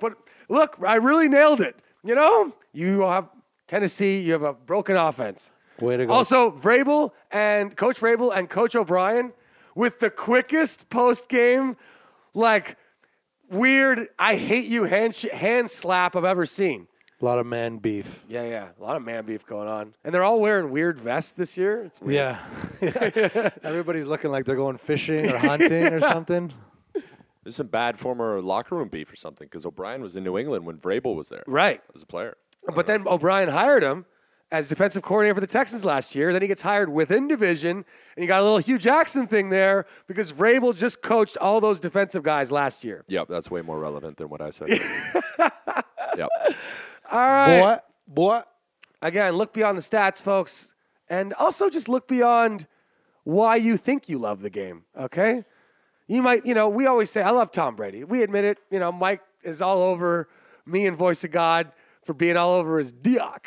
But 0.00 0.14
look, 0.48 0.78
I 0.84 0.96
really 0.96 1.28
nailed 1.28 1.60
it. 1.60 1.76
You 2.02 2.14
know, 2.14 2.52
you 2.72 3.02
have 3.02 3.28
Tennessee, 3.68 4.18
you 4.20 4.32
have 4.32 4.42
a 4.42 4.52
broken 4.52 4.96
offense. 4.96 5.52
Way 5.80 5.96
to 5.96 6.06
go. 6.06 6.12
Also, 6.12 6.50
Vrabel 6.50 7.12
and 7.30 7.76
Coach 7.76 8.00
Vrabel 8.00 8.36
and 8.36 8.50
Coach 8.50 8.74
O'Brien 8.74 9.32
with 9.74 10.00
the 10.00 10.10
quickest 10.10 10.90
post 10.90 11.28
game, 11.28 11.76
like 12.34 12.76
weird, 13.50 14.08
I 14.18 14.36
hate 14.36 14.66
you 14.66 14.84
hand, 14.84 15.14
sh- 15.14 15.26
hand 15.32 15.70
slap 15.70 16.16
I've 16.16 16.24
ever 16.24 16.46
seen. 16.46 16.88
A 17.20 17.24
lot 17.24 17.38
of 17.38 17.46
man 17.46 17.76
beef. 17.78 18.24
Yeah, 18.28 18.44
yeah. 18.44 18.68
A 18.80 18.82
lot 18.82 18.96
of 18.96 19.04
man 19.04 19.26
beef 19.26 19.44
going 19.44 19.68
on. 19.68 19.92
And 20.04 20.14
they're 20.14 20.24
all 20.24 20.40
wearing 20.40 20.70
weird 20.70 20.98
vests 20.98 21.32
this 21.32 21.56
year. 21.56 21.82
It's 21.84 22.00
weird. 22.00 22.36
Yeah. 22.80 23.50
Everybody's 23.62 24.06
looking 24.06 24.30
like 24.30 24.46
they're 24.46 24.56
going 24.56 24.78
fishing 24.78 25.30
or 25.30 25.36
hunting 25.36 25.86
or 25.92 26.00
something. 26.00 26.52
There's 27.44 27.56
some 27.56 27.66
bad 27.68 27.98
former 27.98 28.40
locker 28.40 28.74
room 28.76 28.88
beef 28.88 29.12
or 29.12 29.16
something 29.16 29.46
because 29.46 29.66
O'Brien 29.66 30.00
was 30.02 30.16
in 30.16 30.24
New 30.24 30.38
England 30.38 30.64
when 30.66 30.78
Vrabel 30.78 31.14
was 31.14 31.28
there 31.28 31.42
Right. 31.46 31.82
as 31.94 32.02
a 32.02 32.06
player. 32.06 32.36
But 32.74 32.86
then 32.86 33.06
O'Brien 33.06 33.48
hired 33.50 33.82
him 33.82 34.04
as 34.52 34.68
defensive 34.68 35.02
coordinator 35.02 35.34
for 35.34 35.40
the 35.40 35.46
Texans 35.46 35.84
last 35.84 36.14
year. 36.14 36.32
Then 36.32 36.42
he 36.42 36.48
gets 36.48 36.60
hired 36.62 36.90
within 36.90 37.28
division, 37.28 37.84
and 38.16 38.22
you 38.22 38.26
got 38.26 38.40
a 38.40 38.44
little 38.44 38.58
Hue 38.58 38.78
Jackson 38.78 39.26
thing 39.26 39.48
there 39.50 39.86
because 40.06 40.32
Vrabel 40.32 40.74
just 40.76 41.00
coached 41.02 41.36
all 41.38 41.60
those 41.60 41.80
defensive 41.80 42.22
guys 42.22 42.50
last 42.52 42.82
year. 42.84 43.04
Yep, 43.08 43.28
that's 43.28 43.50
way 43.50 43.62
more 43.62 43.78
relevant 43.78 44.16
than 44.18 44.28
what 44.28 44.40
I 44.42 44.50
said. 44.50 44.68
yep. 46.18 46.28
All 47.10 47.18
right. 47.18 47.60
Boy, 47.60 47.78
boy. 48.06 48.42
Again, 49.02 49.34
look 49.34 49.52
beyond 49.54 49.78
the 49.78 49.82
stats, 49.82 50.20
folks, 50.20 50.74
and 51.08 51.32
also 51.34 51.70
just 51.70 51.88
look 51.88 52.06
beyond 52.06 52.66
why 53.24 53.56
you 53.56 53.76
think 53.76 54.08
you 54.08 54.18
love 54.18 54.42
the 54.42 54.50
game. 54.50 54.84
Okay, 54.98 55.44
you 56.06 56.22
might, 56.22 56.44
you 56.44 56.54
know, 56.54 56.68
we 56.68 56.86
always 56.86 57.10
say 57.10 57.22
I 57.22 57.30
love 57.30 57.50
Tom 57.50 57.76
Brady. 57.76 58.04
We 58.04 58.22
admit 58.22 58.44
it. 58.44 58.58
You 58.70 58.78
know, 58.78 58.92
Mike 58.92 59.22
is 59.42 59.62
all 59.62 59.82
over 59.82 60.28
me 60.66 60.86
and 60.86 60.96
Voice 60.96 61.24
of 61.24 61.30
God 61.30 61.72
for 62.04 62.12
being 62.14 62.36
all 62.36 62.52
over 62.54 62.78
his 62.78 62.92
Dioc. 62.92 63.46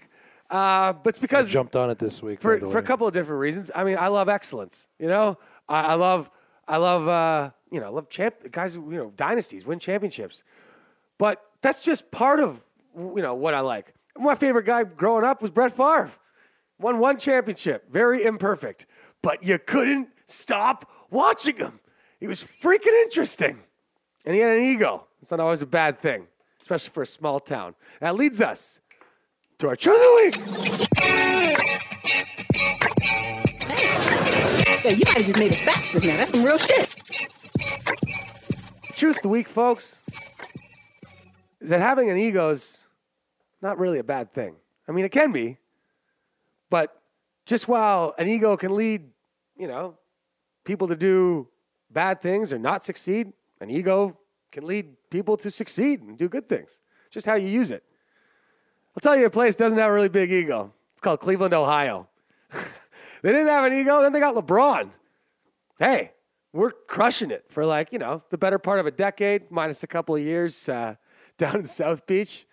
Uh, 0.49 0.93
but 0.93 1.09
it's 1.09 1.19
because 1.19 1.49
Jumped 1.49 1.75
on 1.75 1.89
it 1.89 1.99
this 1.99 2.21
week. 2.21 2.39
for, 2.39 2.59
for 2.59 2.77
a 2.77 2.83
couple 2.83 3.07
of 3.07 3.13
different 3.13 3.39
reasons. 3.39 3.71
I 3.73 3.83
mean, 3.83 3.97
I 3.99 4.07
love 4.07 4.29
excellence. 4.29 4.87
You 4.99 5.07
know, 5.07 5.37
I, 5.67 5.81
I 5.81 5.93
love, 5.95 6.29
I 6.67 6.77
love, 6.77 7.07
uh, 7.07 7.51
you 7.71 7.79
know, 7.79 7.87
I 7.87 7.89
love 7.89 8.09
champ 8.09 8.35
guys. 8.51 8.75
You 8.75 8.83
know, 8.91 9.13
dynasties 9.15 9.65
win 9.65 9.79
championships, 9.79 10.43
but 11.17 11.43
that's 11.61 11.79
just 11.79 12.11
part 12.11 12.39
of 12.39 12.61
you 12.95 13.21
know 13.21 13.35
what 13.35 13.53
I 13.53 13.61
like. 13.61 13.93
My 14.17 14.35
favorite 14.35 14.65
guy 14.65 14.83
growing 14.83 15.25
up 15.25 15.41
was 15.41 15.51
Brett 15.51 15.75
Favre. 15.75 16.11
Won 16.79 16.99
one 16.99 17.17
championship, 17.17 17.91
very 17.91 18.23
imperfect, 18.23 18.85
but 19.21 19.43
you 19.43 19.57
couldn't 19.59 20.09
stop 20.27 20.89
watching 21.09 21.55
him. 21.55 21.79
He 22.19 22.27
was 22.27 22.43
freaking 22.43 23.03
interesting, 23.03 23.59
and 24.25 24.35
he 24.35 24.41
had 24.41 24.57
an 24.57 24.63
ego. 24.63 25.07
It's 25.21 25.31
not 25.31 25.39
always 25.39 25.61
a 25.61 25.65
bad 25.65 26.01
thing, 26.01 26.27
especially 26.61 26.91
for 26.91 27.03
a 27.03 27.07
small 27.07 27.39
town. 27.39 27.75
That 28.01 28.15
leads 28.15 28.41
us 28.41 28.79
to 29.59 29.69
our 29.69 29.75
Truth 29.75 29.95
of 29.95 30.01
the 30.01 30.15
Week. 30.23 30.37
Yeah, 34.83 34.91
you 34.91 35.03
might 35.05 35.17
have 35.17 35.25
just 35.25 35.39
made 35.39 35.53
a 35.53 35.55
fact 35.55 35.91
just 35.91 36.05
now. 36.05 36.17
That's 36.17 36.31
some 36.31 36.43
real 36.43 36.57
shit. 36.57 36.89
Truth 38.95 39.17
of 39.17 39.21
the 39.21 39.29
Week, 39.29 39.47
folks, 39.47 40.01
is 41.61 41.69
that 41.69 41.79
having 41.79 42.09
an 42.09 42.17
ego 42.17 42.49
is 42.49 42.82
not 43.63 43.79
really 43.79 43.97
a 43.97 44.03
bad 44.03 44.31
thing. 44.31 44.55
I 44.87 44.91
mean, 44.91 45.05
it 45.05 45.11
can 45.11 45.31
be, 45.31 45.57
but 46.69 47.01
just 47.45 47.67
while 47.67 48.13
an 48.19 48.27
ego 48.27 48.57
can 48.57 48.75
lead, 48.75 49.09
you 49.57 49.67
know, 49.67 49.97
people 50.65 50.87
to 50.89 50.95
do 50.95 51.47
bad 51.89 52.21
things 52.21 52.51
or 52.51 52.59
not 52.59 52.83
succeed, 52.83 53.31
an 53.61 53.69
ego 53.69 54.17
can 54.51 54.65
lead 54.67 54.95
people 55.09 55.37
to 55.37 55.49
succeed 55.49 56.01
and 56.01 56.17
do 56.17 56.27
good 56.27 56.49
things. 56.49 56.81
Just 57.09 57.25
how 57.25 57.35
you 57.35 57.47
use 57.47 57.71
it. 57.71 57.83
I'll 58.95 59.01
tell 59.01 59.17
you 59.17 59.25
a 59.25 59.29
place 59.29 59.55
doesn't 59.55 59.77
have 59.77 59.89
a 59.89 59.93
really 59.93 60.09
big 60.09 60.31
ego. 60.31 60.73
It's 60.91 61.01
called 61.01 61.21
Cleveland, 61.21 61.53
Ohio. 61.53 62.07
they 62.51 63.31
didn't 63.31 63.47
have 63.47 63.65
an 63.65 63.73
ego, 63.73 64.01
then 64.01 64.11
they 64.11 64.19
got 64.19 64.35
LeBron. 64.35 64.89
Hey, 65.79 66.11
we're 66.51 66.71
crushing 66.71 67.31
it 67.31 67.45
for 67.47 67.65
like, 67.65 67.91
you 67.91 67.99
know, 67.99 68.23
the 68.29 68.37
better 68.37 68.59
part 68.59 68.79
of 68.79 68.85
a 68.85 68.91
decade, 68.91 69.49
minus 69.49 69.83
a 69.83 69.87
couple 69.87 70.15
of 70.15 70.21
years 70.21 70.69
uh, 70.69 70.95
down 71.37 71.55
in 71.55 71.65
South 71.65 72.05
Beach. 72.05 72.45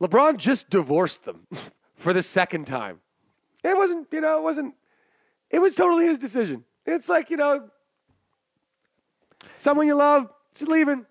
LeBron 0.00 0.36
just 0.36 0.70
divorced 0.70 1.24
them 1.24 1.46
for 1.96 2.12
the 2.12 2.22
second 2.22 2.66
time. 2.66 3.00
It 3.64 3.76
wasn't, 3.76 4.08
you 4.12 4.20
know, 4.20 4.38
it 4.38 4.42
wasn't, 4.42 4.74
it 5.50 5.58
was 5.58 5.74
totally 5.74 6.06
his 6.06 6.18
decision. 6.18 6.64
It's 6.86 7.08
like, 7.08 7.30
you 7.30 7.36
know, 7.36 7.68
someone 9.56 9.86
you 9.86 9.94
love, 9.94 10.30
just 10.54 10.70
leaving. 10.70 11.04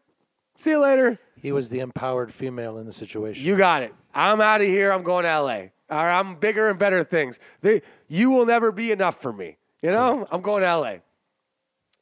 See 0.58 0.72
you 0.72 0.80
later. 0.80 1.20
He 1.40 1.52
was 1.52 1.70
the 1.70 1.80
empowered 1.80 2.34
female 2.34 2.78
in 2.78 2.86
the 2.86 2.92
situation. 2.92 3.46
You 3.46 3.58
got 3.58 3.84
it. 3.84 3.94
I'm 4.14 4.42
out 4.42 4.62
of 4.62 4.68
here. 4.68 4.92
I'm 4.92 5.04
going 5.04 5.26
to 5.26 5.40
LA. 5.40 5.58
All 5.90 6.04
right, 6.04 6.20
I'm 6.20 6.36
bigger 6.36 6.70
and 6.70 6.80
better 6.80 7.04
things. 7.04 7.40
They, 7.62 7.82
you 8.08 8.30
will 8.30 8.46
never 8.46 8.72
be 8.72 8.92
enough 8.92 9.22
for 9.22 9.32
me. 9.32 9.58
You 9.82 9.92
know, 9.92 10.28
I'm 10.32 10.42
going 10.42 10.64
to 10.64 10.76
LA. 10.76 10.96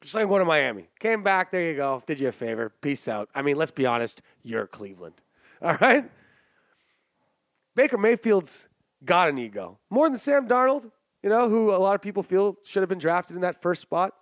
Just 0.00 0.14
like 0.14 0.22
I'm 0.22 0.28
going 0.28 0.40
to 0.40 0.46
Miami. 0.46 0.88
Came 0.98 1.22
back. 1.22 1.50
There 1.50 1.62
you 1.62 1.76
go. 1.76 2.02
Did 2.06 2.18
you 2.18 2.28
a 2.28 2.32
favor. 2.32 2.72
Peace 2.80 3.08
out. 3.08 3.28
I 3.34 3.42
mean, 3.42 3.56
let's 3.56 3.70
be 3.70 3.86
honest. 3.86 4.22
You're 4.42 4.66
Cleveland. 4.66 5.14
All 5.62 5.74
right. 5.80 6.10
Baker 7.76 7.98
Mayfield's 7.98 8.66
got 9.04 9.28
an 9.28 9.38
ego 9.38 9.78
more 9.90 10.08
than 10.08 10.18
Sam 10.18 10.48
Darnold. 10.48 10.90
You 11.22 11.30
know, 11.30 11.48
who 11.48 11.74
a 11.74 11.76
lot 11.76 11.94
of 11.94 12.02
people 12.02 12.22
feel 12.22 12.56
should 12.64 12.82
have 12.82 12.88
been 12.88 12.98
drafted 12.98 13.36
in 13.36 13.42
that 13.42 13.60
first 13.62 13.82
spot. 13.82 14.12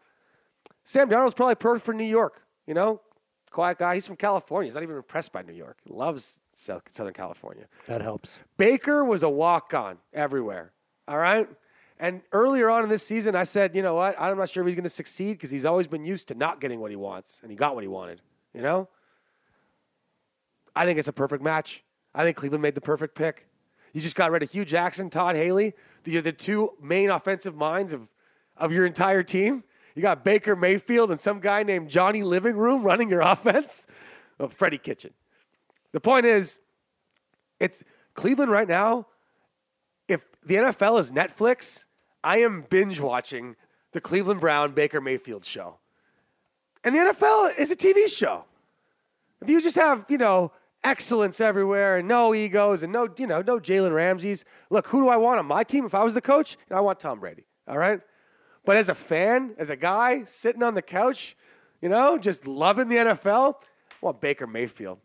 Sam 0.85 1.09
Darnold's 1.09 1.35
probably 1.35 1.55
perfect 1.55 1.87
for 1.87 1.95
New 1.95 2.05
York. 2.05 2.43
You 2.67 2.75
know, 2.75 3.01
quiet 3.51 3.79
guy. 3.79 3.95
He's 3.95 4.07
from 4.07 4.17
California. 4.17 4.67
He's 4.67 4.75
not 4.75 4.83
even 4.83 4.97
impressed 4.97 5.33
by 5.33 5.43
New 5.43 5.53
York. 5.53 5.79
He 5.85 5.93
loves 5.93 6.41
South, 6.53 6.83
Southern 6.91 7.15
California. 7.15 7.67
that 7.87 8.01
helps. 8.01 8.39
Baker 8.57 9.05
was 9.05 9.23
a 9.23 9.29
walk 9.29 9.75
on 9.75 9.99
everywhere. 10.13 10.73
All 11.07 11.19
right. 11.19 11.49
And 11.99 12.23
earlier 12.33 12.71
on 12.71 12.83
in 12.83 12.89
this 12.89 13.07
season, 13.07 13.37
I 13.37 13.45
said, 13.45 13.77
you 13.77 13.83
know 13.83 13.95
what? 13.95 14.19
I'm 14.19 14.37
not 14.37 14.49
sure 14.49 14.63
if 14.63 14.67
he's 14.67 14.75
going 14.75 14.85
to 14.85 14.91
succeed 14.91 15.35
because 15.35 15.51
he's 15.51 15.65
always 15.65 15.87
been 15.87 16.05
used 16.05 16.29
to 16.29 16.35
not 16.35 16.61
getting 16.61 16.81
what 16.81 16.91
he 16.91 16.97
wants, 16.97 17.39
and 17.43 17.51
he 17.51 17.57
got 17.57 17.75
what 17.75 17.85
he 17.85 17.89
wanted. 17.89 18.21
You 18.53 18.63
know? 18.63 18.89
I 20.75 20.87
think 20.87 20.99
it's 20.99 21.09
a 21.09 21.13
perfect 21.13 21.43
match. 21.43 21.85
I 22.15 22.25
think 22.25 22.37
Cleveland 22.37 22.63
made 22.63 22.75
the 22.75 22.81
perfect 22.81 23.15
pick. 23.15 23.47
You 23.93 24.01
just 24.01 24.17
got 24.17 24.31
rid 24.31 24.43
of 24.43 24.51
Hue 24.51 24.65
Jackson, 24.65 25.11
Todd 25.11 25.37
Haley. 25.37 25.75
You're 26.05 26.23
the 26.23 26.33
two 26.33 26.73
main 26.83 27.11
offensive 27.11 27.55
minds 27.57 27.93
of, 27.93 28.09
of 28.57 28.73
your 28.73 28.87
entire 28.87 29.23
team. 29.23 29.65
You 29.95 30.03
got 30.03 30.25
Baker 30.25 30.57
Mayfield 30.57 31.11
and 31.11 31.21
some 31.21 31.41
guy 31.41 31.63
named 31.63 31.89
Johnny 31.89 32.23
Living 32.23 32.57
Room 32.57 32.83
running 32.83 33.09
your 33.09 33.21
offense. 33.23 33.87
Oh, 34.39 34.49
Freddie 34.49 34.79
Kitchen. 34.79 35.13
The 35.93 36.01
point 36.01 36.27
is, 36.27 36.59
it's 37.61 37.85
Cleveland 38.15 38.51
right 38.51 38.67
now. 38.67 39.07
If 40.09 40.23
the 40.45 40.57
NFL 40.57 40.99
is 40.99 41.13
Netflix, 41.13 41.85
I 42.23 42.39
am 42.39 42.65
binge 42.69 42.99
watching 43.01 43.55
the 43.93 44.01
Cleveland 44.01 44.41
Brown 44.41 44.73
Baker 44.73 45.01
Mayfield 45.01 45.45
show. 45.45 45.79
And 46.83 46.95
the 46.95 46.99
NFL 46.99 47.59
is 47.59 47.71
a 47.71 47.77
TV 47.77 48.09
show. 48.09 48.45
If 49.41 49.49
you 49.49 49.63
just 49.63 49.77
have, 49.77 50.05
you 50.09 50.19
know, 50.19 50.53
excellence 50.85 51.41
everywhere 51.41 51.97
and 51.97 52.07
no 52.07 52.35
egos 52.35 52.83
and 52.83 52.93
no, 52.93 53.09
you 53.17 53.27
know, 53.27 53.43
no 53.43 53.59
Jalen 53.59 53.95
Ramsey's. 53.95 54.45
Look, 54.71 54.87
who 54.89 55.03
do 55.03 55.09
I 55.09 55.17
want 55.17 55.39
on 55.39 55.47
my 55.47 55.65
team? 55.65 55.85
If 55.85 55.95
I 55.95 56.05
was 56.05 56.15
the 56.15 56.21
coach, 56.21 56.57
I 56.71 56.81
want 56.81 57.01
Tom 57.01 57.21
Brady. 57.21 57.45
All 57.67 57.79
right. 57.79 58.01
But 58.65 58.77
as 58.77 58.89
a 58.89 58.95
fan, 58.95 59.55
as 59.59 59.71
a 59.71 59.77
guy 59.77 60.25
sitting 60.25 60.63
on 60.63 60.75
the 60.75 60.83
couch, 60.83 61.37
you 61.81 61.89
know, 61.89 62.19
just 62.19 62.47
loving 62.47 62.89
the 62.89 62.97
NFL, 62.97 63.55
I 63.55 63.95
want 64.01 64.21
Baker 64.21 64.47
Mayfield. 64.47 64.99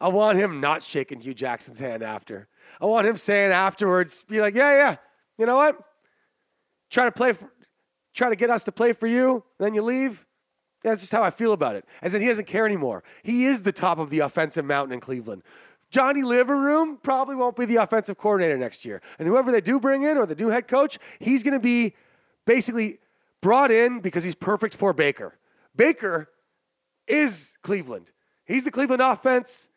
I 0.00 0.08
want 0.08 0.38
him 0.38 0.60
not 0.60 0.82
shaking 0.82 1.20
Hue 1.20 1.34
Jackson's 1.34 1.80
hand 1.80 2.02
after. 2.02 2.48
I 2.80 2.86
want 2.86 3.06
him 3.06 3.16
saying 3.16 3.50
afterwards, 3.50 4.24
be 4.28 4.40
like, 4.40 4.54
yeah, 4.54 4.72
yeah, 4.72 4.96
you 5.36 5.46
know 5.46 5.56
what? 5.56 5.78
Try 6.90 7.04
to 7.04 7.12
play 7.12 7.32
for, 7.32 7.50
try 8.14 8.28
to 8.28 8.36
get 8.36 8.50
us 8.50 8.64
to 8.64 8.72
play 8.72 8.92
for 8.92 9.06
you, 9.06 9.44
then 9.58 9.74
you 9.74 9.82
leave. 9.82 10.24
That's 10.82 11.02
just 11.02 11.12
how 11.12 11.22
I 11.22 11.30
feel 11.30 11.52
about 11.52 11.76
it. 11.76 11.84
As 12.02 12.14
in, 12.14 12.22
he 12.22 12.28
doesn't 12.28 12.46
care 12.46 12.66
anymore. 12.66 13.02
He 13.22 13.46
is 13.46 13.62
the 13.62 13.72
top 13.72 13.98
of 13.98 14.10
the 14.10 14.20
offensive 14.20 14.64
mountain 14.64 14.94
in 14.94 15.00
Cleveland. 15.00 15.42
Johnny 15.90 16.22
Liverroom 16.22 17.02
probably 17.02 17.34
won't 17.34 17.56
be 17.56 17.64
the 17.64 17.76
offensive 17.76 18.18
coordinator 18.18 18.58
next 18.58 18.84
year. 18.84 19.00
And 19.18 19.26
whoever 19.26 19.50
they 19.50 19.60
do 19.60 19.80
bring 19.80 20.02
in 20.02 20.18
or 20.18 20.26
the 20.26 20.34
new 20.34 20.48
head 20.48 20.68
coach, 20.68 20.98
he's 21.18 21.42
going 21.42 21.54
to 21.54 21.60
be 21.60 21.94
basically 22.46 22.98
brought 23.40 23.70
in 23.70 24.00
because 24.00 24.22
he's 24.22 24.34
perfect 24.34 24.74
for 24.74 24.92
Baker. 24.92 25.38
Baker 25.74 26.28
is 27.06 27.54
Cleveland. 27.62 28.12
He's 28.44 28.64
the 28.64 28.70
Cleveland 28.70 29.02
offense. 29.02 29.68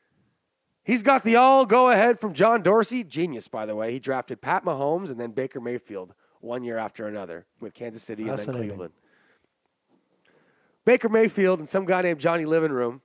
He's 0.83 1.03
got 1.03 1.23
the 1.23 1.35
all 1.35 1.65
go 1.65 1.91
ahead 1.91 2.19
from 2.19 2.33
John 2.33 2.61
Dorsey. 2.61 3.03
Genius, 3.03 3.47
by 3.47 3.65
the 3.65 3.75
way. 3.75 3.91
He 3.93 3.99
drafted 3.99 4.41
Pat 4.41 4.65
Mahomes 4.65 5.11
and 5.11 5.19
then 5.19 5.31
Baker 5.31 5.61
Mayfield 5.61 6.13
one 6.39 6.63
year 6.63 6.77
after 6.77 7.07
another 7.07 7.45
with 7.59 7.73
Kansas 7.73 8.03
City 8.03 8.27
and 8.27 8.37
then 8.37 8.53
Cleveland. 8.53 8.93
Baker 10.85 11.09
Mayfield 11.09 11.59
and 11.59 11.69
some 11.69 11.85
guy 11.85 12.01
named 12.01 12.19
Johnny 12.19 12.45
Living 12.45 12.71
Room 12.71 13.01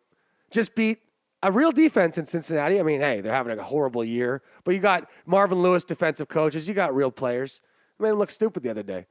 just 0.51 0.75
beat 0.75 0.99
a 1.43 1.53
real 1.53 1.73
defense 1.73 2.19
in 2.19 2.25
Cincinnati. 2.25 2.81
I 2.81 2.83
mean, 2.83 3.01
hey, 3.01 3.21
they're 3.21 3.33
having 3.33 3.59
a 3.59 3.63
horrible 3.63 4.05
year, 4.05 4.43
but 4.65 4.75
you 4.75 4.81
got 4.81 5.09
Marvin 5.27 5.61
Lewis 5.61 5.85
defensive 5.85 6.29
coaches. 6.29 6.67
You 6.67 6.75
got 6.75 6.95
real 6.95 7.11
players. 7.11 7.61
I 7.99 8.03
made 8.03 8.11
him 8.11 8.19
look 8.19 8.31
stupid 8.31 8.63
the 8.63 8.71
other 8.71 8.83
day. 8.83 9.07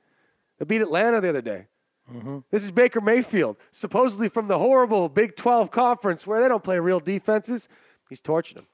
They 0.57 0.65
beat 0.65 0.81
Atlanta 0.81 1.21
the 1.21 1.29
other 1.29 1.41
day. 1.41 1.67
Mm-hmm. 2.11 2.39
This 2.51 2.63
is 2.63 2.71
Baker 2.71 3.01
Mayfield, 3.01 3.57
supposedly 3.71 4.29
from 4.29 4.47
the 4.47 4.59
horrible 4.59 5.09
Big 5.09 5.35
12 5.35 5.71
conference 5.71 6.27
where 6.27 6.39
they 6.39 6.47
don't 6.47 6.63
play 6.63 6.79
real 6.79 6.99
defenses. 6.99 7.67
He's 8.09 8.21
torching 8.21 8.55
them. 8.55 8.67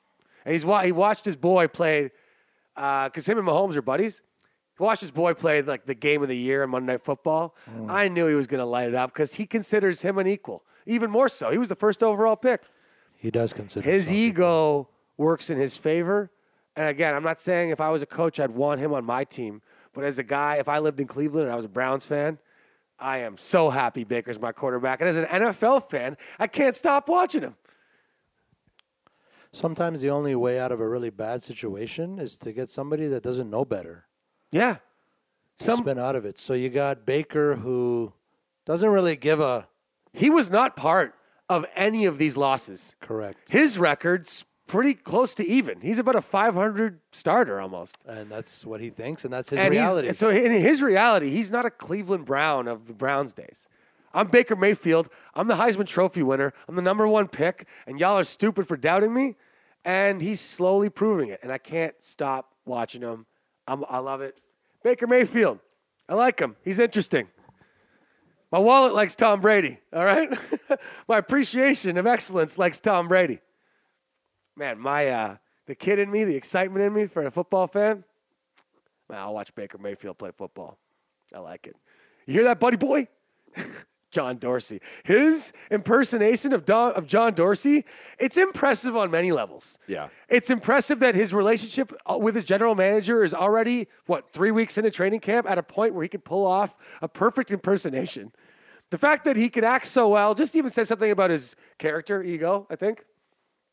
And 0.46 0.54
he's 0.54 0.64
he 0.64 0.92
watched 0.92 1.26
his 1.26 1.36
boy 1.36 1.68
play, 1.68 2.12
uh, 2.76 3.08
because 3.08 3.28
him 3.28 3.38
and 3.38 3.48
Mahomes 3.48 3.76
are 3.76 3.82
buddies. 3.82 4.22
He 4.82 4.84
watched 4.84 5.02
his 5.02 5.12
boy 5.12 5.36
play 5.36 5.62
like 5.62 5.86
the 5.86 5.94
game 5.94 6.24
of 6.24 6.28
the 6.28 6.36
year 6.36 6.64
on 6.64 6.72
Monday 6.72 6.94
Night 6.94 7.02
Football. 7.02 7.56
Mm. 7.70 7.92
I 7.92 8.08
knew 8.08 8.26
he 8.26 8.34
was 8.34 8.48
going 8.48 8.62
to 8.62 8.66
light 8.66 8.88
it 8.88 8.96
up 8.96 9.14
because 9.14 9.36
he 9.36 9.46
considers 9.46 10.02
him 10.02 10.18
an 10.18 10.26
equal. 10.26 10.64
Even 10.88 11.12
more 11.12 11.30
so. 11.30 11.52
He 11.52 11.60
was 11.60 11.70
the 11.70 11.76
first 11.76 12.02
overall 12.02 12.36
pick. 12.36 12.64
He 13.16 13.30
does 13.30 13.54
consider 13.54 13.88
His 13.88 14.10
ego 14.10 14.90
works 15.18 15.52
in 15.52 15.60
his 15.60 15.78
favor. 15.78 16.32
And 16.76 16.88
again, 16.88 17.14
I'm 17.14 17.22
not 17.22 17.40
saying 17.40 17.70
if 17.70 17.80
I 17.80 17.92
was 17.92 18.02
a 18.02 18.08
coach, 18.08 18.40
I'd 18.40 18.50
want 18.50 18.82
him 18.82 18.92
on 18.92 19.06
my 19.06 19.24
team. 19.24 19.62
But 19.94 20.04
as 20.04 20.18
a 20.18 20.24
guy, 20.24 20.56
if 20.56 20.68
I 20.68 20.80
lived 20.80 21.00
in 21.00 21.06
Cleveland 21.06 21.44
and 21.44 21.54
I 21.54 21.56
was 21.56 21.66
a 21.66 21.70
Browns 21.70 22.08
fan, 22.08 22.40
I 22.98 23.20
am 23.20 23.38
so 23.38 23.70
happy 23.70 24.04
Baker's 24.04 24.40
my 24.40 24.52
quarterback. 24.52 25.00
And 25.00 25.08
as 25.08 25.16
an 25.16 25.26
NFL 25.26 25.92
fan, 25.92 26.18
I 26.40 26.48
can't 26.48 26.76
stop 26.76 27.08
watching 27.08 27.44
him. 27.44 27.56
Sometimes 29.54 30.02
the 30.02 30.10
only 30.10 30.34
way 30.34 30.60
out 30.60 30.72
of 30.72 30.80
a 30.80 30.90
really 30.90 31.12
bad 31.12 31.44
situation 31.44 32.18
is 32.18 32.36
to 32.40 32.52
get 32.52 32.72
somebody 32.72 33.08
that 33.10 33.22
doesn't 33.22 33.52
know 33.52 33.64
better. 33.64 34.08
Yeah. 34.52 34.78
Some, 35.56 35.80
spin 35.80 36.00
out 36.00 36.16
of 36.16 36.26
it. 36.26 36.40
So 36.40 36.54
you 36.54 36.70
got 36.70 37.06
Baker 37.06 37.56
who 37.56 38.14
doesn't 38.66 38.90
really 38.90 39.16
give 39.16 39.40
a 39.40 39.68
he 40.14 40.30
was 40.30 40.50
not 40.50 40.76
part 40.76 41.16
of 41.50 41.66
any 41.76 42.06
of 42.06 42.18
these 42.18 42.38
losses. 42.38 42.96
correct. 43.02 43.50
His 43.50 43.78
record's 43.78 44.46
pretty 44.68 44.94
close 44.94 45.36
to 45.36 45.46
even. 45.46 45.82
He's 45.82 46.00
about 46.00 46.16
a 46.16 46.22
500 46.22 47.00
starter 47.12 47.60
almost. 47.60 47.98
And 48.08 48.32
that's 48.32 48.66
what 48.66 48.80
he 48.80 48.90
thinks, 48.90 49.26
and 49.26 49.34
that's 49.34 49.50
his 49.50 49.60
and 49.60 49.72
reality. 49.72 50.14
So 50.14 50.30
in 50.30 50.52
his 50.52 50.82
reality, 50.82 51.30
he's 51.30 51.52
not 51.52 51.66
a 51.66 51.70
Cleveland 51.70 52.26
Brown 52.26 52.68
of 52.68 52.88
the 52.88 52.94
Browns 52.94 53.34
days. 53.34 53.68
I'm 54.14 54.28
Baker 54.28 54.56
Mayfield. 54.56 55.10
I'm 55.36 55.48
the 55.48 55.56
Heisman 55.56 55.88
Trophy 55.88 56.24
winner. 56.24 56.54
I'm 56.68 56.76
the 56.76 56.82
number 56.82 57.08
one 57.08 57.28
pick, 57.28 57.68
and 57.86 58.00
y'all 58.00 58.18
are 58.18 58.24
stupid 58.24 58.68
for 58.68 58.78
doubting 58.78 59.14
me. 59.14 59.36
And 59.84 60.22
he's 60.22 60.40
slowly 60.40 60.90
proving 60.90 61.30
it, 61.30 61.40
and 61.42 61.52
I 61.52 61.58
can't 61.58 61.96
stop 62.00 62.54
watching 62.66 63.02
him. 63.02 63.26
I'm, 63.68 63.84
I 63.90 64.00
love 64.00 64.22
it. 64.22 64.40
Baker 64.84 65.08
Mayfield. 65.08 65.60
I 66.10 66.16
like 66.16 66.40
him. 66.40 66.56
He's 66.64 66.80
interesting. 66.80 67.28
My 68.52 68.60
wallet 68.60 68.94
likes 68.94 69.16
Tom 69.16 69.40
Brady. 69.40 69.80
All 69.94 70.04
right. 70.04 70.30
my 71.08 71.18
appreciation 71.18 71.98
of 71.98 72.06
excellence 72.06 72.58
likes 72.58 72.80
Tom 72.80 73.08
Brady. 73.08 73.40
Man, 74.58 74.78
my 74.78 75.08
uh, 75.08 75.38
the 75.68 75.76
kid 75.76 76.00
in 76.00 76.12
me, 76.12 76.26
the 76.26 76.36
excitement 76.36 76.84
in 76.84 76.94
me 76.94 77.08
for 77.08 77.26
a 77.26 77.32
football 77.32 77.68
fan. 77.68 78.04
Man, 79.10 79.20
I'll 79.20 79.34
watch 79.34 79.56
Baker 79.56 79.78
Mayfield 79.78 80.18
play 80.18 80.32
football. 80.38 80.78
I 81.34 81.40
like 81.40 81.68
it. 81.68 81.78
You 82.26 82.34
hear 82.34 82.44
that, 82.44 82.60
buddy 82.60 82.78
boy? 82.78 83.08
John 84.12 84.38
Dorsey. 84.38 84.82
His 85.04 85.54
impersonation 85.72 86.54
of, 86.54 86.66
Don, 86.66 86.92
of 86.94 87.08
John 87.08 87.34
Dorsey, 87.34 87.86
it's 88.20 88.38
impressive 88.38 88.96
on 88.96 89.10
many 89.10 89.32
levels. 89.32 89.78
Yeah. 89.88 90.10
It's 90.30 90.50
impressive 90.50 91.00
that 91.00 91.16
his 91.16 91.34
relationship 91.34 91.94
uh, 92.06 92.18
with 92.18 92.36
his 92.36 92.44
general 92.44 92.76
manager 92.76 93.24
is 93.24 93.34
already, 93.34 93.88
what, 94.06 94.32
three 94.34 94.52
weeks 94.52 94.78
into 94.78 94.92
training 94.92 95.22
camp 95.22 95.50
at 95.50 95.58
a 95.58 95.64
point 95.64 95.94
where 95.94 96.04
he 96.04 96.10
can 96.10 96.22
pull 96.22 96.46
off 96.46 96.76
a 97.02 97.08
perfect 97.08 97.52
impersonation. 97.52 98.32
The 98.90 98.98
fact 98.98 99.24
that 99.24 99.38
he 99.38 99.48
can 99.50 99.64
act 99.64 99.88
so 99.88 100.10
well 100.10 100.36
just 100.36 100.56
even 100.56 100.70
says 100.70 100.90
something 100.90 101.10
about 101.12 101.30
his 101.30 101.56
character, 101.78 102.22
ego, 102.22 102.68
I 102.70 102.76
think. 102.76 103.06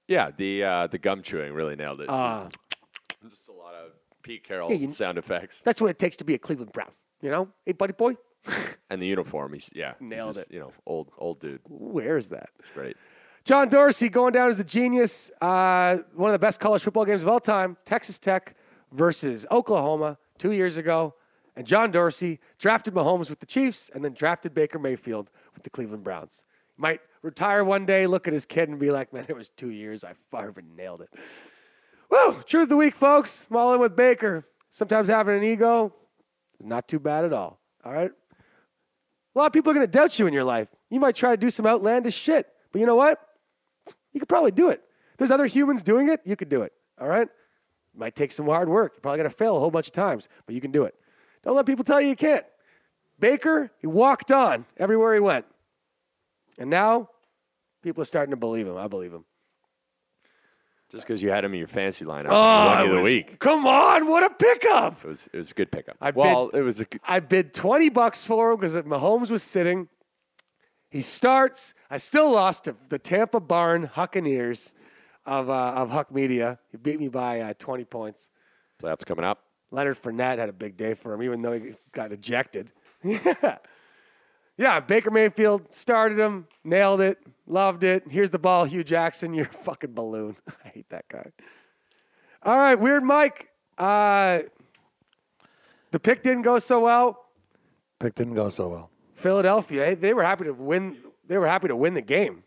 Yeah, 0.07 0.30
the 0.34 0.62
uh, 0.64 0.86
the 0.86 0.97
gum 0.99 1.22
chewing 1.22 1.53
really 1.53 1.76
nailed 1.76 2.01
it. 2.01 2.09
Uh, 2.09 2.49
Just 3.28 3.49
a 3.49 3.53
lot 3.53 3.74
of 3.74 3.91
Pete 4.22 4.43
Carroll 4.45 4.70
Yeah, 4.70 4.76
you- 4.76 4.91
sound 4.91 5.18
effects. 5.18 5.61
that's 5.64 5.80
what 5.82 5.91
it 5.91 5.99
takes 5.99 6.16
to 6.18 6.24
be 6.24 6.34
a 6.34 6.39
Cleveland 6.39 6.72
Brown. 6.72 6.93
You 7.20 7.30
know? 7.30 7.49
Hey, 7.66 7.72
buddy 7.72 7.93
boy, 7.95 8.16
And 8.91 9.03
the 9.03 9.07
uniform, 9.07 9.53
he's 9.53 9.69
yeah, 9.75 9.95
he's 9.99 10.09
Nailed 10.09 10.37
just, 10.37 10.49
it. 10.49 10.55
You 10.55 10.61
know, 10.61 10.73
old 10.87 11.11
old 11.19 11.41
dude. 11.41 11.61
where 11.69 12.17
is 12.17 12.31
that? 12.31 12.49
It's 12.59 12.71
great. 12.71 12.97
John 13.45 13.69
Dorsey 13.69 14.09
going 14.09 14.33
down 14.33 14.49
as 14.49 14.59
a 14.61 14.65
genius. 14.65 15.31
Uh, 15.41 15.99
one 16.15 16.31
of 16.31 16.33
the 16.33 16.39
best 16.39 16.59
college 16.59 16.83
football 16.83 17.05
games 17.05 17.23
of 17.23 17.29
all 17.29 17.41
time. 17.41 17.77
Texas 17.85 18.19
Tech 18.19 18.55
versus 18.93 19.47
Oklahoma 19.51 20.17
two 20.39 20.53
years 20.53 20.77
ago. 20.77 21.15
And 21.57 21.67
John 21.67 21.91
Dorsey 21.91 22.39
drafted 22.59 22.95
Mahomes 22.95 23.29
with 23.29 23.41
the 23.41 23.47
Chiefs 23.47 23.91
and 23.95 24.05
then 24.05 24.13
drafted 24.13 24.55
Baker 24.55 24.79
Mayfield 24.79 25.29
with 25.55 25.65
the 25.65 25.71
Cleveland 25.71 26.05
Browns. 26.05 26.45
Might 26.77 27.01
retire 27.23 27.65
one 27.65 27.85
day, 27.85 28.07
look 28.07 28.29
at 28.29 28.33
his 28.33 28.47
kid, 28.47 28.69
and 28.69 28.79
be 28.79 28.91
like, 28.91 29.13
man, 29.13 29.27
it 29.29 29.37
was 29.37 29.49
two 29.49 29.71
years. 29.71 30.05
I 30.05 30.13
fucking 30.31 30.77
nailed 30.77 31.01
it. 31.01 31.11
Woo! 32.11 32.43
Truth 32.47 32.65
of 32.65 32.69
the 32.69 32.77
week, 32.77 32.95
folks. 32.95 33.47
I'm 33.51 33.57
all 33.57 33.75
in 33.75 33.81
with 33.81 33.97
Baker. 33.97 34.47
Sometimes 34.71 35.09
having 35.09 35.37
an 35.37 35.43
ego 35.43 35.93
is 36.61 36.67
not 36.67 36.87
too 36.87 36.99
bad 36.99 37.25
at 37.25 37.33
all. 37.33 37.59
All 37.85 37.93
right? 37.93 38.13
A 39.39 39.41
lot 39.41 39.47
of 39.47 39.53
people 39.53 39.70
are 39.70 39.74
going 39.74 39.86
to 39.86 39.91
doubt 39.93 40.18
you 40.18 40.26
in 40.26 40.32
your 40.32 40.43
life. 40.43 40.66
You 40.91 40.99
might 40.99 41.14
try 41.14 41.30
to 41.30 41.36
do 41.36 41.49
some 41.49 41.64
outlandish 41.64 42.16
shit, 42.16 42.49
but 42.72 42.80
you 42.80 42.86
know 42.86 42.97
what? 42.97 43.20
You 44.12 44.18
could 44.18 44.28
probably 44.28 44.51
do 44.51 44.70
it. 44.70 44.82
If 45.12 45.18
there's 45.18 45.30
other 45.30 45.47
humans 45.47 45.84
doing 45.84 46.09
it, 46.09 46.20
you 46.24 46.34
could 46.34 46.49
do 46.49 46.62
it. 46.62 46.72
All 47.01 47.07
right? 47.07 47.28
It 47.28 47.30
Might 47.95 48.16
take 48.16 48.32
some 48.32 48.47
hard 48.47 48.68
work. 48.68 48.95
You're 48.97 49.01
probably 49.01 49.18
going 49.18 49.30
to 49.30 49.36
fail 49.36 49.57
a 49.57 49.61
whole 49.61 49.70
bunch 49.70 49.86
of 49.86 49.93
times, 49.93 50.28
but 50.45 50.57
you 50.57 50.61
can 50.61 50.72
do 50.72 50.82
it. 50.82 50.97
Don't 51.45 51.55
let 51.55 51.66
people 51.66 51.84
tell 51.84 52.01
you 52.01 52.09
you 52.09 52.16
can't. 52.16 52.45
Baker, 53.20 53.70
he 53.78 53.86
walked 53.86 54.32
on 54.32 54.66
everywhere 54.76 55.14
he 55.14 55.20
went. 55.20 55.47
And 56.59 56.68
now 56.68 57.09
people 57.80 58.03
are 58.03 58.07
starting 58.07 58.32
to 58.32 58.36
believe 58.36 58.66
him. 58.66 58.76
I 58.76 58.89
believe 58.89 59.12
him. 59.12 59.24
Just 60.91 61.07
because 61.07 61.22
you 61.22 61.30
had 61.30 61.45
him 61.45 61.53
in 61.53 61.59
your 61.59 61.68
fancy 61.68 62.05
lineup, 62.07 62.28
Oh, 62.30 62.82
it 62.82 62.89
of 62.91 62.97
the 62.97 63.03
week. 63.03 63.39
Come 63.41 63.66
on, 63.66 64.09
what 64.09 64.22
a 64.24 64.30
pickup. 64.30 65.05
It 65.05 65.09
was 65.09 65.28
it 65.32 65.36
was 65.36 65.51
a 65.51 65.55
good 65.55 65.70
pickup. 65.70 65.97
I 66.01 66.11
well, 66.11 66.49
bid- 66.49 66.61
it 66.61 66.62
was 66.62 66.80
a 66.80 66.84
good- 66.86 67.01
I 67.07 67.20
bid 67.20 67.53
20 67.53 67.91
bucks 67.91 68.24
for 68.24 68.51
him 68.53 68.59
because 68.61 68.74
Mahomes 68.84 69.30
was 69.30 69.43
sitting. 69.43 69.89
He 70.91 71.03
starts. 71.03 71.74
I 71.91 71.99
still 71.99 72.30
lost 72.30 72.64
to 72.64 72.74
the 72.89 72.99
Tampa 72.99 73.41
Barn 73.41 73.89
Huccaneers 73.95 74.72
of, 75.26 75.51
uh, 75.51 75.53
of 75.76 75.91
Huck 75.91 76.11
Media. 76.11 76.59
He 76.70 76.78
beat 76.78 76.99
me 76.99 77.09
by 77.09 77.41
uh, 77.43 77.53
20 77.59 77.84
points. 77.84 78.30
playoffs 78.82 79.05
coming 79.05 79.26
up. 79.26 79.43
Leonard 79.70 80.01
Fournette 80.01 80.39
had 80.39 80.49
a 80.49 80.53
big 80.55 80.78
day 80.78 80.95
for 80.95 81.12
him, 81.12 81.22
even 81.22 81.43
though 81.43 81.53
he 81.53 81.74
got 81.93 82.11
ejected. 82.12 82.72
yeah. 83.05 83.59
Yeah, 84.59 84.81
Baker 84.81 85.13
Mayfield 85.13 85.73
started 85.73 86.19
him, 86.19 86.49
nailed 86.65 87.01
it, 87.01 87.19
loved 87.47 87.85
it. 87.85 88.11
Here's 88.11 88.31
the 88.31 88.41
ball, 88.41 88.65
Hue 88.65 88.83
Jackson. 88.83 89.33
You're 89.35 89.47
a 89.47 89.65
fucking 89.65 89.95
balloon. 89.95 90.37
I 90.65 90.69
hate 90.69 90.91
that 90.91 91.09
guy. 91.09 91.31
All 92.43 92.57
right, 92.57 92.75
Weird 92.75 93.05
Mike. 93.05 93.49
Uh, 93.79 94.41
the 95.93 96.01
pick 96.01 96.23
didn't 96.23 96.43
go 96.43 96.59
so 96.59 96.81
well. 96.81 97.27
Pick 98.01 98.17
didn't 98.17 98.35
go 98.35 98.49
so 98.49 98.69
well. 98.69 98.91
Philadelphia, 99.15 99.87
eh, 99.87 99.95
they 99.95 100.13
were 100.13 100.23
happy 100.23 100.45
to 100.45 100.53
win. 100.53 100.97
They 101.27 101.39
were 101.39 101.49
happy 101.49 101.69
to 101.69 101.77
win 101.77 101.95
the 101.95 102.03
game. 102.03 102.43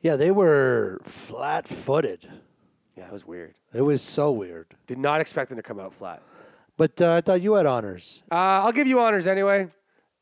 Yeah, 0.00 0.16
they 0.16 0.30
were 0.30 1.00
flat 1.04 1.66
footed. 1.66 2.28
Yeah, 2.96 3.06
it 3.06 3.12
was 3.12 3.26
weird. 3.26 3.54
It 3.72 3.82
was 3.82 4.02
so 4.02 4.32
weird. 4.32 4.74
Did 4.86 4.98
not 4.98 5.20
expect 5.20 5.48
them 5.48 5.56
to 5.56 5.62
come 5.62 5.80
out 5.80 5.94
flat. 5.94 6.22
But 6.76 7.00
uh, 7.00 7.14
I 7.14 7.20
thought 7.20 7.40
you 7.40 7.54
had 7.54 7.66
honors. 7.66 8.22
Uh, 8.30 8.34
I'll 8.64 8.72
give 8.72 8.86
you 8.86 9.00
honors 9.00 9.26
anyway, 9.26 9.68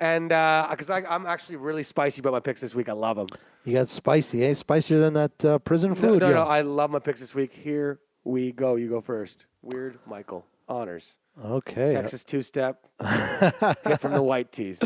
and 0.03 0.29
because 0.71 0.91
I 0.91 1.03
I'm 1.09 1.27
actually 1.27 1.57
really 1.57 1.85
spicy 1.85 2.21
about 2.21 2.33
my 2.33 2.41
picks 2.41 2.61
this 2.61 2.75
week. 2.75 2.89
I 2.89 2.93
love 2.93 3.17
them. 3.17 3.29
You 3.65 3.75
got 3.75 3.89
spicy, 3.89 4.45
eh? 4.45 4.55
Spicier 4.55 5.01
than 5.01 5.15
that 5.15 5.45
uh, 5.45 5.59
prison 5.61 5.95
food. 5.95 6.21
no, 6.21 6.29
yeah. 6.29 6.35
no, 6.35 6.43
I 6.43 6.63
love 6.63 6.91
my 6.91 6.99
picks 6.99 7.21
this 7.21 7.35
week. 7.35 7.53
Here 7.53 8.01
we 8.25 8.51
go. 8.51 8.75
You 8.75 8.89
go 8.89 9.01
first. 9.01 9.47
Weird 9.63 10.01
Michael 10.05 10.45
honors. 10.69 11.19
okay. 11.43 11.93
Texas 11.93 12.25
two 12.25 12.43
step. 12.43 12.85
Hit 13.01 14.01
from 14.01 14.13
the 14.13 14.23
white 14.23 14.51
tees. 14.51 14.81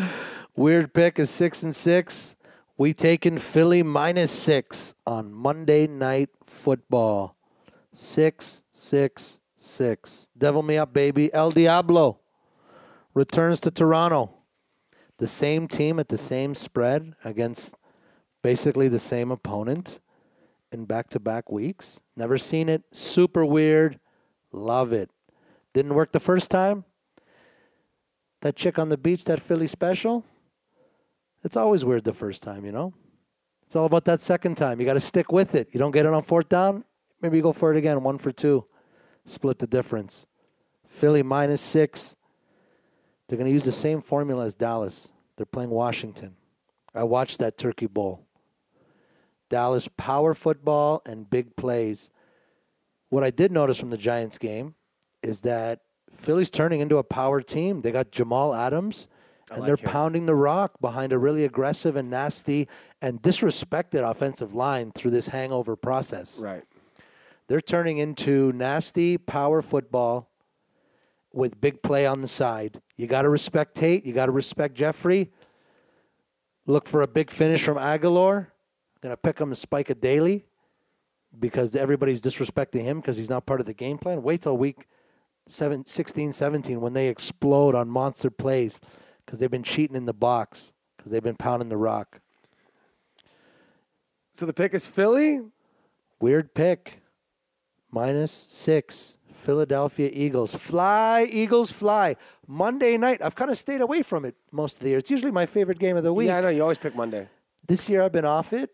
Weird 0.54 0.92
pick 0.92 1.18
is 1.18 1.30
six 1.30 1.62
and 1.62 1.74
six. 1.74 2.36
We 2.76 2.92
taking 2.92 3.38
Philly 3.38 3.82
minus 3.82 4.30
six 4.30 4.94
on 5.06 5.32
Monday 5.32 5.86
night 5.86 6.28
football. 6.44 7.36
Six, 7.94 8.62
six, 8.70 9.40
six. 9.56 10.28
Devil 10.36 10.62
me 10.62 10.76
up, 10.76 10.92
baby. 10.92 11.32
El 11.32 11.50
Diablo 11.52 12.20
returns 13.14 13.60
to 13.60 13.70
Toronto. 13.70 14.35
The 15.18 15.26
same 15.26 15.66
team 15.68 15.98
at 15.98 16.08
the 16.08 16.18
same 16.18 16.54
spread 16.54 17.14
against 17.24 17.74
basically 18.42 18.88
the 18.88 18.98
same 18.98 19.30
opponent 19.30 20.00
in 20.70 20.84
back 20.84 21.08
to 21.10 21.20
back 21.20 21.50
weeks. 21.50 22.00
Never 22.16 22.38
seen 22.38 22.68
it. 22.68 22.82
Super 22.92 23.44
weird. 23.44 23.98
Love 24.52 24.92
it. 24.92 25.10
Didn't 25.72 25.94
work 25.94 26.12
the 26.12 26.20
first 26.20 26.50
time. 26.50 26.84
That 28.42 28.56
chick 28.56 28.78
on 28.78 28.88
the 28.88 28.98
beach, 28.98 29.24
that 29.24 29.40
Philly 29.40 29.66
special. 29.66 30.24
It's 31.44 31.56
always 31.56 31.84
weird 31.84 32.04
the 32.04 32.12
first 32.12 32.42
time, 32.42 32.64
you 32.64 32.72
know? 32.72 32.94
It's 33.66 33.76
all 33.76 33.86
about 33.86 34.04
that 34.04 34.22
second 34.22 34.56
time. 34.56 34.80
You 34.80 34.86
got 34.86 34.94
to 34.94 35.00
stick 35.00 35.32
with 35.32 35.54
it. 35.54 35.68
You 35.72 35.78
don't 35.78 35.90
get 35.90 36.06
it 36.06 36.12
on 36.12 36.22
fourth 36.22 36.48
down, 36.48 36.84
maybe 37.20 37.36
you 37.36 37.42
go 37.42 37.52
for 37.52 37.72
it 37.72 37.76
again, 37.76 38.02
one 38.02 38.18
for 38.18 38.32
two. 38.32 38.64
Split 39.24 39.58
the 39.58 39.66
difference. 39.66 40.26
Philly 40.88 41.22
minus 41.22 41.60
six. 41.60 42.15
They're 43.28 43.38
going 43.38 43.48
to 43.48 43.52
use 43.52 43.64
the 43.64 43.72
same 43.72 44.00
formula 44.00 44.44
as 44.44 44.54
Dallas. 44.54 45.10
They're 45.36 45.46
playing 45.46 45.70
Washington. 45.70 46.36
I 46.94 47.04
watched 47.04 47.38
that 47.40 47.58
Turkey 47.58 47.86
Bowl. 47.86 48.26
Dallas 49.48 49.88
power 49.96 50.34
football 50.34 51.02
and 51.04 51.28
big 51.28 51.56
plays. 51.56 52.10
What 53.10 53.22
I 53.22 53.30
did 53.30 53.52
notice 53.52 53.78
from 53.78 53.90
the 53.90 53.96
Giants 53.96 54.38
game 54.38 54.74
is 55.22 55.42
that 55.42 55.80
Philly's 56.12 56.50
turning 56.50 56.80
into 56.80 56.96
a 56.96 57.04
power 57.04 57.40
team. 57.40 57.82
They 57.82 57.92
got 57.92 58.10
Jamal 58.10 58.54
Adams, 58.54 59.06
and 59.50 59.60
like 59.60 59.66
they're 59.66 59.76
him. 59.76 59.92
pounding 59.92 60.26
the 60.26 60.34
rock 60.34 60.80
behind 60.80 61.12
a 61.12 61.18
really 61.18 61.44
aggressive 61.44 61.94
and 61.96 62.10
nasty 62.10 62.68
and 63.00 63.22
disrespected 63.22 64.08
offensive 64.08 64.54
line 64.54 64.90
through 64.92 65.10
this 65.12 65.28
hangover 65.28 65.76
process. 65.76 66.38
Right. 66.38 66.64
They're 67.48 67.60
turning 67.60 67.98
into 67.98 68.52
nasty 68.52 69.18
power 69.18 69.62
football 69.62 70.30
with 71.36 71.60
big 71.60 71.82
play 71.82 72.06
on 72.06 72.22
the 72.22 72.28
side. 72.28 72.80
You 72.96 73.06
got 73.06 73.22
to 73.22 73.28
respect 73.28 73.74
Tate. 73.74 74.06
You 74.06 74.12
got 74.12 74.26
to 74.26 74.32
respect 74.32 74.74
Jeffery. 74.74 75.30
Look 76.66 76.88
for 76.88 77.02
a 77.02 77.06
big 77.06 77.30
finish 77.30 77.62
from 77.62 77.76
Agholor. 77.76 78.48
Going 79.02 79.12
to 79.12 79.16
pick 79.16 79.38
him 79.38 79.50
to 79.50 79.56
spike 79.56 79.90
a 79.90 79.94
daily 79.94 80.46
because 81.38 81.76
everybody's 81.76 82.22
disrespecting 82.22 82.82
him 82.82 83.00
because 83.00 83.18
he's 83.18 83.28
not 83.28 83.44
part 83.44 83.60
of 83.60 83.66
the 83.66 83.74
game 83.74 83.98
plan. 83.98 84.22
Wait 84.22 84.42
till 84.42 84.56
week 84.56 84.86
seven, 85.46 85.84
16, 85.84 86.32
17 86.32 86.80
when 86.80 86.94
they 86.94 87.08
explode 87.08 87.74
on 87.74 87.88
monster 87.88 88.30
plays 88.30 88.80
because 89.24 89.38
they've 89.38 89.50
been 89.50 89.62
cheating 89.62 89.96
in 89.96 90.06
the 90.06 90.14
box 90.14 90.72
because 90.96 91.12
they've 91.12 91.22
been 91.22 91.36
pounding 91.36 91.68
the 91.68 91.76
rock. 91.76 92.20
So 94.32 94.46
the 94.46 94.54
pick 94.54 94.72
is 94.74 94.86
Philly. 94.86 95.42
Weird 96.18 96.54
pick. 96.54 97.02
Minus 97.90 98.32
six. 98.32 99.15
Philadelphia 99.46 100.10
Eagles. 100.12 100.56
Fly, 100.56 101.28
Eagles, 101.30 101.70
fly. 101.70 102.16
Monday 102.48 102.96
night. 102.96 103.22
I've 103.22 103.36
kind 103.36 103.48
of 103.48 103.56
stayed 103.56 103.80
away 103.80 104.02
from 104.02 104.24
it 104.24 104.34
most 104.50 104.78
of 104.78 104.80
the 104.80 104.88
year. 104.88 104.98
It's 104.98 105.10
usually 105.10 105.30
my 105.30 105.46
favorite 105.46 105.78
game 105.78 105.96
of 105.96 106.02
the 106.02 106.12
week. 106.12 106.26
Yeah, 106.26 106.38
I 106.38 106.40
know 106.40 106.48
you 106.48 106.62
always 106.62 106.78
pick 106.78 106.96
Monday. 106.96 107.28
This 107.64 107.88
year 107.88 108.02
I've 108.02 108.10
been 108.10 108.24
off 108.24 108.52
it. 108.52 108.70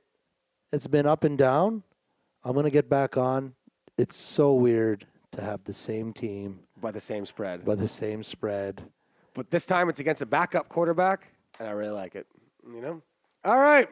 It's 0.73 0.87
been 0.87 1.05
up 1.07 1.25
and 1.25 1.37
down. 1.37 1.83
I'm 2.43 2.55
going 2.55 2.65
to 2.65 2.71
get 2.71 2.89
back 2.89 3.19
on. 3.19 3.53
It's 3.99 4.17
so 4.17 4.55
weird 4.55 5.07
to 5.33 5.43
have 5.43 5.63
the 5.65 5.75
same 5.75 6.15
team 6.15 6.61
by 6.81 6.91
the 6.91 7.01
same 7.01 7.27
spread. 7.27 7.67
By 7.67 7.75
the 7.75 7.87
same 7.87 8.23
spread. 8.23 8.83
But 9.35 9.51
this 9.51 9.67
time 9.67 9.91
it's 9.91 10.01
against 10.01 10.23
a 10.23 10.27
backup 10.27 10.71
quarterback, 10.71 11.29
and 11.61 11.69
I 11.69 11.73
really 11.73 11.93
like 11.93 12.15
it. 12.15 12.27
You 12.67 12.81
know? 12.81 13.03
All 13.45 13.59
right. 13.59 13.91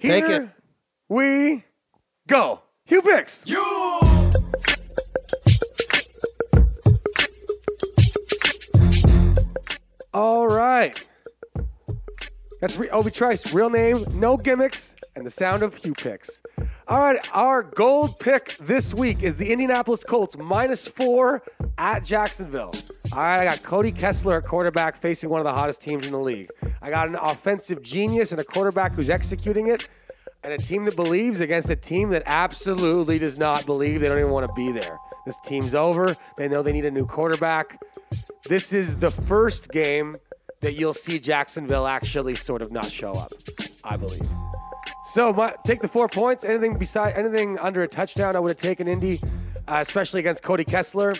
Take 0.00 0.26
Here 0.26 0.42
it. 0.42 0.48
We 1.08 1.64
go. 2.26 2.62
Hue 2.84 3.02
picks. 3.02 3.44
All 10.18 10.48
right. 10.48 10.98
That's 12.60 12.76
re- 12.76 12.90
Obi 12.90 13.12
Trice, 13.12 13.52
real 13.52 13.70
name, 13.70 14.04
no 14.14 14.36
gimmicks, 14.36 14.96
and 15.14 15.24
the 15.24 15.30
sound 15.30 15.62
of 15.62 15.76
Hue 15.76 15.92
picks. 15.92 16.42
All 16.88 16.98
right, 16.98 17.24
our 17.32 17.62
gold 17.62 18.18
pick 18.18 18.56
this 18.58 18.92
week 18.92 19.22
is 19.22 19.36
the 19.36 19.52
Indianapolis 19.52 20.02
Colts 20.02 20.36
minus 20.36 20.88
four 20.88 21.44
at 21.78 22.04
Jacksonville. 22.04 22.74
All 23.12 23.18
right, 23.20 23.42
I 23.42 23.44
got 23.44 23.62
Cody 23.62 23.92
Kessler 23.92 24.38
at 24.38 24.44
quarterback 24.44 25.00
facing 25.00 25.30
one 25.30 25.40
of 25.40 25.44
the 25.44 25.52
hottest 25.52 25.82
teams 25.82 26.04
in 26.04 26.10
the 26.10 26.18
league. 26.18 26.50
I 26.82 26.90
got 26.90 27.06
an 27.06 27.14
offensive 27.14 27.80
genius 27.80 28.32
and 28.32 28.40
a 28.40 28.44
quarterback 28.44 28.94
who's 28.94 29.10
executing 29.10 29.68
it, 29.68 29.88
and 30.44 30.52
a 30.52 30.58
team 30.58 30.84
that 30.84 30.96
believes 30.96 31.40
against 31.40 31.68
a 31.70 31.76
team 31.76 32.10
that 32.10 32.22
absolutely 32.26 33.18
does 33.18 33.36
not 33.36 33.66
believe. 33.66 34.00
They 34.00 34.08
don't 34.08 34.18
even 34.18 34.30
want 34.30 34.48
to 34.48 34.54
be 34.54 34.72
there. 34.72 34.98
This 35.26 35.38
team's 35.40 35.74
over. 35.74 36.16
They 36.36 36.48
know 36.48 36.62
they 36.62 36.72
need 36.72 36.84
a 36.84 36.90
new 36.90 37.06
quarterback. 37.06 37.80
This 38.48 38.72
is 38.72 38.98
the 38.98 39.10
first 39.10 39.70
game 39.70 40.16
that 40.60 40.74
you'll 40.74 40.94
see 40.94 41.18
Jacksonville 41.18 41.86
actually 41.86 42.36
sort 42.36 42.62
of 42.62 42.72
not 42.72 42.90
show 42.90 43.14
up, 43.14 43.32
I 43.84 43.96
believe. 43.96 44.28
So 45.04 45.32
my, 45.32 45.54
take 45.64 45.80
the 45.80 45.88
four 45.88 46.08
points. 46.08 46.44
Anything 46.44 46.76
beside 46.78 47.14
anything 47.14 47.58
under 47.58 47.82
a 47.82 47.88
touchdown, 47.88 48.36
I 48.36 48.40
would 48.40 48.50
have 48.50 48.56
taken 48.58 48.86
Indy, 48.86 49.20
uh, 49.66 49.78
especially 49.80 50.20
against 50.20 50.42
Cody 50.42 50.64
Kessler. 50.64 51.14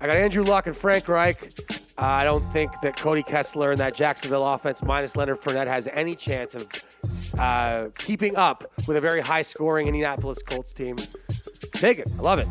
I 0.00 0.06
got 0.06 0.16
Andrew 0.16 0.42
Luck 0.42 0.66
and 0.66 0.76
Frank 0.76 1.08
Reich. 1.08 1.52
Uh, 1.96 2.02
I 2.02 2.24
don't 2.24 2.50
think 2.52 2.72
that 2.82 2.96
Cody 2.96 3.22
Kessler 3.22 3.72
and 3.72 3.80
that 3.80 3.94
Jacksonville 3.94 4.46
offense 4.46 4.82
minus 4.82 5.16
Leonard 5.16 5.40
Fournette 5.40 5.66
has 5.66 5.88
any 5.92 6.16
chance 6.16 6.54
of 6.54 6.66
uh, 7.38 7.88
keeping 7.96 8.36
up 8.36 8.70
with 8.86 8.96
a 8.96 9.00
very 9.00 9.20
high-scoring 9.20 9.86
Indianapolis 9.86 10.42
Colts 10.42 10.72
team. 10.72 10.96
Take 11.72 11.98
it. 11.98 12.08
I 12.18 12.22
love 12.22 12.38
it. 12.38 12.48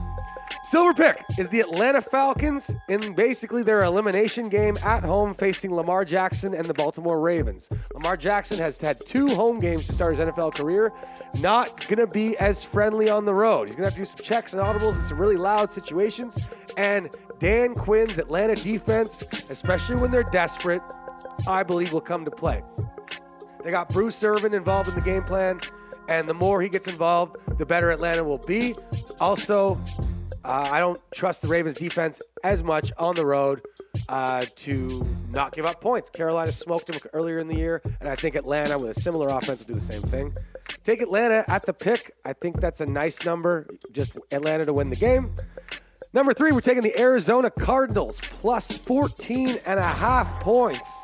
Silver 0.65 0.93
pick 0.93 1.21
is 1.37 1.49
the 1.49 1.59
Atlanta 1.59 2.01
Falcons 2.01 2.71
in 2.87 3.13
basically 3.13 3.63
their 3.63 3.83
elimination 3.83 4.47
game 4.47 4.77
at 4.77 5.03
home 5.03 5.33
facing 5.33 5.75
Lamar 5.75 6.05
Jackson 6.05 6.53
and 6.53 6.65
the 6.65 6.73
Baltimore 6.73 7.19
Ravens. 7.19 7.67
Lamar 7.93 8.15
Jackson 8.15 8.57
has 8.59 8.79
had 8.79 9.05
two 9.05 9.27
home 9.35 9.57
games 9.57 9.87
to 9.87 9.93
start 9.93 10.17
his 10.17 10.25
NFL 10.25 10.55
career. 10.55 10.93
Not 11.39 11.85
going 11.89 11.99
to 11.99 12.07
be 12.07 12.37
as 12.37 12.63
friendly 12.63 13.09
on 13.09 13.25
the 13.25 13.33
road. 13.33 13.67
He's 13.67 13.75
going 13.75 13.89
to 13.89 13.93
have 13.93 13.93
to 13.93 13.99
do 13.99 14.05
some 14.05 14.23
checks 14.23 14.53
and 14.53 14.61
audibles 14.61 14.97
in 14.97 15.03
some 15.03 15.19
really 15.19 15.35
loud 15.35 15.69
situations. 15.69 16.39
And 16.77 17.09
Dan 17.43 17.75
Quinn's 17.75 18.19
Atlanta 18.19 18.55
defense, 18.55 19.21
especially 19.49 19.97
when 19.97 20.11
they're 20.11 20.23
desperate, 20.23 20.81
I 21.45 21.61
believe 21.61 21.91
will 21.91 21.99
come 21.99 22.23
to 22.23 22.31
play. 22.31 22.63
They 23.65 23.69
got 23.69 23.89
Bruce 23.89 24.23
Irvin 24.23 24.53
involved 24.53 24.87
in 24.87 24.95
the 24.95 25.01
game 25.01 25.25
plan, 25.25 25.59
and 26.07 26.25
the 26.25 26.33
more 26.33 26.61
he 26.61 26.69
gets 26.69 26.87
involved, 26.87 27.35
the 27.57 27.65
better 27.65 27.91
Atlanta 27.91 28.23
will 28.23 28.37
be. 28.37 28.73
Also, 29.19 29.77
uh, 30.45 30.69
I 30.71 30.79
don't 30.79 30.97
trust 31.13 31.41
the 31.41 31.49
Ravens 31.49 31.75
defense 31.75 32.21
as 32.45 32.63
much 32.63 32.93
on 32.97 33.13
the 33.13 33.25
road 33.25 33.61
uh, 34.07 34.45
to 34.55 35.05
not 35.31 35.53
give 35.53 35.65
up 35.65 35.81
points. 35.81 36.09
Carolina 36.09 36.49
smoked 36.49 36.87
them 36.87 37.01
earlier 37.11 37.39
in 37.39 37.49
the 37.49 37.57
year, 37.57 37.81
and 37.99 38.07
I 38.07 38.15
think 38.15 38.35
Atlanta, 38.35 38.77
with 38.77 38.97
a 38.97 39.01
similar 39.01 39.27
offense, 39.27 39.59
will 39.59 39.67
do 39.67 39.73
the 39.73 39.81
same 39.81 40.03
thing. 40.03 40.33
Take 40.85 41.01
Atlanta 41.01 41.43
at 41.49 41.65
the 41.65 41.73
pick. 41.73 42.15
I 42.23 42.31
think 42.31 42.61
that's 42.61 42.79
a 42.79 42.85
nice 42.85 43.25
number. 43.25 43.67
Just 43.91 44.17
Atlanta 44.31 44.65
to 44.65 44.71
win 44.71 44.89
the 44.89 44.95
game. 44.95 45.35
Number 46.13 46.31
three, 46.31 46.51
we're 46.51 46.61
taking 46.61 46.83
the 46.83 46.97
Arizona 46.99 47.49
Cardinals 47.49 48.19
plus 48.19 48.71
14 48.71 49.57
and 49.65 49.79
a 49.79 49.83
half 49.83 50.39
points 50.41 51.03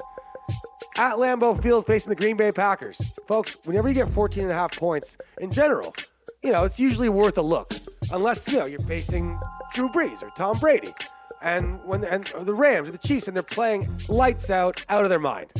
at 0.97 1.15
Lambeau 1.15 1.59
Field 1.63 1.87
facing 1.87 2.11
the 2.11 2.15
Green 2.15 2.37
Bay 2.37 2.51
Packers. 2.51 3.01
Folks, 3.27 3.57
whenever 3.63 3.87
you 3.87 3.95
get 3.95 4.07
14 4.11 4.43
and 4.43 4.51
a 4.51 4.55
half 4.55 4.71
points 4.77 5.17
in 5.41 5.51
general, 5.51 5.95
you 6.43 6.51
know, 6.51 6.63
it's 6.63 6.79
usually 6.79 7.09
worth 7.09 7.39
a 7.39 7.41
look. 7.41 7.73
Unless, 8.11 8.47
you 8.49 8.59
know, 8.59 8.65
you're 8.67 8.79
facing 8.81 9.39
Drew 9.73 9.89
Brees 9.89 10.21
or 10.21 10.29
Tom 10.37 10.59
Brady. 10.59 10.93
And 11.41 11.79
when 11.87 12.03
and 12.03 12.25
the 12.41 12.53
Rams 12.53 12.89
or 12.89 12.91
the 12.91 12.99
Chiefs 12.99 13.27
and 13.27 13.35
they're 13.35 13.41
playing 13.41 13.89
lights 14.09 14.51
out 14.51 14.85
out 14.89 15.05
of 15.05 15.09
their 15.09 15.19
mind. 15.19 15.51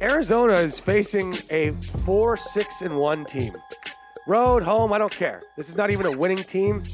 Arizona 0.00 0.54
is 0.54 0.78
facing 0.78 1.36
a 1.50 1.72
4 2.04 2.36
6 2.36 2.82
and 2.82 2.96
1 2.96 3.24
team. 3.24 3.52
Road, 4.28 4.62
home, 4.62 4.92
I 4.92 4.98
don't 4.98 5.12
care. 5.12 5.40
This 5.56 5.68
is 5.68 5.76
not 5.76 5.90
even 5.90 6.06
a 6.06 6.16
winning 6.16 6.44
team. 6.44 6.84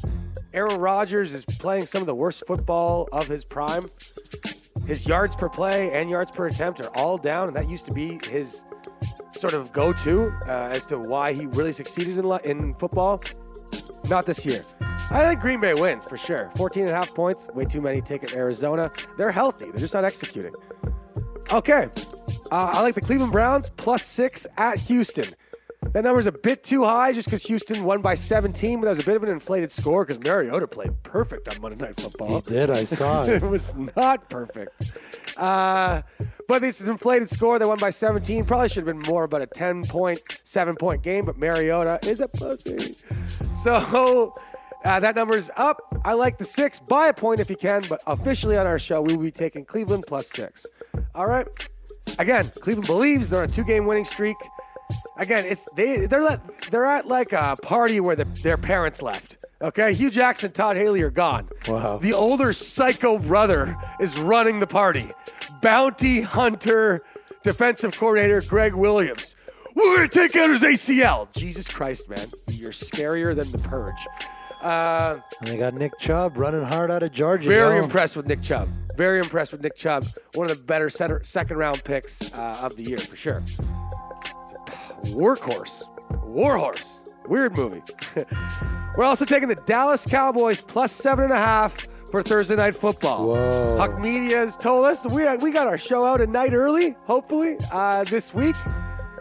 Aaron 0.53 0.79
Rodgers 0.79 1.33
is 1.33 1.45
playing 1.45 1.85
some 1.85 2.01
of 2.01 2.07
the 2.07 2.15
worst 2.15 2.43
football 2.47 3.07
of 3.11 3.27
his 3.27 3.43
prime. 3.43 3.89
His 4.85 5.05
yards 5.05 5.35
per 5.35 5.49
play 5.49 5.91
and 5.91 6.09
yards 6.09 6.31
per 6.31 6.47
attempt 6.47 6.79
are 6.79 6.89
all 6.95 7.17
down, 7.17 7.47
and 7.47 7.55
that 7.57 7.69
used 7.69 7.85
to 7.85 7.93
be 7.93 8.19
his 8.29 8.63
sort 9.35 9.53
of 9.53 9.71
go 9.73 9.91
to 9.91 10.31
uh, 10.47 10.69
as 10.71 10.85
to 10.87 10.97
why 10.97 11.33
he 11.33 11.45
really 11.45 11.73
succeeded 11.73 12.17
in, 12.17 12.25
in 12.43 12.73
football. 12.75 13.21
Not 14.05 14.25
this 14.25 14.45
year. 14.45 14.63
I 15.09 15.25
think 15.25 15.39
Green 15.41 15.59
Bay 15.59 15.73
wins 15.73 16.05
for 16.05 16.17
sure. 16.17 16.51
14 16.55 16.83
and 16.83 16.91
a 16.91 16.95
half 16.95 17.13
points, 17.13 17.47
way 17.53 17.65
too 17.65 17.81
many. 17.81 18.01
Take 18.01 18.23
it, 18.23 18.33
Arizona. 18.33 18.91
They're 19.17 19.31
healthy, 19.31 19.69
they're 19.71 19.79
just 19.79 19.93
not 19.93 20.05
executing. 20.05 20.53
Okay. 21.51 21.89
Uh, 22.51 22.71
I 22.73 22.81
like 22.81 22.95
the 22.95 23.01
Cleveland 23.01 23.31
Browns 23.31 23.69
plus 23.69 24.03
six 24.03 24.47
at 24.57 24.77
Houston. 24.79 25.29
That 25.93 26.03
number's 26.03 26.27
a 26.27 26.31
bit 26.31 26.63
too 26.63 26.83
high 26.83 27.13
just 27.13 27.27
because 27.27 27.43
Houston 27.43 27.83
won 27.83 28.01
by 28.01 28.15
17, 28.15 28.79
but 28.79 28.85
that 28.85 28.89
was 28.89 28.99
a 28.99 29.03
bit 29.03 29.15
of 29.15 29.23
an 29.23 29.29
inflated 29.29 29.71
score 29.71 30.05
because 30.05 30.21
Mariota 30.23 30.67
played 30.67 31.01
perfect 31.03 31.47
on 31.47 31.61
Monday 31.61 31.83
Night 31.85 31.99
Football. 31.99 32.41
He 32.41 32.41
did. 32.41 32.69
I 32.69 32.83
saw 32.83 33.23
it 33.23 33.29
it. 33.43 33.47
was 33.47 33.73
not 33.95 34.29
perfect. 34.29 34.99
Uh, 35.37 36.01
but 36.47 36.61
this 36.61 36.81
is 36.81 36.87
inflated 36.87 37.29
score. 37.29 37.57
They 37.59 37.65
won 37.65 37.79
by 37.79 37.89
17. 37.89 38.45
Probably 38.45 38.69
should 38.69 38.85
have 38.87 38.99
been 38.99 39.09
more 39.09 39.23
about 39.23 39.41
a 39.41 39.47
10 39.47 39.85
point, 39.87 40.21
7 40.43 40.75
point 40.75 41.01
game, 41.03 41.25
but 41.25 41.37
Mariota 41.37 41.99
is 42.07 42.19
a 42.19 42.27
pussy. 42.27 42.97
So 43.63 44.33
uh, 44.83 44.99
that 44.99 45.15
number's 45.15 45.49
up. 45.57 45.81
I 46.05 46.13
like 46.13 46.37
the 46.37 46.45
six 46.45 46.79
by 46.79 47.07
a 47.07 47.13
point 47.13 47.39
if 47.39 47.49
you 47.49 47.57
can, 47.57 47.83
but 47.89 48.01
officially 48.07 48.57
on 48.57 48.67
our 48.67 48.79
show, 48.79 49.01
we 49.01 49.15
will 49.15 49.23
be 49.23 49.31
taking 49.31 49.65
Cleveland 49.65 50.05
plus 50.07 50.29
six. 50.29 50.65
All 51.15 51.25
right. 51.25 51.47
Again, 52.19 52.51
Cleveland 52.61 52.87
believes 52.87 53.29
they're 53.29 53.41
on 53.43 53.49
a 53.49 53.51
two 53.51 53.63
game 53.63 53.85
winning 53.85 54.05
streak. 54.05 54.37
Again, 55.17 55.45
it's 55.45 55.67
they 55.75 56.05
they're 56.05 56.23
let, 56.23 56.39
they're 56.71 56.85
at 56.85 57.07
like 57.07 57.33
a 57.33 57.55
party 57.61 57.99
where 57.99 58.15
the, 58.15 58.25
their 58.43 58.57
parents 58.57 59.01
left. 59.01 59.37
Okay, 59.61 59.93
Hue 59.93 60.11
Jackson, 60.11 60.51
Todd 60.51 60.77
Haley 60.77 61.01
are 61.01 61.09
gone. 61.09 61.49
Wow. 61.67 61.97
The 61.97 62.13
older 62.13 62.53
psycho 62.53 63.17
brother 63.17 63.75
is 63.99 64.17
running 64.17 64.59
the 64.59 64.67
party. 64.67 65.09
Bounty 65.61 66.21
hunter, 66.21 67.01
defensive 67.43 67.95
coordinator 67.97 68.41
Gregg 68.41 68.75
Williams. 68.75 69.35
We're 69.75 69.95
gonna 69.97 70.07
take 70.07 70.35
out 70.35 70.49
his 70.51 70.63
ACL. 70.63 71.27
Jesus 71.33 71.67
Christ, 71.67 72.07
man, 72.09 72.29
you're 72.47 72.71
scarier 72.71 73.35
than 73.35 73.51
the 73.51 73.57
purge. 73.59 74.07
Uh, 74.61 75.19
And 75.41 75.49
they 75.49 75.57
got 75.57 75.73
Nick 75.75 75.91
Chubb 75.99 76.37
running 76.37 76.63
hard 76.63 76.89
out 76.89 77.03
of 77.03 77.11
Georgia. 77.11 77.47
very 77.47 77.77
yo. 77.77 77.83
impressed 77.83 78.15
with 78.15 78.27
Nick 78.27 78.41
Chubb. 78.41 78.69
Very 78.95 79.19
impressed 79.19 79.51
with 79.51 79.61
Nick 79.61 79.75
Chubb. 79.75 80.07
One 80.33 80.49
of 80.49 80.57
the 80.57 80.63
better 80.63 80.89
center, 80.89 81.23
second 81.23 81.57
round 81.57 81.83
picks 81.83 82.21
uh, 82.33 82.59
of 82.63 82.75
the 82.75 82.83
year 82.83 82.97
for 82.97 83.15
sure. 83.15 83.43
Workhorse, 85.13 85.83
Warhorse, 86.25 87.03
weird 87.27 87.55
movie. 87.55 87.81
We're 88.97 89.03
also 89.03 89.25
taking 89.25 89.49
the 89.49 89.55
Dallas 89.55 90.05
Cowboys 90.05 90.61
plus 90.61 90.91
seven 90.91 91.25
and 91.25 91.33
a 91.33 91.37
half 91.37 91.87
for 92.09 92.23
Thursday 92.23 92.55
night 92.55 92.75
football. 92.75 93.27
Whoa. 93.27 93.77
Huck 93.77 93.99
Media 93.99 94.37
has 94.37 94.57
told 94.57 94.85
us 94.85 95.05
we 95.05 95.25
we 95.37 95.51
got 95.51 95.67
our 95.67 95.77
show 95.77 96.05
out 96.05 96.21
a 96.21 96.27
night 96.27 96.53
early, 96.53 96.95
hopefully 97.05 97.57
uh, 97.71 98.03
this 98.05 98.33
week. 98.33 98.55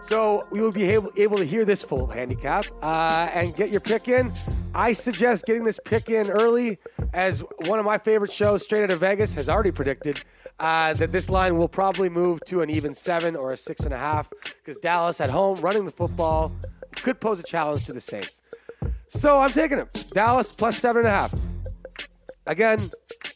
So 0.02 0.46
we 0.52 0.60
will 0.60 0.70
be 0.70 0.84
able, 0.84 1.10
able 1.16 1.36
to 1.38 1.44
hear 1.44 1.64
this 1.64 1.82
full 1.82 2.06
handicap 2.06 2.64
uh, 2.80 3.28
and 3.34 3.54
get 3.54 3.70
your 3.70 3.80
pick 3.80 4.06
in. 4.06 4.32
I 4.72 4.92
suggest 4.92 5.46
getting 5.46 5.64
this 5.64 5.80
pick 5.84 6.10
in 6.10 6.30
early, 6.30 6.78
as 7.12 7.42
one 7.64 7.80
of 7.80 7.84
my 7.84 7.98
favorite 7.98 8.32
shows, 8.32 8.62
Straight 8.62 8.84
Out 8.84 8.90
of 8.90 9.00
Vegas, 9.00 9.34
has 9.34 9.48
already 9.48 9.72
predicted 9.72 10.20
uh, 10.58 10.94
that 10.94 11.12
this 11.12 11.28
line 11.28 11.56
will 11.56 11.68
probably 11.68 12.08
move 12.08 12.40
to 12.46 12.62
an 12.62 12.70
even 12.70 12.94
seven 12.94 13.36
or 13.36 13.52
a 13.52 13.56
six 13.56 13.84
and 13.84 13.92
a 13.92 13.98
half 13.98 14.28
because 14.42 14.78
Dallas 14.78 15.20
at 15.20 15.30
home 15.30 15.60
running 15.60 15.84
the 15.84 15.92
football 15.92 16.52
could 16.96 17.20
pose 17.20 17.40
a 17.40 17.42
challenge 17.42 17.84
to 17.84 17.92
the 17.92 18.00
Saints. 18.00 18.40
So 19.08 19.38
I'm 19.38 19.52
taking 19.52 19.76
them. 19.76 19.88
Dallas 20.12 20.52
plus 20.52 20.78
seven 20.78 21.00
and 21.00 21.08
a 21.08 21.10
half. 21.10 21.34
Again, 22.46 22.90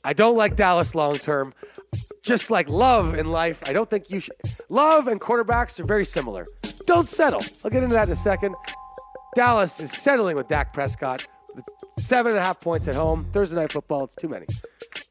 I 0.04 0.12
don't 0.12 0.36
like 0.36 0.56
Dallas 0.56 0.94
long 0.94 1.18
term. 1.18 1.52
Just 2.22 2.50
like 2.50 2.68
love 2.68 3.14
in 3.14 3.30
life, 3.30 3.60
I 3.66 3.72
don't 3.72 3.88
think 3.88 4.10
you 4.10 4.20
should. 4.20 4.36
Love 4.68 5.08
and 5.08 5.20
quarterbacks 5.20 5.80
are 5.80 5.86
very 5.86 6.04
similar. 6.04 6.46
Don't 6.86 7.08
settle. 7.08 7.42
I'll 7.64 7.70
get 7.70 7.82
into 7.82 7.94
that 7.94 8.08
in 8.08 8.12
a 8.12 8.16
second. 8.16 8.54
Dallas 9.34 9.80
is 9.80 9.90
settling 9.90 10.36
with 10.36 10.48
Dak 10.48 10.72
Prescott. 10.72 11.26
It's 11.56 12.06
seven 12.06 12.32
and 12.32 12.38
a 12.38 12.42
half 12.42 12.60
points 12.60 12.88
at 12.88 12.94
home. 12.94 13.26
Thursday 13.32 13.56
night 13.56 13.72
football, 13.72 14.04
it's 14.04 14.14
too 14.14 14.28
many. 14.28 14.46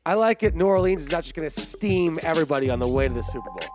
I 0.09 0.15
like 0.15 0.41
it. 0.41 0.55
New 0.55 0.65
Orleans 0.65 1.03
is 1.03 1.11
not 1.11 1.21
just 1.21 1.35
going 1.35 1.47
to 1.47 1.61
steam 1.61 2.17
everybody 2.23 2.71
on 2.71 2.79
the 2.79 2.87
way 2.87 3.07
to 3.07 3.13
the 3.13 3.21
Super 3.21 3.51
Bowl. 3.51 3.69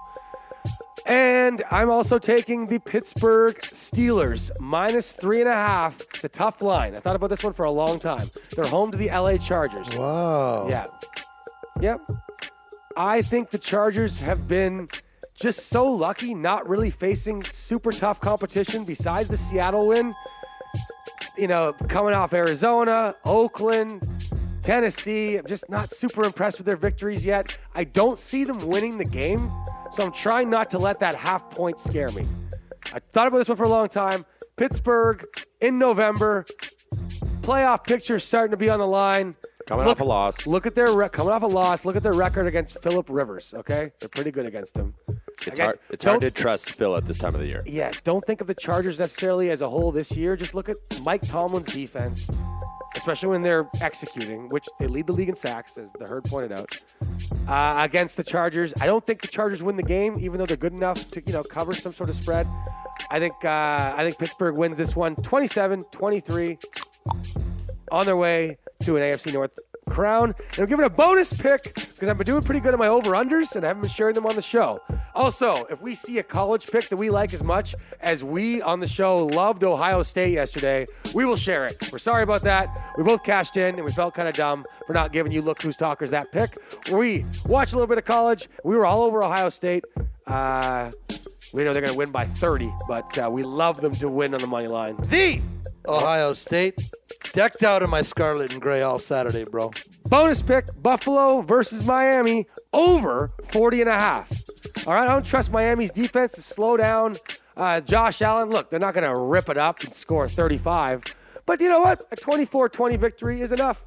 And 1.07 1.62
I'm 1.70 1.91
also 1.91 2.18
taking 2.18 2.66
the 2.66 2.80
Pittsburgh 2.80 3.57
Steelers 3.72 4.51
minus 4.59 5.12
three 5.12 5.39
and 5.39 5.49
a 5.49 5.55
half. 5.55 6.01
It's 6.12 6.24
a 6.24 6.28
tough 6.28 6.61
line. 6.61 6.97
I 6.97 6.99
thought 6.99 7.14
about 7.14 7.30
this 7.30 7.45
one 7.45 7.53
for 7.53 7.66
a 7.66 7.70
long 7.70 8.01
time. 8.01 8.30
They're 8.57 8.66
home 8.66 8.91
to 8.91 8.97
the 8.97 9.11
LA 9.11 9.37
Chargers. 9.37 9.95
Wow. 9.95 10.66
Yeah. 10.68 10.87
Yep. 11.78 12.01
I 12.97 13.22
think 13.22 13.53
the 13.53 13.59
Chargers 13.59 14.18
have 14.18 14.49
been 14.49 14.89
just 15.37 15.68
so 15.68 15.89
lucky 15.89 16.35
not 16.35 16.68
really 16.68 16.91
facing 16.91 17.45
super 17.45 17.93
tough 17.93 18.20
competition 18.20 18.82
besides 18.82 19.28
the 19.28 19.39
Seattle 19.39 19.87
win. 19.87 20.16
You 21.39 21.47
know, 21.47 21.74
coming 21.87 22.12
off 22.12 22.32
Arizona, 22.32 23.14
Oakland, 23.24 24.05
Tennessee. 24.65 25.37
I'm 25.37 25.47
just 25.47 25.69
not 25.69 25.91
super 25.91 26.25
impressed 26.25 26.59
with 26.59 26.67
their 26.67 26.77
victories 26.77 27.25
yet. 27.25 27.57
I 27.75 27.85
don't 27.85 28.19
see 28.19 28.45
them 28.45 28.67
winning 28.67 28.97
the 28.99 29.05
game, 29.05 29.53
so 29.93 30.05
I'm 30.05 30.12
trying 30.12 30.49
not 30.51 30.71
to 30.71 30.79
let 30.79 30.99
that 31.01 31.15
half 31.15 31.51
point 31.51 31.79
scare 31.79 32.11
me. 32.11 32.27
I 32.93 32.99
thought 33.12 33.27
about 33.29 33.39
this 33.39 33.49
one 33.49 33.57
for 33.57 33.65
a 33.65 33.69
long 33.69 33.89
time. 33.89 34.25
Pittsburgh 34.57 35.25
in 35.61 35.79
November, 35.79 36.47
playoff 37.43 37.85
picture 37.85 38.19
starting 38.19 38.53
to 38.53 38.57
be 38.57 38.71
on 38.71 38.79
the 38.79 38.87
line. 38.87 39.35
Coming 39.67 39.87
Look- 39.87 39.97
off 39.99 40.01
a 40.01 40.05
loss. 40.05 40.47
Look 40.47 40.67
at 40.67 40.75
their 40.75 40.93
re- 40.93 41.09
coming 41.09 41.33
off 41.33 41.43
a 41.43 41.47
loss. 41.47 41.85
Look 41.85 41.97
at 41.97 42.03
their 42.03 42.12
record 42.12 42.47
against 42.47 42.83
Philip 42.83 43.07
Rivers. 43.09 43.55
Okay, 43.57 43.91
they're 44.01 44.09
pretty 44.11 44.31
good 44.31 44.47
against 44.47 44.77
him. 44.77 44.95
It's 45.47 45.59
hard. 45.59 45.79
It's 45.91 46.05
hard 46.05 46.21
to 46.21 46.31
trust 46.31 46.71
Phil 46.71 46.97
at 46.97 47.07
this 47.07 47.19
time 47.19 47.35
of 47.35 47.41
the 47.41 47.47
year. 47.47 47.61
Yes, 47.67 48.01
don't 48.01 48.23
think 48.25 48.41
of 48.41 48.47
the 48.47 48.55
Chargers 48.55 48.99
necessarily 48.99 49.51
as 49.51 49.61
a 49.62 49.69
whole 49.69 49.91
this 49.91 50.12
year. 50.17 50.37
Just 50.37 50.55
look 50.55 50.69
at 50.69 50.77
Mike 51.03 51.27
Tomlin's 51.27 51.67
defense, 51.67 52.29
especially 52.97 53.29
when 53.29 53.43
they're 53.43 53.69
executing, 53.81 54.49
which 54.49 54.67
they 54.79 54.87
lead 54.87 55.07
the 55.07 55.13
league 55.13 55.29
in 55.29 55.35
sacks, 55.35 55.77
as 55.79 55.93
the 55.93 56.07
herd 56.07 56.25
pointed 56.25 56.53
out. 56.53 56.71
Uh, 57.49 57.75
against 57.79 58.17
the 58.17 58.25
Chargers, 58.25 58.73
I 58.81 58.87
don't 58.87 59.05
think 59.07 59.21
the 59.21 59.29
Chargers 59.29 59.63
win 59.63 59.77
the 59.77 59.83
game, 59.83 60.15
even 60.19 60.39
though 60.39 60.47
they're 60.47 60.57
good 60.57 60.73
enough 60.73 61.09
to 61.09 61.23
you 61.27 61.33
know 61.33 61.43
cover 61.43 61.75
some 61.75 61.93
sort 61.93 62.09
of 62.09 62.17
spread. 62.17 62.47
I 63.11 63.19
think 63.19 63.35
uh, 63.45 63.95
I 63.97 64.03
think 64.05 64.19
Pittsburgh 64.19 64.57
wins 64.57 64.77
this 64.77 64.97
one 64.97 65.17
27-23 65.17 66.59
on 67.91 68.07
their 68.07 68.17
way 68.17 68.59
to 68.83 68.97
an 68.97 69.03
AFC 69.03 69.33
North 69.33 69.53
crown. 69.85 70.35
And 70.53 70.59
I'm 70.59 70.66
giving 70.66 70.85
a 70.85 70.91
bonus 70.91 71.32
pick 71.32 71.74
because 71.74 72.09
I've 72.09 72.18
been 72.18 72.26
doing 72.26 72.43
pretty 72.43 72.61
good 72.61 72.72
on 72.72 72.78
my 72.78 72.89
over 72.89 73.11
unders 73.12 73.57
and 73.57 73.64
I 73.64 73.68
haven't 73.68 73.82
been 73.82 73.91
sharing 73.91 74.14
them 74.14 74.26
on 74.26 74.37
the 74.37 74.43
show. 74.43 74.80
Also, 75.14 75.64
if 75.70 75.80
we 75.80 75.95
see 75.95 76.18
a 76.18 76.22
college 76.22 76.66
pick 76.66 76.89
that 76.89 76.97
we 76.97 77.11
like 77.11 77.32
as 77.35 77.43
much 77.43 77.74
as 78.01 78.24
we 78.24 78.61
on 78.62 78.80
the 78.80 78.87
show 78.87 79.26
loved 79.26 79.64
Ohio 79.64 80.03
State 80.03 80.32
yesterday, 80.32 80.87
we 81.14 81.24
will 81.24 81.37
share 81.37 81.66
it. 81.66 81.76
We're 81.93 81.99
sorry 81.99 82.22
about 82.22 82.43
that. 82.43 82.93
We 82.97 83.05
both 83.05 83.22
cashed 83.22 83.57
in 83.57 83.76
and 83.76 83.85
we 83.85 83.93
felt 83.93 84.14
kind 84.14 84.28
of 84.28 84.35
dumb 84.35 84.64
for 84.87 84.93
not 84.93 85.12
giving 85.12 85.32
you 85.32 85.43
Look 85.43 85.62
Who's 85.62 85.76
Talkers 85.76 86.11
that 86.11 86.32
pick. 86.32 86.57
We 86.91 87.24
watched 87.47 87.72
a 87.72 87.76
little 87.76 87.89
bit 87.89 87.99
of 87.99 88.05
college. 88.05 88.49
We 88.64 88.76
were 88.76 88.87
all 88.87 89.03
over 89.03 89.22
Ohio 89.22 89.49
State. 89.49 89.85
Uh, 90.26 90.91
we 91.53 91.62
know 91.62 91.72
they're 91.72 91.82
going 91.82 91.93
to 91.93 91.99
win 91.99 92.11
by 92.11 92.26
30, 92.26 92.72
but 92.89 93.16
uh, 93.18 93.30
we 93.30 93.43
love 93.43 93.80
them 93.80 93.95
to 93.97 94.09
win 94.09 94.35
on 94.35 94.41
the 94.41 94.47
money 94.47 94.66
line. 94.66 94.97
The 95.09 95.41
Ohio 95.87 96.32
State. 96.32 96.78
Decked 97.32 97.62
out 97.62 97.82
in 97.82 97.91
my 97.91 98.03
scarlet 98.03 98.53
and 98.53 98.61
gray 98.61 98.82
all 98.82 98.99
Saturday, 98.99 99.45
bro. 99.45 99.70
Bonus 100.05 100.43
pick 100.43 100.66
Buffalo 100.82 101.41
versus 101.43 101.85
Miami 101.85 102.47
over 102.72 103.32
40 103.51 103.80
and 103.82 103.91
a 103.91 103.95
half. 103.95 104.30
All 104.87 104.95
right, 104.95 105.09
I 105.09 105.12
don't 105.12 105.24
trust 105.24 105.51
Miami's 105.51 105.93
defense 105.93 106.32
to 106.32 106.43
slow 106.43 106.76
down 106.76 107.18
uh, 107.57 107.80
Josh 107.80 108.22
Allen. 108.22 108.51
Look, 108.51 108.70
they're 108.70 108.80
not 108.80 108.95
going 108.95 109.12
to 109.12 109.20
rip 109.20 109.49
it 109.49 109.57
up 109.57 109.82
and 109.82 109.95
score 109.95 110.28
35. 110.28 111.03
But 111.47 111.61
you 111.61 111.68
know 111.68 111.80
what? 111.80 112.03
A 112.11 112.16
24 112.16 112.68
20 112.68 112.97
victory 112.97 113.41
is 113.41 113.53
enough. 113.53 113.82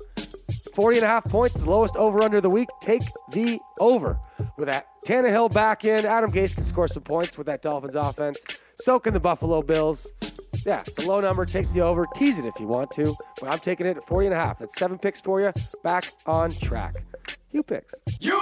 40 0.78 0.98
and 0.98 1.06
a 1.06 1.08
half 1.08 1.24
points, 1.24 1.56
the 1.56 1.68
lowest 1.68 1.96
over 1.96 2.22
under 2.22 2.40
the 2.40 2.52
week. 2.52 2.70
Take 2.82 3.02
the 3.32 3.60
over. 3.80 4.20
With 4.58 4.68
that 4.68 4.86
Tannehill 5.08 5.52
back 5.52 5.84
in, 5.86 6.06
Adam 6.06 6.32
Gase 6.32 6.54
can 6.54 6.64
score 6.66 6.88
some 6.88 7.02
points 7.02 7.36
with 7.36 7.48
that 7.48 7.64
Dolphins 7.64 7.96
offense. 7.96 8.38
So 8.76 9.00
can 9.00 9.16
the 9.16 9.20
Buffalo 9.20 9.64
Bills. 9.64 10.08
Yeah, 10.68 10.84
it's 10.86 11.00
a 11.04 11.08
low 11.08 11.20
number. 11.20 11.48
Take 11.48 11.74
the 11.74 11.82
over. 11.82 12.06
Tease 12.14 12.38
it 12.38 12.46
if 12.46 12.60
you 12.60 12.68
want 12.68 12.92
to. 12.92 13.16
But 13.42 13.50
I'm 13.52 13.58
taking 13.58 13.88
it 13.88 13.98
at 13.98 14.08
40 14.08 14.28
and 14.28 14.36
a 14.36 14.38
half. 14.38 14.60
That's 14.60 14.78
seven 14.78 15.00
picks 15.00 15.20
for 15.20 15.42
you. 15.42 15.52
Back 15.84 16.14
on 16.28 16.52
track. 16.52 16.96
You 17.52 17.64
picks. 17.64 17.96
You! 18.20 18.38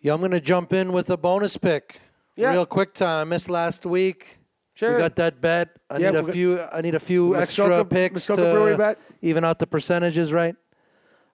Yeah, 0.00 0.14
I'm 0.14 0.20
going 0.20 0.30
to 0.30 0.40
jump 0.40 0.72
in 0.72 0.92
with 0.92 1.10
a 1.10 1.16
bonus 1.16 1.56
pick. 1.56 1.98
Yeah. 2.36 2.52
Real 2.52 2.66
quick 2.66 2.92
time. 2.92 3.20
I 3.20 3.24
missed 3.24 3.50
last 3.50 3.84
week. 3.84 4.38
Sure. 4.74 4.92
We 4.94 4.98
got 5.00 5.16
that 5.16 5.40
bet. 5.40 5.70
I 5.90 5.98
Yeah, 5.98 6.10
need 6.12 6.18
a 6.18 6.20
we 6.20 6.26
got- 6.26 6.32
few. 6.34 6.60
I 6.60 6.80
need 6.82 6.94
a 6.94 7.00
few 7.00 7.30
Muskoka- 7.30 7.40
extra 7.42 7.84
picks 7.84 8.28
Muskoka 8.28 8.70
to 8.70 8.76
bet? 8.78 8.98
even 9.22 9.44
out 9.44 9.58
the 9.58 9.66
percentages. 9.66 10.32
Right. 10.32 10.54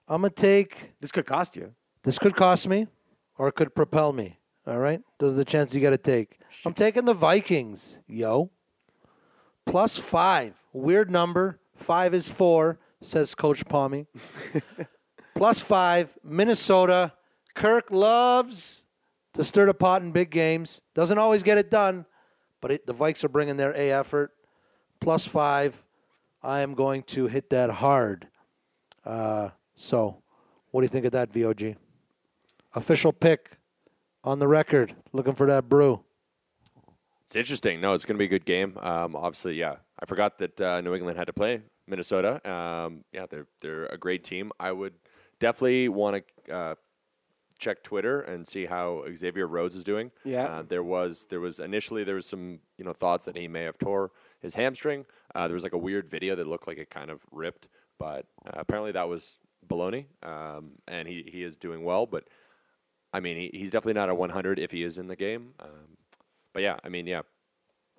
I'm 0.09 0.21
gonna 0.21 0.31
take. 0.31 0.93
This 0.99 1.11
could 1.11 1.25
cost 1.25 1.55
you. 1.55 1.73
This 2.03 2.17
could 2.17 2.35
cost 2.35 2.67
me, 2.67 2.87
or 3.37 3.47
it 3.47 3.53
could 3.53 3.75
propel 3.75 4.11
me. 4.11 4.39
All 4.65 4.77
right. 4.77 5.01
Those 5.17 5.33
are 5.33 5.37
the 5.37 5.45
chances 5.45 5.75
you 5.75 5.81
got 5.81 5.91
to 5.91 5.97
take. 5.97 6.39
I'm 6.63 6.73
taking 6.73 7.05
the 7.05 7.13
Vikings. 7.13 7.99
Yo. 8.07 8.51
Plus 9.65 9.97
five. 9.97 10.55
Weird 10.73 11.09
number. 11.09 11.59
Five 11.75 12.13
is 12.13 12.27
four. 12.27 12.79
Says 13.01 13.33
Coach 13.33 13.65
Palmy. 13.67 14.05
Plus 15.35 15.61
five. 15.61 16.15
Minnesota. 16.23 17.13
Kirk 17.55 17.89
loves 17.89 18.85
to 19.33 19.43
stir 19.43 19.65
the 19.65 19.73
pot 19.73 20.01
in 20.01 20.11
big 20.11 20.29
games. 20.29 20.81
Doesn't 20.93 21.17
always 21.17 21.41
get 21.43 21.57
it 21.57 21.71
done, 21.71 22.05
but 22.61 22.71
it, 22.71 22.85
the 22.85 22.93
Vikes 22.93 23.23
are 23.23 23.29
bringing 23.29 23.57
their 23.57 23.75
A 23.75 23.91
effort. 23.91 24.33
Plus 24.99 25.25
five. 25.25 25.83
I 26.43 26.59
am 26.59 26.73
going 26.73 27.03
to 27.03 27.27
hit 27.27 27.49
that 27.49 27.69
hard. 27.69 28.27
Uh, 29.03 29.49
so, 29.79 30.17
what 30.71 30.81
do 30.81 30.85
you 30.85 30.89
think 30.89 31.05
of 31.05 31.13
that, 31.13 31.31
VOG? 31.31 31.77
Official 32.75 33.13
pick 33.13 33.51
on 34.25 34.39
the 34.39 34.47
record. 34.47 34.93
Looking 35.13 35.35
for 35.35 35.47
that 35.47 35.69
brew. 35.69 36.01
It's 37.23 37.37
interesting. 37.37 37.79
No, 37.79 37.93
it's 37.93 38.03
going 38.03 38.17
to 38.17 38.19
be 38.19 38.25
a 38.25 38.27
good 38.27 38.43
game. 38.43 38.77
Um, 38.77 39.15
obviously, 39.15 39.53
yeah. 39.53 39.77
I 39.97 40.05
forgot 40.05 40.37
that 40.39 40.59
uh, 40.59 40.81
New 40.81 40.93
England 40.95 41.17
had 41.17 41.27
to 41.27 41.33
play 41.33 41.61
Minnesota. 41.87 42.45
Um, 42.49 43.05
yeah, 43.13 43.25
they're 43.29 43.47
they're 43.61 43.85
a 43.85 43.97
great 43.97 44.25
team. 44.25 44.51
I 44.59 44.73
would 44.73 44.95
definitely 45.39 45.87
want 45.87 46.25
to 46.47 46.53
uh, 46.53 46.75
check 47.57 47.81
Twitter 47.81 48.19
and 48.19 48.45
see 48.45 48.65
how 48.65 49.05
Xavier 49.15 49.47
Rhodes 49.47 49.77
is 49.77 49.85
doing. 49.85 50.11
Yeah. 50.25 50.45
Uh, 50.45 50.63
there 50.63 50.83
was 50.83 51.25
there 51.29 51.39
was 51.39 51.59
initially 51.59 52.03
there 52.03 52.15
was 52.15 52.25
some 52.25 52.59
you 52.77 52.83
know 52.83 52.91
thoughts 52.91 53.23
that 53.25 53.37
he 53.37 53.47
may 53.47 53.63
have 53.63 53.77
tore 53.77 54.11
his 54.41 54.55
hamstring. 54.55 55.05
Uh, 55.33 55.47
there 55.47 55.53
was 55.53 55.63
like 55.63 55.71
a 55.71 55.77
weird 55.77 56.09
video 56.09 56.35
that 56.35 56.47
looked 56.47 56.67
like 56.67 56.77
it 56.77 56.89
kind 56.89 57.09
of 57.09 57.21
ripped, 57.31 57.69
but 57.97 58.25
uh, 58.45 58.51
apparently 58.55 58.91
that 58.91 59.07
was 59.07 59.37
baloney. 59.69 60.05
Um, 60.23 60.71
and 60.87 61.07
he 61.07 61.29
he 61.31 61.43
is 61.43 61.57
doing 61.57 61.83
well, 61.83 62.05
but 62.05 62.25
I 63.13 63.19
mean 63.19 63.37
he, 63.37 63.57
he's 63.57 63.71
definitely 63.71 63.93
not 63.93 64.09
a 64.09 64.15
100 64.15 64.59
if 64.59 64.71
he 64.71 64.83
is 64.83 64.97
in 64.97 65.07
the 65.07 65.15
game. 65.15 65.53
Um, 65.59 65.97
but 66.53 66.63
yeah, 66.63 66.77
I 66.83 66.89
mean 66.89 67.07
yeah, 67.07 67.21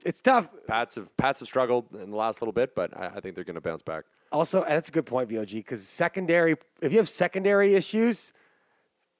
It's 0.04 0.20
tough. 0.20 0.48
Pats 0.66 0.96
have 0.96 1.16
Pats 1.16 1.40
have 1.40 1.48
struggled 1.48 1.94
in 1.94 2.10
the 2.10 2.16
last 2.16 2.42
little 2.42 2.52
bit, 2.52 2.74
but 2.74 2.96
I, 2.96 3.06
I 3.16 3.20
think 3.20 3.34
they're 3.34 3.44
going 3.44 3.54
to 3.54 3.60
bounce 3.60 3.82
back. 3.82 4.04
Also, 4.32 4.64
that's 4.64 4.88
a 4.88 4.92
good 4.92 5.06
point, 5.06 5.28
VOG, 5.28 5.54
because 5.54 5.86
secondary, 5.86 6.56
if 6.80 6.92
you 6.92 6.98
have 6.98 7.08
secondary 7.08 7.74
issues, 7.74 8.32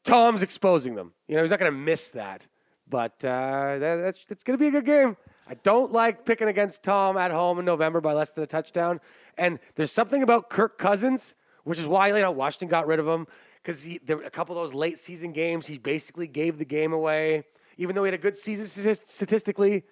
Tom's 0.05 0.43
exposing 0.43 0.95
them. 0.95 1.13
You 1.27 1.35
know, 1.35 1.43
he's 1.43 1.51
not 1.51 1.59
going 1.59 1.73
to 1.73 1.77
miss 1.79 2.11
that. 2.11 2.47
But 2.89 3.25
uh, 3.25 3.79
that, 3.79 3.97
that's, 3.97 4.25
that's 4.25 4.43
going 4.43 4.59
to 4.59 4.63
be 4.63 4.69
a 4.69 4.71
good 4.71 4.85
game. 4.85 5.17
I 5.49 5.55
don't 5.55 5.91
like 5.93 6.25
picking 6.25 6.49
against 6.49 6.83
Tom 6.83 7.17
at 7.17 7.31
home 7.31 7.59
in 7.59 7.65
November 7.65 8.01
by 8.01 8.13
less 8.13 8.31
than 8.31 8.45
a 8.45 8.47
touchdown. 8.47 9.01
And 9.37 9.59
there's 9.75 9.93
something 9.93 10.23
about 10.23 10.49
Kirk 10.49 10.79
Cousins, 10.79 11.35
which 11.65 11.79
is 11.79 11.87
why 11.87 12.09
you 12.09 12.21
know 12.21 12.31
Washington 12.31 12.69
got 12.69 12.87
rid 12.87 12.99
of 12.99 13.07
him 13.07 13.27
because 13.63 13.87
a 13.87 14.31
couple 14.31 14.57
of 14.57 14.63
those 14.63 14.75
late 14.75 14.99
season 14.99 15.33
games 15.33 15.67
he 15.67 15.79
basically 15.79 16.27
gave 16.27 16.59
the 16.59 16.65
game 16.65 16.93
away, 16.93 17.45
even 17.77 17.95
though 17.95 18.05
he 18.05 18.09
had 18.09 18.15
a 18.15 18.23
good 18.23 18.37
season 18.37 18.67
statistically. 18.67 19.85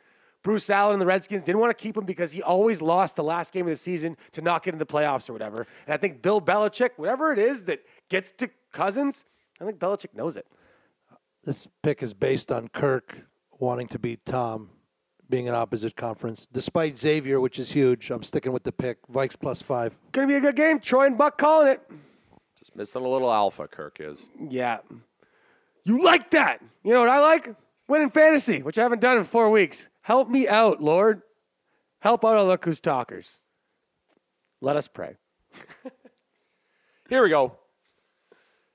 Bruce 0.45 0.71
Allen 0.71 0.95
and 0.95 1.03
the 1.03 1.07
Redskins 1.07 1.43
didn't 1.43 1.61
want 1.61 1.77
to 1.77 1.83
keep 1.83 1.97
him 1.97 2.05
because 2.05 2.31
he 2.31 2.43
always 2.43 2.81
lost 2.81 3.17
the 3.17 3.25
last 3.25 3.53
game 3.53 3.67
of 3.67 3.71
the 3.71 3.77
season 3.77 4.17
to 4.33 4.41
not 4.41 4.63
get 4.63 4.73
into 4.73 4.85
the 4.85 4.91
playoffs 4.91 5.29
or 5.29 5.33
whatever. 5.33 5.67
And 5.85 5.93
I 5.93 5.97
think 5.97 6.23
Bill 6.23 6.41
Belichick, 6.41 6.91
whatever 6.97 7.33
it 7.33 7.41
is 7.41 7.65
that 7.65 7.81
gets 8.09 8.31
to 8.39 8.49
Cousins, 8.73 9.25
I 9.61 9.65
think 9.65 9.79
Belichick 9.79 10.15
knows 10.15 10.37
it. 10.37 10.47
This 11.45 11.67
pick 11.83 12.03
is 12.03 12.15
based 12.15 12.53
on 12.53 12.69
Kirk 12.69 13.19
wanting 13.59 13.89
to 13.89 13.99
beat 13.99 14.25
Tom, 14.25 14.71
being 15.29 15.49
an 15.49 15.55
opposite 15.55 15.97
conference. 15.97 16.49
Despite 16.51 16.99
Xavier, 16.99 17.41
which 17.41 17.59
is 17.59 17.73
huge, 17.73 18.11
I'm 18.11 18.23
sticking 18.23 18.53
with 18.53 18.65
the 18.65 18.73
pick. 18.73 18.99
Vikes 19.09 19.39
plus 19.39 19.63
five. 19.63 19.99
Gonna 20.13 20.27
be 20.27 20.35
a 20.35 20.41
good 20.41 20.57
game. 20.57 20.81
Troy 20.81 21.07
and 21.07 21.19
Buck 21.19 21.39
calling 21.39 21.69
it. 21.69 21.81
Just 22.59 22.75
missing 22.77 23.05
a 23.05 23.09
little 23.09 23.33
alpha. 23.33 23.69
Kirk 23.69 23.99
is. 24.01 24.27
Yeah. 24.49 24.79
You 25.85 26.03
like 26.03 26.31
that. 26.31 26.61
You 26.83 26.93
know 26.93 27.01
what 27.01 27.09
I 27.09 27.21
like? 27.21 27.55
Winning 27.89 28.11
fantasy, 28.11 28.63
which 28.63 28.79
I 28.79 28.83
haven't 28.83 29.01
done 29.01 29.17
in 29.17 29.25
four 29.25 29.51
weeks. 29.51 29.89
Help 30.03 30.29
me 30.29 30.47
out, 30.49 30.83
Lord. 30.83 31.23
Help 32.01 32.25
out 32.25 32.37
our 32.37 32.45
look 32.45 32.65
who's 32.65 32.81
talkers. 32.81 33.41
Let 34.61 34.77
us 34.77 34.89
pray. 34.89 35.17
Here 37.09 37.23
we 37.23 37.31
go. 37.31 37.57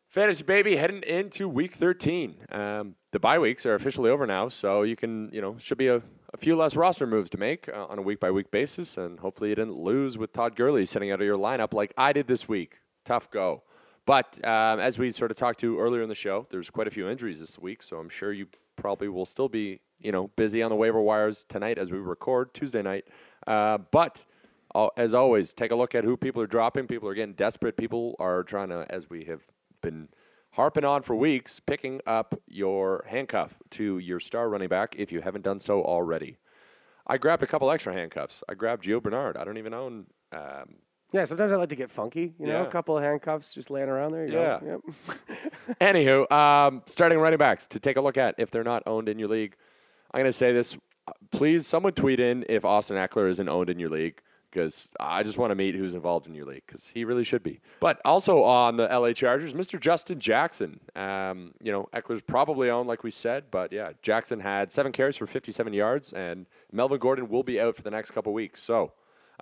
Fantasy 0.10 0.43
baby 0.43 0.76
heading 0.76 1.04
into 1.04 1.47
week 1.47 1.76
13. 1.76 2.36
Um, 2.51 2.95
the 3.14 3.20
bye 3.20 3.38
weeks 3.38 3.64
are 3.66 3.76
officially 3.76 4.09
over 4.09 4.26
now, 4.26 4.49
so 4.49 4.82
you 4.82 4.95
can, 4.95 5.30
you 5.32 5.39
know, 5.39 5.55
should 5.59 5.78
be 5.78 5.88
a, 5.88 5.97
a 6.34 6.38
few 6.38 6.55
less 6.55 6.76
roster 6.76 7.05
moves 7.05 7.30
to 7.30 7.38
make 7.38 7.70
uh, 7.70 7.86
on 7.86 7.99
a 7.99 8.01
week 8.01 8.20
by 8.20 8.32
week 8.32 8.49
basis. 8.49 8.97
And 8.97 9.20
hopefully 9.20 9.51
you 9.51 9.55
didn't 9.55 9.78
lose 9.78 10.18
with 10.18 10.34
Todd 10.34 10.55
Gurley 10.55 10.84
sitting 10.88 11.11
out 11.11 11.22
of 11.22 11.26
your 11.26 11.38
lineup 11.38 11.74
like 11.74 11.93
I 11.95 12.11
did 12.11 12.28
this 12.28 12.49
week. 12.49 12.80
Tough 13.05 13.30
go. 13.30 13.61
But 14.07 14.43
um, 14.43 14.80
as 14.80 14.97
we 14.97 15.11
sort 15.11 15.30
of 15.30 15.38
talked 15.38 15.59
to 15.59 15.80
earlier 15.80 16.01
in 16.01 16.09
the 16.09 16.16
show, 16.16 16.47
there's 16.49 16.72
quite 16.72 16.88
a 16.88 16.91
few 16.91 17.07
injuries 17.07 17.39
this 17.39 17.57
week, 17.59 17.84
so 17.84 17.97
I'm 17.97 18.09
sure 18.09 18.34
you 18.34 18.47
probably 18.78 19.07
will 19.07 19.28
still 19.28 19.47
be, 19.47 19.80
you 19.99 20.11
know, 20.11 20.32
busy 20.36 20.64
on 20.64 20.72
the 20.72 20.76
waiver 20.76 20.99
wires 20.99 21.45
tonight 21.47 21.78
as 21.78 21.91
we 21.91 21.99
record 21.99 22.53
Tuesday 22.55 22.82
night. 22.82 23.05
Uh, 23.45 23.78
but 23.91 24.26
uh, 24.74 24.88
as 24.97 25.14
always, 25.14 25.53
take 25.53 25.72
a 25.72 25.76
look 25.76 25.93
at 25.93 26.03
who 26.03 26.18
people 26.18 26.41
are 26.41 26.47
dropping. 26.47 26.88
People 26.88 27.07
are 27.07 27.14
getting 27.14 27.36
desperate. 27.36 27.78
People 27.78 28.16
are 28.18 28.41
trying 28.43 28.70
to, 28.70 28.88
as 28.89 29.07
we 29.07 29.26
have 29.26 29.41
been 29.84 30.09
harping 30.54 30.86
on 30.86 31.01
for 31.04 31.16
weeks, 31.16 31.60
picking 31.60 32.01
up 32.08 32.39
your 32.47 33.06
handcuff 33.08 33.60
to 33.72 33.97
your 33.99 34.20
star 34.20 34.49
running 34.49 34.70
back 34.70 34.95
if 34.97 35.12
you 35.12 35.22
haven't 35.22 35.43
done 35.43 35.60
so 35.60 35.84
already. 35.84 36.38
I 37.06 37.18
grabbed 37.18 37.43
a 37.43 37.47
couple 37.47 37.70
extra 37.70 37.93
handcuffs. 37.93 38.43
I 38.47 38.54
grabbed 38.54 38.86
Gio 38.86 39.01
Bernard. 39.04 39.36
I 39.38 39.43
don't 39.43 39.58
even 39.58 39.74
own. 39.74 40.06
Um, 40.32 40.76
Yeah, 41.12 41.26
sometimes 41.26 41.51
I 41.51 41.58
like 41.58 41.70
to 41.70 41.76
get 41.76 41.91
funky. 41.91 42.34
You 42.39 42.47
know, 42.47 42.62
Yeah. 42.62 42.68
a 42.68 42.72
couple 42.72 42.97
of 42.97 43.04
handcuffs 43.04 43.54
just 43.54 43.70
laying 43.70 43.89
around 43.89 44.14
there. 44.14 44.26
You 44.26 44.34
Yeah. 44.34 44.60
Know? 44.64 44.82
Yep. 44.88 45.18
Anywho, 45.82 46.32
um, 46.32 46.82
starting 46.88 47.20
running 47.20 47.38
backs 47.39 47.68
to 47.68 47.80
take 47.80 47.97
a 47.97 48.01
look 48.01 48.18
at 48.18 48.36
if 48.38 48.49
they're 48.51 48.64
not 48.64 48.84
owned 48.88 49.10
in 49.10 49.20
your 49.20 49.28
league. 49.30 49.56
I'm 50.14 50.20
going 50.22 50.30
to 50.30 50.38
say 50.38 50.54
this. 50.54 50.76
uh, 51.08 51.12
Please, 51.32 51.68
someone 51.68 51.93
tweet 51.93 52.20
in 52.20 52.45
if 52.49 52.64
Austin 52.64 52.97
Ekeler 52.97 53.30
isn't 53.30 53.49
owned 53.49 53.70
in 53.70 53.80
your 53.80 53.89
league 53.89 54.22
because 54.54 54.89
I 54.99 55.24
just 55.24 55.38
want 55.38 55.49
to 55.49 55.56
meet 55.56 55.74
who's 55.74 55.95
involved 55.95 56.28
in 56.28 56.36
your 56.36 56.45
league 56.45 56.64
because 56.68 56.89
he 56.89 57.06
really 57.06 57.24
should 57.24 57.41
be. 57.41 57.60
But 57.80 57.99
also 58.06 58.43
on 58.43 58.78
the 58.78 58.84
LA 58.84 59.14
Chargers, 59.14 59.54
Mr. 59.54 59.80
Justin 59.80 60.20
Jackson. 60.20 60.80
Um, 60.95 61.54
you 61.60 61.72
know, 61.72 61.89
Ekeler's 61.93 62.22
probably 62.22 62.70
owned, 62.70 62.88
like 62.88 63.04
we 63.04 63.10
said, 63.10 63.45
but 63.49 63.74
yeah, 63.74 63.93
Jackson 64.04 64.41
had 64.41 64.72
seven 64.72 64.91
carries 64.91 65.18
for 65.18 65.26
57 65.26 65.74
yards, 65.74 66.14
and 66.14 66.45
Melvin 66.72 66.99
Gordon 66.99 67.30
will 67.30 67.43
be 67.43 67.60
out 67.60 67.76
for 67.76 67.82
the 67.82 67.91
next 67.91 68.12
couple 68.12 68.32
weeks. 68.32 68.62
So 68.62 68.93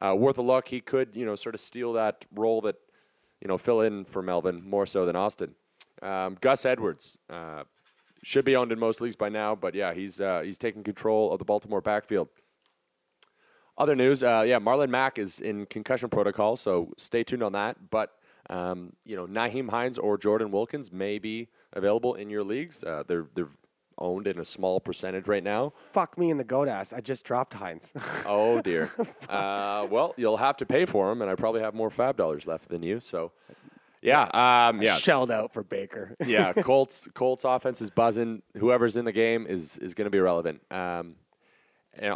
uh, 0.02 0.16
worth 0.16 0.38
a 0.38 0.42
look. 0.42 0.70
He 0.70 0.80
could, 0.80 1.10
you 1.14 1.26
know, 1.26 1.36
sort 1.36 1.56
of 1.56 1.62
steal 1.62 1.92
that 1.94 2.26
role 2.34 2.62
that, 2.62 2.78
you 3.42 3.50
know, 3.50 3.58
fill 3.58 3.82
in 3.82 4.06
for 4.06 4.22
Melvin 4.22 4.64
more 4.64 4.86
so 4.86 5.06
than 5.06 5.18
Austin. 5.18 5.56
Um, 6.02 6.38
Gus 6.40 6.66
Edwards. 6.66 7.18
Uh, 7.30 7.64
should 8.24 8.46
be 8.46 8.56
owned 8.56 8.72
in 8.72 8.78
most 8.78 9.02
leagues 9.02 9.16
by 9.16 9.30
now, 9.30 9.56
but 9.56 9.74
yeah, 9.74 9.96
he's 9.96 10.22
uh, 10.22 10.42
he's 10.42 10.60
taking 10.60 10.84
control 10.84 11.32
of 11.32 11.40
the 11.40 11.46
Baltimore 11.46 11.82
backfield. 11.82 12.30
Other 13.82 13.96
news, 13.96 14.22
uh, 14.22 14.44
yeah, 14.46 14.60
Marlon 14.60 14.90
Mack 14.90 15.18
is 15.18 15.40
in 15.40 15.66
concussion 15.66 16.08
protocol, 16.08 16.56
so 16.56 16.94
stay 16.98 17.24
tuned 17.24 17.42
on 17.42 17.54
that. 17.54 17.90
But 17.90 18.12
um, 18.48 18.94
you 19.06 19.16
know, 19.16 19.26
Nyheim 19.26 19.72
Hines 19.72 19.98
or 19.98 20.20
Jordan 20.20 20.52
Wilkins 20.52 20.92
may 20.92 21.18
be 21.18 21.48
available 21.74 22.14
in 22.14 22.30
your 22.30 22.44
leagues. 22.44 22.84
Uh, 22.84 23.02
they're 23.08 23.26
they're 23.34 23.50
owned 23.98 24.28
in 24.28 24.38
a 24.38 24.46
small 24.46 24.80
percentage 24.80 25.28
right 25.28 25.44
now. 25.44 25.74
Fuck 25.94 26.16
me 26.16 26.30
in 26.30 26.38
the 26.38 26.44
goat 26.44 26.68
ass. 26.68 26.94
I 26.94 27.02
just 27.02 27.26
dropped 27.26 27.56
Hines. 27.56 27.92
Oh 28.28 28.62
dear. 28.62 28.92
uh, 29.30 29.88
well, 29.90 30.14
you'll 30.16 30.38
have 30.38 30.58
to 30.58 30.66
pay 30.68 30.86
for 30.86 31.10
them, 31.10 31.24
and 31.24 31.32
I 31.32 31.34
probably 31.34 31.62
have 31.62 31.74
more 31.74 31.90
FAAB 31.90 32.18
dollars 32.18 32.46
left 32.46 32.70
than 32.70 32.84
you. 32.84 33.00
So, 33.00 33.32
yeah, 34.04 34.68
um, 34.70 34.84
yeah, 34.84 34.98
Shelled 34.98 35.32
out 35.32 35.54
for 35.54 35.64
Baker. 35.64 36.16
yeah. 36.24 36.54
Colts 36.54 37.08
Colts 37.16 37.46
offense 37.46 37.82
is 37.82 37.90
buzzing. 37.90 38.44
Whoever's 38.56 38.96
in 38.96 39.06
the 39.06 39.12
game 39.12 39.48
is 39.48 39.80
is 39.80 39.96
going 39.96 40.06
to 40.06 40.12
be 40.12 40.20
relevant. 40.20 40.62
Um, 40.70 41.16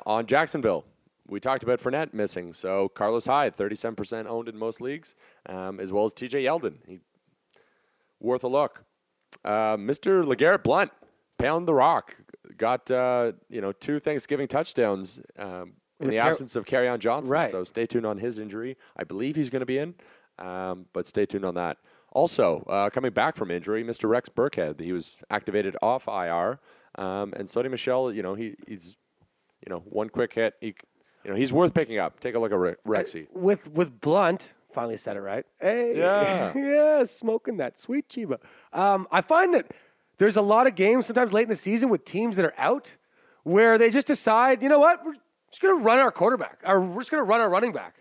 on 0.06 0.28
Jacksonville, 0.28 0.86
we 1.28 1.40
talked 1.40 1.64
about 1.64 1.80
Fournette 1.82 2.14
missing, 2.14 2.54
so 2.54 2.90
Carlos 2.90 3.26
Hyde, 3.26 3.56
thirty-seven 3.56 3.96
percent 3.96 4.28
owned 4.28 4.48
in 4.48 4.58
most 4.58 4.82
leagues, 4.82 5.16
um, 5.48 5.80
as 5.80 5.92
well 5.92 6.06
as 6.06 6.14
T.J. 6.14 6.44
Yeldon. 6.44 6.76
He, 6.88 7.00
worth 8.20 8.44
a 8.44 8.48
look. 8.48 8.84
Uh, 9.44 9.78
Mr. 9.78 10.24
LeGarrette 10.24 10.64
Blount, 10.64 10.92
pound 11.38 11.68
the 11.68 11.74
rock, 11.74 12.16
got 12.58 12.90
uh, 12.90 13.34
you 13.50 13.62
know 13.62 13.72
two 13.72 14.00
Thanksgiving 14.00 14.48
touchdowns 14.48 15.20
um, 15.38 15.74
in 16.00 16.08
With 16.08 16.10
the 16.12 16.18
Car- 16.18 16.32
absence 16.32 16.56
of 16.56 16.66
Kerryon 16.66 17.00
Johnson. 17.00 17.32
Right. 17.32 17.52
So 17.52 17.64
stay 17.64 17.86
tuned 17.86 18.06
on 18.06 18.18
his 18.18 18.38
injury. 18.38 18.78
I 18.98 19.04
believe 19.04 19.36
he's 19.36 19.50
going 19.50 19.62
to 19.62 19.66
be 19.66 19.78
in, 19.78 19.96
um, 20.40 20.86
but 20.94 21.08
stay 21.08 21.26
tuned 21.26 21.46
on 21.46 21.56
that. 21.56 21.78
Also, 22.12 22.64
uh, 22.70 22.90
coming 22.90 23.12
back 23.12 23.36
from 23.36 23.52
injury, 23.52 23.84
Mr. 23.84 24.08
Rex 24.08 24.30
Burkhead. 24.30 24.80
He 24.80 24.94
was 24.94 25.22
activated 25.30 25.76
off 25.82 26.08
IR, 26.08 26.60
um, 26.98 27.34
and 27.36 27.48
Sony 27.48 27.70
Michel. 27.70 28.14
You 28.14 28.24
know 28.24 28.36
he, 28.36 28.56
he's 28.68 28.98
you 29.66 29.70
know 29.70 29.80
one 29.80 30.10
quick 30.10 30.34
hit. 30.34 30.54
He, 30.62 30.76
you 31.26 31.32
know 31.32 31.36
he's 31.36 31.52
worth 31.52 31.74
picking 31.74 31.98
up. 31.98 32.20
Take 32.20 32.36
a 32.36 32.40
look 32.40 32.52
at 32.52 32.58
Re- 32.58 32.76
Rexy. 32.88 33.28
with 33.34 33.68
with 33.72 34.00
Blount, 34.00 34.54
finally 34.72 34.96
said 34.98 35.18
it 35.18 35.22
right. 35.22 35.46
Hey, 35.60 35.98
Yeah. 35.98 36.54
yeah, 36.58 37.04
smoking 37.04 37.58
that 37.58 37.80
sweet 37.80 38.08
Chiba. 38.08 38.38
Um, 38.72 39.08
I 39.12 39.22
find 39.22 39.54
that 39.56 39.72
there's 40.20 40.38
a 40.38 40.42
lot 40.42 40.68
of 40.68 40.76
games 40.76 41.08
sometimes 41.08 41.34
late 41.34 41.44
in 41.44 41.50
the 41.50 41.56
season 41.56 41.90
with 41.90 42.06
teams 42.06 42.36
that 42.36 42.46
are 42.46 42.54
out 42.58 42.92
where 43.44 43.78
they 43.78 43.90
just 43.90 44.08
decide, 44.08 44.64
you 44.64 44.70
know 44.70 44.80
what, 44.80 45.04
we're 45.06 45.14
just 45.52 45.62
gonna 45.62 45.76
run 45.84 46.00
our 46.00 46.12
quarterback, 46.12 46.60
or 46.66 46.80
we're 46.82 47.02
just 47.02 47.12
gonna 47.12 47.24
run 47.24 47.42
our 47.42 47.50
running 47.50 47.72
back. 47.74 47.96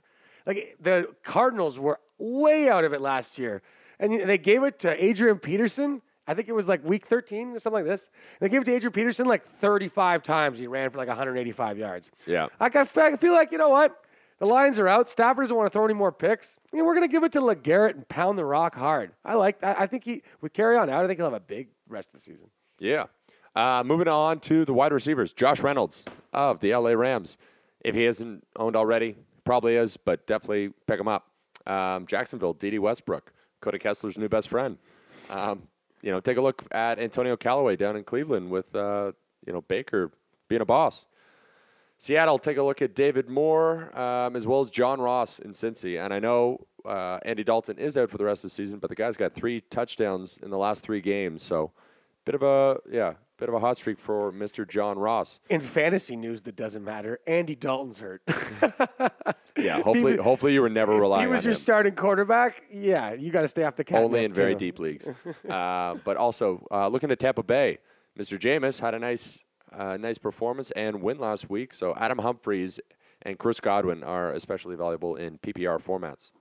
Like 0.46 0.76
the 0.80 1.08
Cardinals 1.22 1.78
were 1.78 1.98
way 2.18 2.68
out 2.68 2.84
of 2.84 2.92
it 2.92 3.00
last 3.00 3.38
year, 3.38 3.62
and 3.98 4.12
they 4.28 4.38
gave 4.38 4.62
it 4.62 4.78
to 4.80 5.02
Adrian 5.04 5.38
Peterson. 5.38 6.02
I 6.26 6.34
think 6.34 6.48
it 6.48 6.52
was 6.52 6.68
like 6.68 6.84
week 6.84 7.06
13 7.06 7.56
or 7.56 7.60
something 7.60 7.84
like 7.84 7.90
this. 7.90 8.10
And 8.40 8.48
they 8.48 8.52
gave 8.52 8.62
it 8.62 8.64
to 8.66 8.74
Adrian 8.74 8.92
Peterson 8.92 9.26
like 9.26 9.46
35 9.46 10.22
times. 10.22 10.58
He 10.58 10.66
ran 10.66 10.90
for 10.90 10.98
like 10.98 11.08
185 11.08 11.78
yards. 11.78 12.10
Yeah. 12.26 12.46
I, 12.60 12.70
I 12.74 13.16
feel 13.16 13.32
like 13.32 13.52
you 13.52 13.58
know 13.58 13.68
what, 13.68 14.04
the 14.38 14.46
Lions 14.46 14.78
are 14.78 14.88
out. 14.88 15.08
Stafford 15.08 15.44
doesn't 15.44 15.56
want 15.56 15.66
to 15.66 15.70
throw 15.70 15.84
any 15.84 15.94
more 15.94 16.12
picks. 16.12 16.58
You 16.72 16.78
know, 16.78 16.84
we're 16.84 16.94
going 16.94 17.06
to 17.06 17.12
give 17.12 17.24
it 17.24 17.32
to 17.32 17.40
LeGarrette 17.40 17.94
and 17.94 18.08
pound 18.08 18.38
the 18.38 18.44
rock 18.44 18.74
hard. 18.74 19.12
I 19.24 19.34
like. 19.34 19.62
I, 19.62 19.74
I 19.80 19.86
think 19.86 20.04
he 20.04 20.22
with 20.40 20.52
Kerryon 20.52 20.88
out. 20.88 21.04
I 21.04 21.06
think 21.06 21.18
he'll 21.18 21.26
have 21.26 21.34
a 21.34 21.40
big 21.40 21.68
rest 21.88 22.08
of 22.08 22.14
the 22.14 22.20
season. 22.20 22.46
Yeah. 22.78 23.06
Uh, 23.54 23.82
moving 23.86 24.08
on 24.08 24.40
to 24.40 24.64
the 24.64 24.74
wide 24.74 24.92
receivers, 24.92 25.32
Josh 25.32 25.60
Reynolds 25.60 26.04
of 26.32 26.58
the 26.60 26.74
LA 26.74 26.90
Rams. 26.90 27.38
If 27.84 27.94
he 27.94 28.04
isn't 28.04 28.44
owned 28.56 28.74
already, 28.74 29.16
probably 29.44 29.76
is, 29.76 29.96
but 29.96 30.26
definitely 30.26 30.72
pick 30.86 30.98
him 30.98 31.06
up. 31.06 31.28
Um, 31.66 32.06
Jacksonville, 32.06 32.54
Dede 32.54 32.80
Westbrook, 32.80 33.32
Cody 33.60 33.78
Kessler's 33.78 34.18
new 34.18 34.28
best 34.28 34.48
friend. 34.48 34.78
Um, 35.30 35.68
you 36.04 36.10
know, 36.10 36.20
take 36.20 36.36
a 36.36 36.40
look 36.42 36.62
at 36.70 36.98
Antonio 36.98 37.34
Callaway 37.34 37.76
down 37.76 37.96
in 37.96 38.04
Cleveland 38.04 38.50
with 38.50 38.76
uh, 38.76 39.12
you 39.46 39.54
know 39.54 39.62
Baker 39.62 40.12
being 40.48 40.60
a 40.60 40.66
boss. 40.66 41.06
Seattle, 41.96 42.38
take 42.38 42.58
a 42.58 42.62
look 42.62 42.82
at 42.82 42.94
David 42.94 43.30
Moore 43.30 43.96
um, 43.98 44.36
as 44.36 44.46
well 44.46 44.60
as 44.60 44.68
John 44.68 45.00
Ross 45.00 45.38
in 45.38 45.52
Cincy. 45.52 46.04
And 46.04 46.12
I 46.12 46.18
know 46.18 46.66
uh, 46.84 47.20
Andy 47.24 47.42
Dalton 47.42 47.78
is 47.78 47.96
out 47.96 48.10
for 48.10 48.18
the 48.18 48.24
rest 48.24 48.44
of 48.44 48.50
the 48.50 48.54
season, 48.54 48.80
but 48.80 48.90
the 48.90 48.96
guy's 48.96 49.16
got 49.16 49.32
three 49.32 49.62
touchdowns 49.62 50.38
in 50.42 50.50
the 50.50 50.58
last 50.58 50.82
three 50.82 51.00
games. 51.00 51.42
So, 51.42 51.72
bit 52.26 52.34
of 52.34 52.42
a 52.42 52.80
yeah, 52.90 53.14
bit 53.38 53.48
of 53.48 53.54
a 53.54 53.60
hot 53.60 53.76
streak 53.76 53.98
for 53.98 54.32
Mr. 54.32 54.66
John 54.66 54.98
Ross. 54.98 55.40
In 55.48 55.60
fantasy 55.60 56.16
news 56.16 56.42
that 56.42 56.56
doesn't 56.56 56.84
matter, 56.84 57.20
Andy 57.26 57.54
Dalton's 57.54 57.98
hurt. 57.98 58.22
Yeah, 59.56 59.82
hopefully, 59.82 60.16
hopefully 60.16 60.52
you 60.52 60.60
were 60.62 60.68
never 60.68 60.96
relying 60.96 61.28
he 61.28 61.32
was 61.32 61.44
your 61.44 61.52
him. 61.52 61.58
starting 61.58 61.94
quarterback. 61.94 62.64
Yeah, 62.72 63.12
you 63.12 63.30
got 63.30 63.42
to 63.42 63.48
stay 63.48 63.62
off 63.62 63.76
the 63.76 63.84
cat. 63.84 64.02
Only 64.02 64.24
in 64.24 64.34
very 64.34 64.54
deep 64.54 64.78
leagues. 64.80 65.08
uh, 65.48 65.94
but 66.04 66.16
also 66.16 66.66
uh, 66.72 66.88
looking 66.88 67.10
at 67.12 67.20
Tampa 67.20 67.42
Bay, 67.42 67.78
Mr. 68.18 68.38
Jameis 68.38 68.80
had 68.80 68.94
a 68.94 68.98
nice, 68.98 69.44
uh, 69.72 69.96
nice 69.96 70.18
performance 70.18 70.72
and 70.72 71.02
win 71.02 71.18
last 71.18 71.48
week. 71.48 71.72
So 71.72 71.94
Adam 71.96 72.18
Humphries 72.18 72.80
and 73.22 73.38
Chris 73.38 73.60
Godwin 73.60 74.02
are 74.02 74.32
especially 74.32 74.74
valuable 74.74 75.14
in 75.14 75.38
PPR 75.38 75.80
formats. 75.80 76.32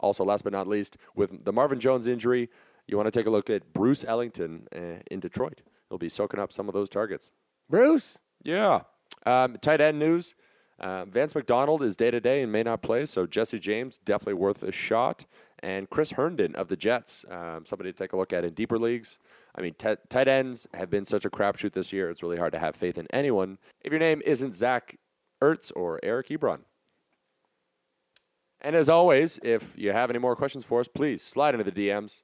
Also, 0.00 0.24
last 0.24 0.42
but 0.42 0.52
not 0.52 0.66
least, 0.66 0.96
with 1.14 1.44
the 1.44 1.52
Marvin 1.52 1.80
Jones 1.80 2.06
injury, 2.06 2.48
you 2.86 2.96
want 2.96 3.06
to 3.06 3.10
take 3.10 3.26
a 3.26 3.30
look 3.30 3.50
at 3.50 3.72
Bruce 3.74 4.04
Ellington 4.06 4.68
uh, 4.74 5.00
in 5.10 5.20
Detroit. 5.20 5.60
He'll 5.94 5.98
be 6.00 6.08
soaking 6.08 6.40
up 6.40 6.52
some 6.52 6.66
of 6.66 6.74
those 6.74 6.88
targets. 6.88 7.30
Bruce. 7.70 8.18
Yeah. 8.42 8.80
Um, 9.24 9.56
tight 9.60 9.80
end 9.80 10.00
news. 10.00 10.34
Uh, 10.80 11.04
Vance 11.04 11.36
McDonald 11.36 11.84
is 11.84 11.94
day 11.94 12.10
to 12.10 12.18
day 12.18 12.42
and 12.42 12.50
may 12.50 12.64
not 12.64 12.82
play, 12.82 13.04
so 13.04 13.26
Jesse 13.26 13.60
James 13.60 14.00
definitely 14.04 14.34
worth 14.34 14.64
a 14.64 14.72
shot. 14.72 15.24
And 15.60 15.88
Chris 15.88 16.10
Herndon 16.10 16.56
of 16.56 16.66
the 16.66 16.74
Jets, 16.74 17.24
um, 17.30 17.64
somebody 17.64 17.92
to 17.92 17.96
take 17.96 18.12
a 18.12 18.16
look 18.16 18.32
at 18.32 18.44
in 18.44 18.54
deeper 18.54 18.76
leagues. 18.76 19.20
I 19.54 19.62
mean, 19.62 19.74
t- 19.74 19.94
tight 20.08 20.26
ends 20.26 20.66
have 20.74 20.90
been 20.90 21.04
such 21.04 21.24
a 21.24 21.30
crapshoot 21.30 21.74
this 21.74 21.92
year. 21.92 22.10
It's 22.10 22.24
really 22.24 22.38
hard 22.38 22.52
to 22.54 22.58
have 22.58 22.74
faith 22.74 22.98
in 22.98 23.06
anyone 23.12 23.58
if 23.84 23.92
your 23.92 24.00
name 24.00 24.20
isn't 24.26 24.56
Zach 24.56 24.98
Ertz 25.40 25.70
or 25.76 26.00
Eric 26.02 26.26
Ebron. 26.26 26.62
And 28.60 28.74
as 28.74 28.88
always, 28.88 29.38
if 29.44 29.74
you 29.76 29.92
have 29.92 30.10
any 30.10 30.18
more 30.18 30.34
questions 30.34 30.64
for 30.64 30.80
us, 30.80 30.88
please 30.88 31.22
slide 31.22 31.54
into 31.54 31.70
the 31.70 31.88
DMs 31.88 32.22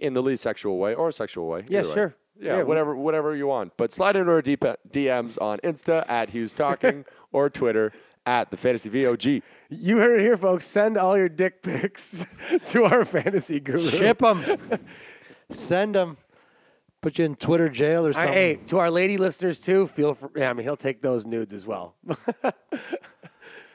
in 0.00 0.14
the 0.14 0.22
least 0.22 0.42
sexual 0.42 0.78
way 0.78 0.96
or 0.96 1.12
sexual 1.12 1.46
way. 1.46 1.64
Yeah, 1.68 1.82
way. 1.82 1.94
sure. 1.94 2.16
Yeah, 2.38 2.52
Yeah, 2.52 2.58
we- 2.58 2.64
whatever, 2.64 2.96
whatever 2.96 3.34
you 3.36 3.46
want. 3.46 3.76
But 3.76 3.92
slide 3.92 4.16
into 4.16 4.30
our 4.32 4.42
deep 4.42 4.60
DMs 4.90 5.40
on 5.40 5.58
Insta 5.60 6.04
at 6.08 6.30
Hughes 6.30 6.52
Talking 6.52 7.04
or 7.32 7.48
Twitter 7.50 7.92
at 8.26 8.50
the 8.50 8.56
Fantasy 8.56 8.88
VOG. 8.90 9.42
You 9.70 9.98
heard 9.98 10.18
it 10.20 10.22
here, 10.24 10.36
folks. 10.36 10.64
Send 10.66 10.96
all 10.96 11.16
your 11.16 11.28
dick 11.28 11.62
pics 11.62 12.24
to 12.66 12.84
our 12.84 13.04
fantasy 13.04 13.60
guru. 13.60 13.88
Ship 13.88 14.18
them. 14.18 14.44
Send 15.50 15.94
them. 15.94 16.16
Put 17.02 17.18
you 17.18 17.26
in 17.26 17.36
Twitter 17.36 17.68
jail 17.68 18.06
or 18.06 18.10
I- 18.10 18.12
something. 18.12 18.32
hey, 18.32 18.54
to 18.68 18.78
our 18.78 18.90
lady 18.90 19.18
listeners 19.18 19.58
too, 19.58 19.86
feel 19.88 20.14
free. 20.14 20.30
Yeah, 20.36 20.50
I 20.50 20.52
mean, 20.54 20.64
he'll 20.64 20.76
take 20.76 21.02
those 21.02 21.26
nudes 21.26 21.52
as 21.52 21.66
well. 21.66 21.94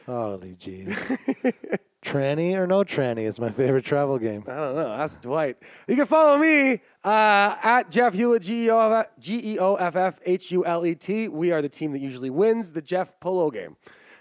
Holy 0.05 0.55
jeez. 0.55 1.77
Tranny 2.03 2.55
or 2.55 2.65
no 2.65 2.83
tranny? 2.83 3.27
It's 3.27 3.39
my 3.39 3.49
favorite 3.49 3.83
travel 3.83 4.17
game. 4.17 4.43
I 4.47 4.55
don't 4.55 4.75
know. 4.75 4.97
That's 4.97 5.17
Dwight. 5.17 5.57
You 5.87 5.95
can 5.95 6.05
follow 6.05 6.37
me 6.37 6.81
uh, 7.03 7.55
at 7.61 7.91
Geoff 7.91 8.13
Hulet, 8.13 8.41
G 8.41 8.69
O 8.69 8.91
F- 8.91 9.07
G 9.19 9.53
E 9.53 9.59
O 9.59 9.75
F 9.75 9.95
F 9.95 10.19
H 10.25 10.51
U 10.51 10.65
L 10.65 10.85
E 10.85 10.95
T. 10.95 11.27
We 11.27 11.51
are 11.51 11.61
the 11.61 11.69
team 11.69 11.91
that 11.91 11.99
usually 11.99 12.29
wins 12.29 12.71
the 12.71 12.81
Jeff 12.81 13.19
Polo 13.19 13.51
game. 13.51 13.75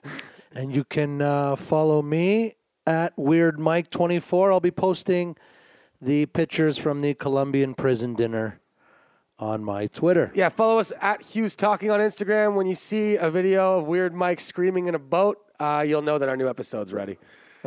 And 0.55 0.75
you 0.75 0.83
can 0.83 1.21
uh, 1.21 1.57
follow 1.57 2.01
me 2.01 2.55
at 2.87 3.13
Weird 3.19 3.61
Mike 3.61 3.91
24. 3.91 4.51
I'll 4.51 4.61
be 4.61 4.71
posting 4.71 5.37
the 6.01 6.25
pictures 6.25 6.79
from 6.79 7.03
the 7.03 7.13
Colombian 7.13 7.75
prison 7.75 8.15
dinner 8.15 8.59
on 9.39 9.63
my 9.63 9.87
Twitter. 9.89 10.33
Yeah, 10.35 10.49
follow 10.49 10.79
us 10.79 10.91
at 11.03 11.23
Hughes 11.23 11.55
Talking 11.55 11.91
on 11.91 12.01
Instagram. 12.01 12.55
When 12.55 12.67
you 12.67 12.75
see 12.75 13.17
a 13.17 13.31
video 13.31 13.79
of 13.79 13.87
Weird 13.87 14.15
Mike 14.15 14.41
screaming 14.41 14.89
in 14.89 14.95
a 14.95 14.99
boat, 14.99 15.37
uh, 15.61 15.85
you'll 15.87 16.03
know 16.03 16.19
that 16.19 16.29
our 16.31 16.37
new 16.37 16.49
episode's 16.49 16.93
ready. 16.95 17.19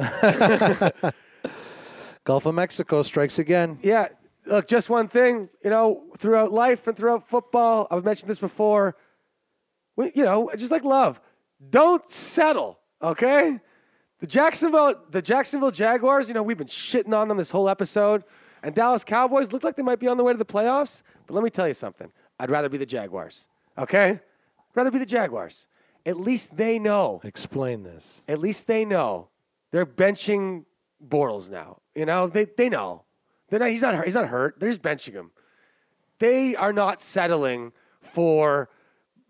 Gulf 2.23 2.45
of 2.45 2.55
Mexico 2.55 3.01
strikes 3.01 3.39
again. 3.39 3.79
Yeah, 3.81 4.07
look, 4.45 4.67
just 4.67 4.89
one 4.89 5.07
thing, 5.07 5.49
you 5.63 5.69
know, 5.69 6.03
throughout 6.17 6.51
life 6.51 6.87
and 6.87 6.97
throughout 6.97 7.27
football, 7.27 7.87
I've 7.89 8.03
mentioned 8.03 8.29
this 8.29 8.39
before. 8.39 8.95
We, 9.95 10.11
you 10.15 10.23
know, 10.23 10.51
just 10.55 10.71
like 10.71 10.83
love, 10.83 11.19
don't 11.69 12.05
settle, 12.07 12.79
okay? 13.01 13.59
The 14.19 14.27
Jacksonville, 14.27 14.95
the 15.09 15.21
Jacksonville 15.21 15.71
Jaguars, 15.71 16.27
you 16.27 16.33
know, 16.33 16.43
we've 16.43 16.57
been 16.57 16.67
shitting 16.67 17.15
on 17.15 17.27
them 17.27 17.37
this 17.37 17.49
whole 17.49 17.67
episode, 17.67 18.23
and 18.63 18.75
Dallas 18.75 19.03
Cowboys 19.03 19.51
look 19.51 19.63
like 19.63 19.75
they 19.75 19.83
might 19.83 19.99
be 19.99 20.07
on 20.07 20.17
the 20.17 20.23
way 20.23 20.31
to 20.31 20.37
the 20.37 20.45
playoffs. 20.45 21.01
But 21.25 21.33
let 21.33 21.43
me 21.43 21.49
tell 21.49 21.67
you 21.67 21.73
something: 21.73 22.11
I'd 22.39 22.51
rather 22.51 22.69
be 22.69 22.77
the 22.77 22.85
Jaguars, 22.85 23.47
okay? 23.77 24.11
I'd 24.11 24.75
rather 24.75 24.91
be 24.91 24.99
the 24.99 25.05
Jaguars. 25.05 25.67
At 26.05 26.19
least 26.19 26.55
they 26.55 26.79
know. 26.79 27.21
Explain 27.23 27.83
this. 27.83 28.23
At 28.27 28.39
least 28.39 28.67
they 28.67 28.85
know 28.85 29.29
They're 29.71 29.85
benching 29.85 30.65
Bortles 31.05 31.49
now. 31.49 31.81
You 31.95 32.05
know, 32.05 32.27
they 32.27 32.45
they 32.45 32.69
know. 32.69 33.03
They're 33.49 33.59
not, 33.59 33.69
he's 33.69 33.81
not 33.81 33.95
hurt. 33.95 34.05
He's 34.05 34.15
not 34.15 34.27
hurt. 34.27 34.59
They're 34.59 34.69
just 34.69 34.81
benching 34.81 35.13
him. 35.13 35.31
They 36.19 36.55
are 36.55 36.71
not 36.71 37.01
settling 37.01 37.73
for 37.99 38.69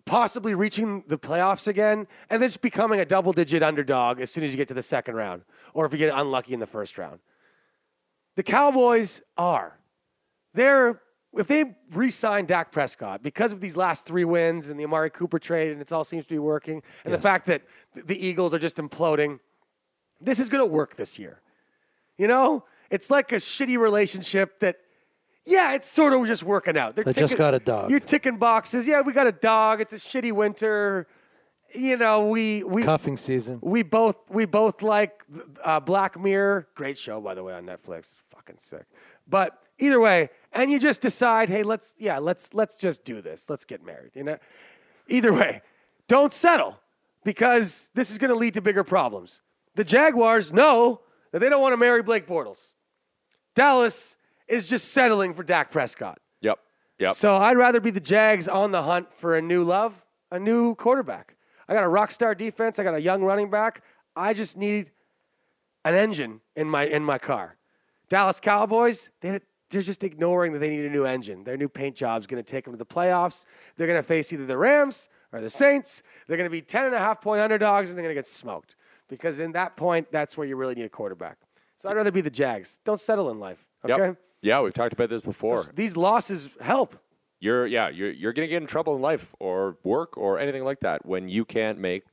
possibly 0.06 0.54
reaching 0.54 1.04
the 1.08 1.18
playoffs 1.18 1.68
again 1.68 2.08
and 2.30 2.42
then 2.42 2.50
just 2.50 2.62
becoming 2.62 3.00
a 3.00 3.06
double 3.06 3.34
digit 3.34 3.64
underdog 3.64 4.20
as 4.20 4.30
soon 4.32 4.44
as 4.44 4.52
you 4.52 4.58
get 4.58 4.68
to 4.68 4.74
the 4.74 4.82
second 4.82 5.16
round 5.16 5.44
or 5.74 5.86
if 5.86 5.92
you 5.92 5.98
get 5.98 6.14
unlucky 6.14 6.54
in 6.54 6.60
the 6.60 6.68
first 6.68 6.98
round. 6.98 7.20
The 8.36 8.44
Cowboys 8.44 9.22
are. 9.38 9.80
They're 10.54 11.02
if 11.34 11.48
they 11.48 11.76
re-sign 11.94 12.46
Dak 12.46 12.74
Prescott 12.74 13.24
because 13.24 13.54
of 13.54 13.62
these 13.62 13.78
last 13.78 14.06
three 14.06 14.26
wins 14.26 14.70
and 14.70 14.78
the 14.78 14.84
Amari 14.84 15.10
Cooper 15.10 15.40
trade 15.40 15.72
and 15.72 15.82
it 15.82 15.92
all 15.94 16.04
seems 16.04 16.26
to 16.26 16.34
be 16.34 16.40
working 16.40 16.84
and 17.06 17.14
the 17.14 17.22
fact 17.22 17.46
that 17.48 17.62
the 17.96 18.28
Eagles 18.28 18.54
are 18.54 18.60
just 18.60 18.78
imploding, 18.78 19.40
this 20.22 20.40
is 20.40 20.50
going 20.50 20.62
to 20.62 20.72
work 20.72 20.96
this 20.96 21.18
year. 21.20 21.40
You 22.18 22.28
know, 22.28 22.64
it's 22.90 23.10
like 23.10 23.32
a 23.32 23.38
shitty 23.38 23.78
relationship 23.78 24.60
that, 24.60 24.78
yeah, 25.46 25.74
it's 25.74 25.90
sort 25.90 26.14
of 26.14 26.26
just 26.28 26.44
working 26.44 26.78
out. 26.78 26.96
They're 26.96 27.04
They 27.04 27.14
just 27.14 27.38
got 27.38 27.54
a 27.54 27.60
dog. 27.60 27.90
You're 27.90 28.00
ticking 28.00 28.38
boxes. 28.38 28.86
Yeah, 28.86 29.02
we 29.02 29.14
got 29.14 29.28
a 29.28 29.32
dog. 29.32 29.82
It's 29.82 29.94
a 29.94 29.98
shitty 29.98 30.32
winter. 30.32 31.08
You 31.74 31.98
know, 31.98 32.28
we 32.28 32.64
we 32.64 32.84
Cuffing 32.84 33.18
season. 33.18 33.60
we 33.62 33.82
both 33.82 34.18
we 34.30 34.46
both 34.46 34.82
like 34.82 35.24
uh, 35.64 35.80
Black 35.80 36.20
Mirror. 36.20 36.68
Great 36.76 36.98
show, 36.98 37.22
by 37.22 37.34
the 37.34 37.44
way, 37.44 37.54
on 37.54 37.66
Netflix. 37.66 38.18
Fucking 38.30 38.58
sick. 38.58 38.86
But 39.28 39.58
either 39.80 40.00
way, 40.00 40.30
and 40.52 40.70
you 40.70 40.80
just 40.80 41.02
decide, 41.02 41.50
hey, 41.50 41.64
let's 41.64 41.96
yeah, 41.98 42.20
let's 42.20 42.54
let's 42.54 42.76
just 42.76 43.06
do 43.06 43.22
this. 43.22 43.50
Let's 43.50 43.64
get 43.64 43.86
married. 43.86 44.12
You 44.16 44.26
know. 44.26 44.38
Either 45.08 45.34
way, 45.34 45.62
don't 46.08 46.34
settle 46.34 46.78
because 47.24 47.90
this 47.94 48.12
is 48.12 48.18
going 48.18 48.30
to 48.30 48.36
lead 48.36 48.54
to 48.56 48.62
bigger 48.62 48.84
problems. 48.84 49.42
The 49.76 49.84
Jaguars 49.84 50.52
know 50.52 51.02
that 51.32 51.40
they 51.40 51.50
don't 51.50 51.62
want 51.62 51.74
to 51.74 51.78
marry 51.78 52.02
Blake 52.04 52.28
Bortles. 52.28 52.74
Dallas 53.56 54.16
is 54.48 54.68
just 54.68 54.90
settling 54.90 55.34
for 55.34 55.44
Dak 55.44 55.72
Prescott. 55.72 56.20
Yep. 56.42 56.60
Yep. 57.00 57.16
So 57.16 57.36
I'd 57.36 57.58
rather 57.58 57.80
be 57.80 57.92
the 57.92 58.00
Jags 58.00 58.48
on 58.48 58.72
the 58.72 58.84
hunt 58.84 59.14
for 59.14 59.36
a 59.36 59.42
new 59.42 59.64
love, 59.64 59.94
a 60.30 60.40
new 60.40 60.76
quarterback. 60.76 61.36
I 61.68 61.74
got 61.74 61.84
a 61.84 61.90
rock 61.90 62.12
star 62.12 62.36
defense. 62.36 62.80
I 62.80 62.84
got 62.84 62.96
a 62.96 63.02
young 63.02 63.24
running 63.24 63.50
back. 63.50 63.82
I 64.16 64.34
just 64.34 64.58
need 64.58 64.92
an 65.86 65.96
engine 65.96 66.42
in 66.56 66.70
my 66.70 66.86
in 66.86 67.04
my 67.04 67.18
car. 67.18 67.56
Dallas 68.10 68.42
Cowboys, 68.42 69.10
they, 69.22 69.40
they're 69.70 69.82
just 69.82 70.04
ignoring 70.04 70.52
that 70.52 70.60
they 70.60 70.70
need 70.70 70.84
a 70.84 70.90
new 70.90 71.06
engine. 71.06 71.46
Their 71.46 71.56
new 71.56 71.70
paint 71.70 71.96
job's 71.96 72.28
going 72.28 72.44
to 72.44 72.50
take 72.50 72.66
them 72.66 72.74
to 72.74 72.78
the 72.78 72.86
playoffs. 72.86 73.46
They're 73.78 73.88
going 73.88 74.00
to 74.00 74.04
face 74.04 74.34
either 74.34 74.46
the 74.46 74.58
Rams 74.58 75.08
or 75.32 75.40
the 75.40 75.50
Saints. 75.50 76.04
They're 76.28 76.36
going 76.36 76.50
to 76.50 76.52
be 76.52 76.62
10 76.62 76.88
and 76.88 76.94
a 76.94 77.00
half 77.00 77.22
point 77.22 77.42
underdogs, 77.42 77.90
and 77.90 77.98
they're 77.98 78.04
going 78.04 78.14
to 78.14 78.18
get 78.18 78.28
smoked. 78.28 78.76
Because 79.12 79.40
in 79.40 79.52
that 79.52 79.76
point, 79.76 80.08
that's 80.10 80.38
where 80.38 80.48
you 80.48 80.56
really 80.56 80.74
need 80.74 80.86
a 80.86 80.90
quarterback. 80.90 81.38
So 81.78 81.90
I'd 81.90 81.98
rather 81.98 82.12
be 82.12 82.22
the 82.22 82.30
Jags. 82.30 82.80
Don't 82.86 83.00
settle 83.00 83.30
in 83.30 83.40
life. 83.40 83.64
Yep. 83.86 84.00
Okay? 84.00 84.20
Yeah, 84.42 84.62
we've 84.62 84.74
talked 84.74 84.94
about 84.94 85.10
this 85.10 85.22
before. 85.22 85.64
So 85.66 85.72
these 85.76 85.98
losses 85.98 86.50
help. 86.62 86.96
you're 87.42 87.68
yeah 87.68 87.90
you're 87.90 88.12
you're 88.12 88.34
gonna 88.34 88.48
get 88.48 88.62
in 88.62 88.68
trouble 88.68 88.96
in 88.96 89.02
life 89.02 89.36
or 89.40 89.78
work 89.84 90.18
or 90.18 90.40
anything 90.40 90.64
like 90.64 90.80
that 90.80 91.06
when 91.06 91.28
you 91.28 91.44
can't 91.44 91.78
make 91.78 92.04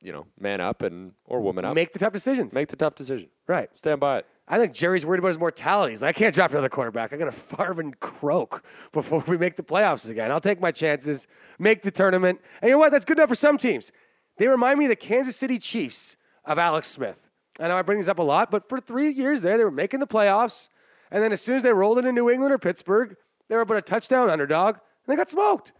you 0.00 0.12
know 0.12 0.26
man 0.38 0.60
up 0.60 0.82
and 0.82 1.12
or 1.24 1.40
woman 1.40 1.64
up 1.64 1.74
Make 1.74 1.92
the 1.92 1.98
tough 1.98 2.12
decisions. 2.12 2.52
make 2.54 2.68
the 2.68 2.76
tough 2.76 2.94
decision 2.94 3.28
right. 3.48 3.68
stand 3.74 3.98
by 4.00 4.18
it 4.18 4.26
I 4.46 4.58
think 4.58 4.72
Jerry's 4.72 5.04
worried 5.04 5.18
about 5.18 5.28
his 5.28 5.38
mortality. 5.38 5.92
He's 5.92 6.00
like, 6.00 6.16
I 6.16 6.18
can't 6.18 6.34
draft 6.34 6.54
another 6.54 6.70
quarterback. 6.70 7.12
I'm 7.12 7.18
to 7.18 7.30
Favre 7.30 7.82
and 7.82 8.00
croak 8.00 8.64
before 8.92 9.22
we 9.26 9.36
make 9.36 9.56
the 9.56 9.62
playoffs 9.62 10.08
again. 10.08 10.30
I'll 10.30 10.40
take 10.40 10.58
my 10.58 10.72
chances, 10.72 11.26
make 11.58 11.82
the 11.82 11.90
tournament. 11.90 12.40
And 12.62 12.70
you 12.70 12.74
know 12.74 12.78
what? 12.78 12.90
That's 12.90 13.04
good 13.04 13.18
enough 13.18 13.28
for 13.28 13.34
some 13.34 13.58
teams. 13.58 13.92
They 14.38 14.48
remind 14.48 14.78
me 14.78 14.86
of 14.86 14.88
the 14.88 14.96
Kansas 14.96 15.36
City 15.36 15.58
Chiefs 15.58 16.16
of 16.48 16.58
Alex 16.58 16.88
Smith. 16.88 17.28
I 17.60 17.68
know 17.68 17.76
I 17.76 17.82
bring 17.82 17.98
these 17.98 18.08
up 18.08 18.18
a 18.18 18.22
lot, 18.22 18.50
but 18.50 18.68
for 18.68 18.80
three 18.80 19.10
years 19.10 19.42
there, 19.42 19.58
they 19.58 19.64
were 19.64 19.70
making 19.70 20.00
the 20.00 20.06
playoffs. 20.06 20.68
And 21.10 21.22
then 21.22 21.32
as 21.32 21.40
soon 21.40 21.56
as 21.56 21.62
they 21.62 21.72
rolled 21.72 21.98
into 21.98 22.10
New 22.10 22.30
England 22.30 22.52
or 22.52 22.58
Pittsburgh, 22.58 23.16
they 23.48 23.54
were 23.54 23.62
about 23.62 23.76
a 23.76 23.82
touchdown 23.82 24.30
underdog, 24.30 24.76
and 24.76 24.82
they 25.06 25.16
got 25.16 25.28
smoked. 25.28 25.72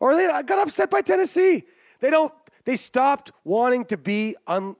Or 0.00 0.14
they 0.16 0.26
uh, 0.26 0.42
got 0.42 0.58
upset 0.58 0.90
by 0.90 1.02
Tennessee. 1.02 1.64
They 2.00 2.10
don't. 2.10 2.32
They 2.64 2.76
stopped 2.76 3.30
wanting 3.44 3.84
to 3.86 3.96
be 3.96 4.36
un, 4.46 4.76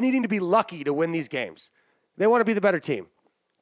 needing 0.00 0.22
to 0.22 0.28
be 0.28 0.40
lucky 0.40 0.84
to 0.84 0.92
win 0.92 1.12
these 1.12 1.28
games. 1.28 1.70
They 2.16 2.26
want 2.26 2.40
to 2.40 2.44
be 2.44 2.54
the 2.54 2.60
better 2.60 2.80
team. 2.80 3.06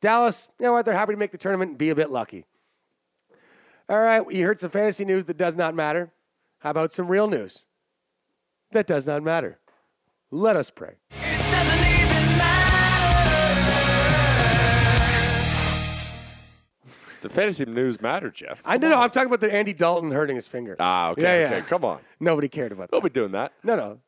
Dallas, 0.00 0.48
you 0.58 0.66
know 0.66 0.72
what? 0.72 0.84
They're 0.84 0.94
happy 0.94 1.12
to 1.12 1.18
make 1.18 1.32
the 1.32 1.38
tournament 1.38 1.70
and 1.70 1.78
be 1.78 1.90
a 1.90 1.94
bit 1.94 2.10
lucky. 2.10 2.44
All 3.88 3.98
right, 3.98 4.24
you 4.32 4.44
heard 4.44 4.58
some 4.60 4.70
fantasy 4.70 5.04
news 5.04 5.26
that 5.26 5.36
does 5.36 5.56
not 5.56 5.74
matter. 5.74 6.12
How 6.60 6.70
about 6.70 6.92
some 6.92 7.08
real 7.08 7.26
news 7.26 7.64
that 8.70 8.86
does 8.86 9.06
not 9.06 9.22
matter? 9.22 9.58
Let 10.34 10.56
us 10.56 10.68
pray. 10.68 10.96
the 17.22 17.30
fantasy 17.30 17.64
news 17.64 18.00
matter 18.02 18.30
jeff 18.30 18.60
I 18.64 18.76
know. 18.76 19.00
I'm 19.00 19.10
talking 19.10 19.28
about 19.28 19.40
the 19.40 19.52
Andy 19.52 19.72
Dalton 19.72 20.10
hurting 20.10 20.36
his 20.36 20.46
finger. 20.46 20.76
ah 20.78 21.10
okay 21.10 21.22
Yeah, 21.42 21.50
yeah. 21.50 21.56
okay 21.56 21.66
come 21.66 21.84
on 21.84 22.00
Nobody 22.20 22.48
cared 22.48 22.72
about 22.72 22.90
don't 22.90 23.02
that. 23.02 23.12
be 23.12 23.18
doing 23.18 23.32
that 23.32 23.52
No, 23.62 23.76
no. 23.76 23.98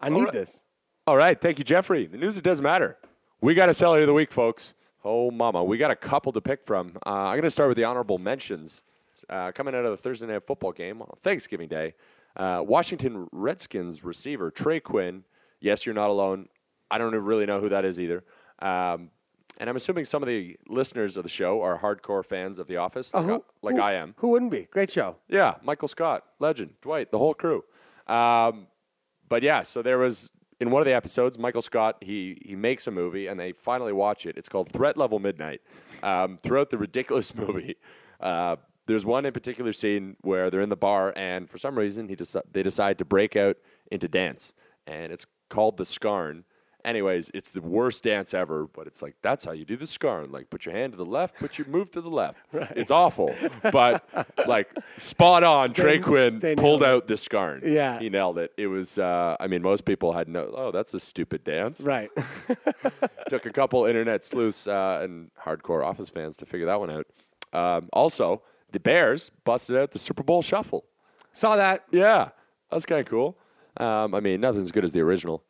I 0.00 0.08
need 0.08 0.24
right. 0.24 0.32
this. 0.32 0.62
all 1.06 1.16
right 1.16 1.38
thank 1.38 1.58
you 1.58 1.64
jeffrey 1.64 2.06
the 2.06 2.16
news 2.16 2.36
that 2.36 2.44
doesn't 2.44 2.62
matter 2.62 2.96
we 3.40 3.54
got 3.54 3.68
a 3.68 3.74
seller 3.74 4.00
of 4.00 4.06
the 4.06 4.14
week 4.14 4.32
folks 4.32 4.72
oh 5.04 5.30
mama 5.30 5.62
we 5.62 5.76
got 5.76 5.90
a 5.90 5.96
couple 5.96 6.32
to 6.32 6.40
pick 6.40 6.64
from 6.64 6.96
uh, 7.06 7.10
i'm 7.10 7.32
going 7.34 7.42
to 7.42 7.50
start 7.50 7.68
with 7.68 7.76
the 7.76 7.84
honorable 7.84 8.18
mentions 8.18 8.82
uh, 9.28 9.50
coming 9.52 9.74
out 9.74 9.84
of 9.84 9.90
the 9.90 9.96
thursday 9.96 10.26
night 10.26 10.42
football 10.46 10.72
game 10.72 11.02
on 11.02 11.08
thanksgiving 11.20 11.68
day 11.68 11.92
uh, 12.36 12.62
washington 12.66 13.28
redskins 13.32 14.02
receiver 14.04 14.50
trey 14.50 14.80
quinn 14.80 15.24
yes 15.60 15.84
you're 15.86 15.94
not 15.94 16.10
alone 16.10 16.48
i 16.90 16.98
don't 16.98 17.14
really 17.14 17.46
know 17.46 17.60
who 17.60 17.68
that 17.68 17.84
is 17.84 17.98
either 18.00 18.24
um, 18.60 19.10
and 19.60 19.68
i'm 19.68 19.76
assuming 19.76 20.04
some 20.04 20.22
of 20.22 20.26
the 20.28 20.56
listeners 20.68 21.16
of 21.16 21.22
the 21.22 21.28
show 21.28 21.62
are 21.62 21.78
hardcore 21.78 22.24
fans 22.24 22.58
of 22.58 22.66
the 22.68 22.76
office 22.76 23.12
like, 23.14 23.26
I, 23.28 23.38
like 23.62 23.76
who- 23.76 23.82
I 23.82 23.92
am 23.94 24.14
Who 24.18 24.28
wouldn't 24.28 24.50
be? 24.52 24.68
Great 24.70 24.90
show. 24.90 25.16
yeah, 25.28 25.54
Michael 25.62 25.88
Scott, 25.88 26.24
legend, 26.38 26.74
Dwight, 26.82 27.10
the 27.10 27.18
whole 27.18 27.34
crew. 27.34 27.64
Um, 28.06 28.66
but 29.28 29.42
yeah, 29.42 29.62
so 29.62 29.82
there 29.82 29.98
was 29.98 30.30
in 30.60 30.70
one 30.70 30.80
of 30.82 30.86
the 30.86 30.94
episodes, 30.94 31.38
Michael 31.38 31.62
Scott 31.62 31.96
he 32.00 32.38
he 32.44 32.56
makes 32.56 32.86
a 32.86 32.90
movie 32.90 33.26
and 33.26 33.38
they 33.38 33.52
finally 33.52 33.92
watch 33.92 34.26
it. 34.26 34.36
It's 34.38 34.48
called 34.48 34.72
Threat 34.72 34.96
Level 34.96 35.18
Midnight. 35.18 35.60
Um, 36.02 36.36
throughout 36.38 36.70
the 36.70 36.78
ridiculous 36.78 37.34
movie, 37.42 37.76
uh, 38.20 38.56
there's 38.86 39.04
one 39.04 39.26
in 39.26 39.32
particular 39.32 39.72
scene 39.72 40.16
where 40.22 40.50
they're 40.50 40.62
in 40.62 40.70
the 40.70 40.76
bar 40.76 41.12
and 41.16 41.48
for 41.50 41.58
some 41.58 41.76
reason 41.78 42.08
he 42.08 42.16
deci- 42.16 42.42
they 42.50 42.62
decide 42.62 42.96
to 42.98 43.04
break 43.04 43.36
out 43.36 43.56
into 43.92 44.08
dance 44.08 44.54
and 44.86 45.12
it's 45.12 45.26
called 45.48 45.76
the 45.76 45.84
Scarn. 45.84 46.44
Anyways, 46.84 47.28
it's 47.34 47.50
the 47.50 47.60
worst 47.60 48.04
dance 48.04 48.32
ever, 48.32 48.66
but 48.72 48.86
it's 48.86 49.02
like 49.02 49.16
that's 49.20 49.44
how 49.44 49.50
you 49.50 49.64
do 49.64 49.76
the 49.76 49.86
scarn. 49.86 50.30
Like 50.30 50.48
put 50.48 50.64
your 50.64 50.74
hand 50.74 50.92
to 50.92 50.96
the 50.96 51.04
left, 51.04 51.34
put 51.38 51.58
your 51.58 51.66
move 51.66 51.90
to 51.90 52.00
the 52.00 52.08
left. 52.08 52.38
It's 52.76 52.92
awful, 52.92 53.34
but 53.64 54.08
like 54.46 54.70
spot 54.96 55.42
on. 55.42 55.74
Trey 55.74 55.98
Quinn 55.98 56.38
they 56.38 56.54
pulled 56.54 56.82
it. 56.82 56.88
out 56.88 57.08
the 57.08 57.16
scarn. 57.16 57.62
Yeah. 57.66 57.98
he 57.98 58.08
nailed 58.08 58.38
it. 58.38 58.52
It 58.56 58.68
was. 58.68 58.96
Uh, 58.96 59.36
I 59.40 59.48
mean, 59.48 59.60
most 59.60 59.84
people 59.84 60.12
had 60.12 60.28
no. 60.28 60.54
Oh, 60.56 60.70
that's 60.70 60.94
a 60.94 61.00
stupid 61.00 61.42
dance. 61.42 61.80
Right. 61.80 62.10
Took 63.28 63.44
a 63.44 63.50
couple 63.50 63.84
internet 63.84 64.24
sleuths 64.24 64.66
uh, 64.66 65.00
and 65.02 65.30
hardcore 65.44 65.84
Office 65.84 66.10
fans 66.10 66.36
to 66.38 66.46
figure 66.46 66.66
that 66.66 66.78
one 66.78 66.90
out. 66.90 67.06
Um, 67.52 67.88
also, 67.92 68.42
the 68.70 68.80
Bears 68.80 69.30
busted 69.44 69.76
out 69.76 69.90
the 69.90 69.98
Super 69.98 70.22
Bowl 70.22 70.42
Shuffle. 70.42 70.84
Saw 71.32 71.56
that. 71.56 71.84
Yeah, 71.90 72.30
that's 72.70 72.86
kind 72.86 73.00
of 73.00 73.06
cool. 73.06 73.36
Um, 73.78 74.14
I 74.14 74.20
mean, 74.20 74.40
nothing's 74.40 74.66
as 74.66 74.72
good 74.72 74.84
as 74.84 74.92
the 74.92 75.00
original, 75.00 75.44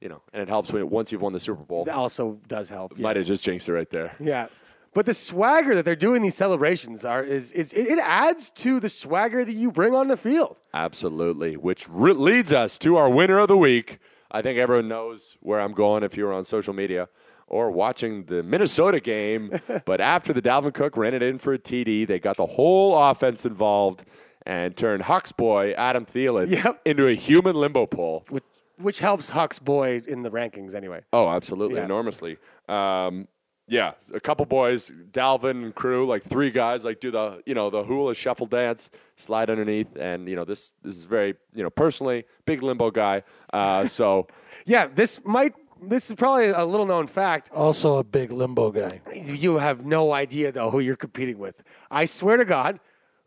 you 0.00 0.08
know, 0.08 0.22
and 0.32 0.42
it 0.42 0.48
helps 0.48 0.72
when 0.72 0.88
once 0.88 1.12
you've 1.12 1.20
won 1.22 1.32
the 1.32 1.40
Super 1.40 1.62
Bowl. 1.62 1.84
That 1.84 1.94
also 1.94 2.40
does 2.48 2.68
help. 2.68 2.98
Might 2.98 3.16
yes. 3.16 3.18
have 3.18 3.26
just 3.26 3.44
jinxed 3.44 3.68
it 3.68 3.72
right 3.72 3.90
there. 3.90 4.14
Yeah. 4.18 4.48
But 4.94 5.06
the 5.06 5.14
swagger 5.14 5.74
that 5.74 5.84
they're 5.84 5.94
doing 5.94 6.22
these 6.22 6.34
celebrations 6.34 7.04
are 7.04 7.22
is, 7.22 7.52
is 7.52 7.72
it, 7.72 7.86
it 7.86 7.98
adds 7.98 8.50
to 8.52 8.80
the 8.80 8.88
swagger 8.88 9.44
that 9.44 9.52
you 9.52 9.70
bring 9.70 9.94
on 9.94 10.08
the 10.08 10.16
field. 10.16 10.56
Absolutely, 10.72 11.56
which 11.56 11.86
re- 11.88 12.12
leads 12.14 12.52
us 12.52 12.78
to 12.78 12.96
our 12.96 13.10
winner 13.10 13.38
of 13.38 13.48
the 13.48 13.56
week. 13.56 13.98
I 14.30 14.42
think 14.42 14.58
everyone 14.58 14.88
knows 14.88 15.36
where 15.40 15.60
I'm 15.60 15.72
going 15.72 16.02
if 16.02 16.16
you're 16.16 16.32
on 16.32 16.44
social 16.44 16.72
media 16.72 17.08
or 17.46 17.70
watching 17.70 18.24
the 18.24 18.42
Minnesota 18.42 19.00
game. 19.00 19.60
but 19.84 20.00
after 20.00 20.32
the 20.32 20.42
Dalvin 20.42 20.74
Cook 20.74 20.96
ran 20.96 21.14
it 21.14 21.22
in 21.22 21.38
for 21.38 21.54
a 21.54 21.58
TD, 21.58 22.06
they 22.06 22.18
got 22.18 22.36
the 22.36 22.46
whole 22.46 22.96
offense 22.96 23.44
involved 23.46 24.04
and 24.48 24.76
turned 24.76 25.02
Huck's 25.04 25.30
boy, 25.30 25.72
Adam 25.76 26.04
Thielen, 26.04 26.50
Yep. 26.50 26.80
into 26.84 27.06
a 27.06 27.14
human 27.14 27.54
limbo 27.54 27.86
pole. 27.86 28.24
which, 28.30 28.42
which 28.78 28.98
helps 28.98 29.28
Huck's 29.28 29.58
boy 29.60 30.02
in 30.08 30.22
the 30.22 30.30
rankings 30.30 30.74
anyway. 30.74 31.02
Oh, 31.12 31.28
absolutely, 31.28 31.76
Yeah. 31.76 31.84
enormously. 31.84 32.38
Um, 32.68 33.28
yeah, 33.70 33.92
a 34.14 34.20
couple 34.20 34.46
boys, 34.46 34.90
Dalvin 35.12 35.62
and 35.62 35.74
crew, 35.74 36.06
like 36.06 36.22
three 36.22 36.50
guys, 36.50 36.84
like 36.86 37.00
do 37.00 37.10
the 37.10 37.42
you 37.44 37.54
know 37.54 37.68
the 37.68 37.84
hula 37.84 38.14
shuffle 38.14 38.46
dance, 38.46 38.90
slide 39.16 39.50
underneath, 39.50 39.94
and 39.96 40.26
you 40.26 40.34
know 40.36 40.44
this 40.44 40.72
this 40.82 40.96
is 40.96 41.04
very 41.04 41.34
you 41.54 41.62
know 41.62 41.68
personally 41.68 42.24
big 42.46 42.62
limbo 42.62 42.90
guy. 42.90 43.22
Uh, 43.52 43.86
so 43.98 44.26
Yeah, 44.64 44.86
this 44.86 45.20
might 45.24 45.52
this 45.82 46.08
is 46.08 46.16
probably 46.16 46.48
a 46.48 46.64
little 46.64 46.86
known 46.86 47.06
fact. 47.06 47.50
Also 47.52 47.98
a 47.98 48.04
big 48.04 48.32
limbo 48.32 48.70
guy. 48.70 49.02
You 49.14 49.58
have 49.58 49.84
no 49.84 50.12
idea 50.14 50.50
though 50.50 50.70
who 50.70 50.80
you're 50.80 50.96
competing 50.96 51.38
with. 51.38 51.62
I 51.90 52.06
swear 52.06 52.38
to 52.38 52.46
God. 52.46 52.80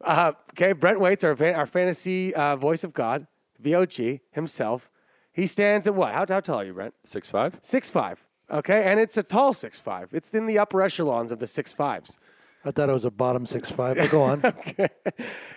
Uh, 0.03 0.33
okay, 0.51 0.71
Brent 0.73 0.99
Waits, 0.99 1.23
our 1.23 1.35
our 1.53 1.65
fantasy 1.65 2.33
uh, 2.33 2.55
voice 2.55 2.83
of 2.83 2.93
God, 2.93 3.27
VOG 3.61 4.21
himself, 4.31 4.89
He 5.31 5.47
stands 5.47 5.87
at 5.87 5.95
what? 5.95 6.13
How, 6.13 6.25
how 6.27 6.39
tall 6.39 6.59
are 6.59 6.65
you, 6.65 6.73
Brent? 6.73 6.93
Six 7.03 7.29
five. 7.29 7.59
Six 7.61 7.89
five. 7.89 8.23
Okay, 8.51 8.83
and 8.83 8.99
it's 8.99 9.15
a 9.17 9.23
tall 9.23 9.53
six 9.53 9.79
five. 9.79 10.09
It's 10.13 10.31
in 10.31 10.45
the 10.45 10.59
upper 10.59 10.81
echelons 10.81 11.31
of 11.31 11.39
the 11.39 11.47
six 11.47 11.71
fives. 11.71 12.17
I 12.65 12.71
thought 12.71 12.89
it 12.89 12.93
was 12.93 13.05
a 13.05 13.11
bottom 13.11 13.45
six 13.45 13.69
five. 13.71 13.97
But 13.97 14.09
go 14.09 14.23
on. 14.23 14.41
okay. 14.45 14.89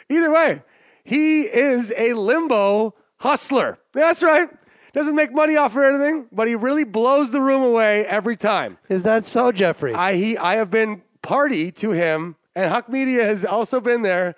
Either 0.09 0.31
way, 0.31 0.63
he 1.03 1.43
is 1.43 1.93
a 1.97 2.15
limbo 2.15 2.95
hustler. 3.19 3.79
That's 3.93 4.23
right. 4.23 4.49
Doesn't 4.93 5.17
make 5.17 5.33
money 5.33 5.57
off 5.57 5.75
of 5.75 5.83
anything, 5.83 6.27
but 6.31 6.47
he 6.47 6.55
really 6.55 6.85
blows 6.85 7.33
the 7.33 7.41
room 7.41 7.63
away 7.63 8.07
every 8.07 8.37
time. 8.37 8.79
Is 8.89 9.03
that 9.03 9.25
so, 9.25 9.51
Jeffrey? 9.51 9.93
I 9.93 10.15
he 10.15 10.39
I 10.39 10.55
have 10.55 10.71
been 10.71 11.03
party 11.21 11.73
to 11.73 11.91
him, 11.91 12.37
and 12.55 12.71
Huck 12.71 12.89
Media 12.89 13.25
has 13.25 13.45
also 13.45 13.81
been 13.81 14.03
there. 14.03 14.35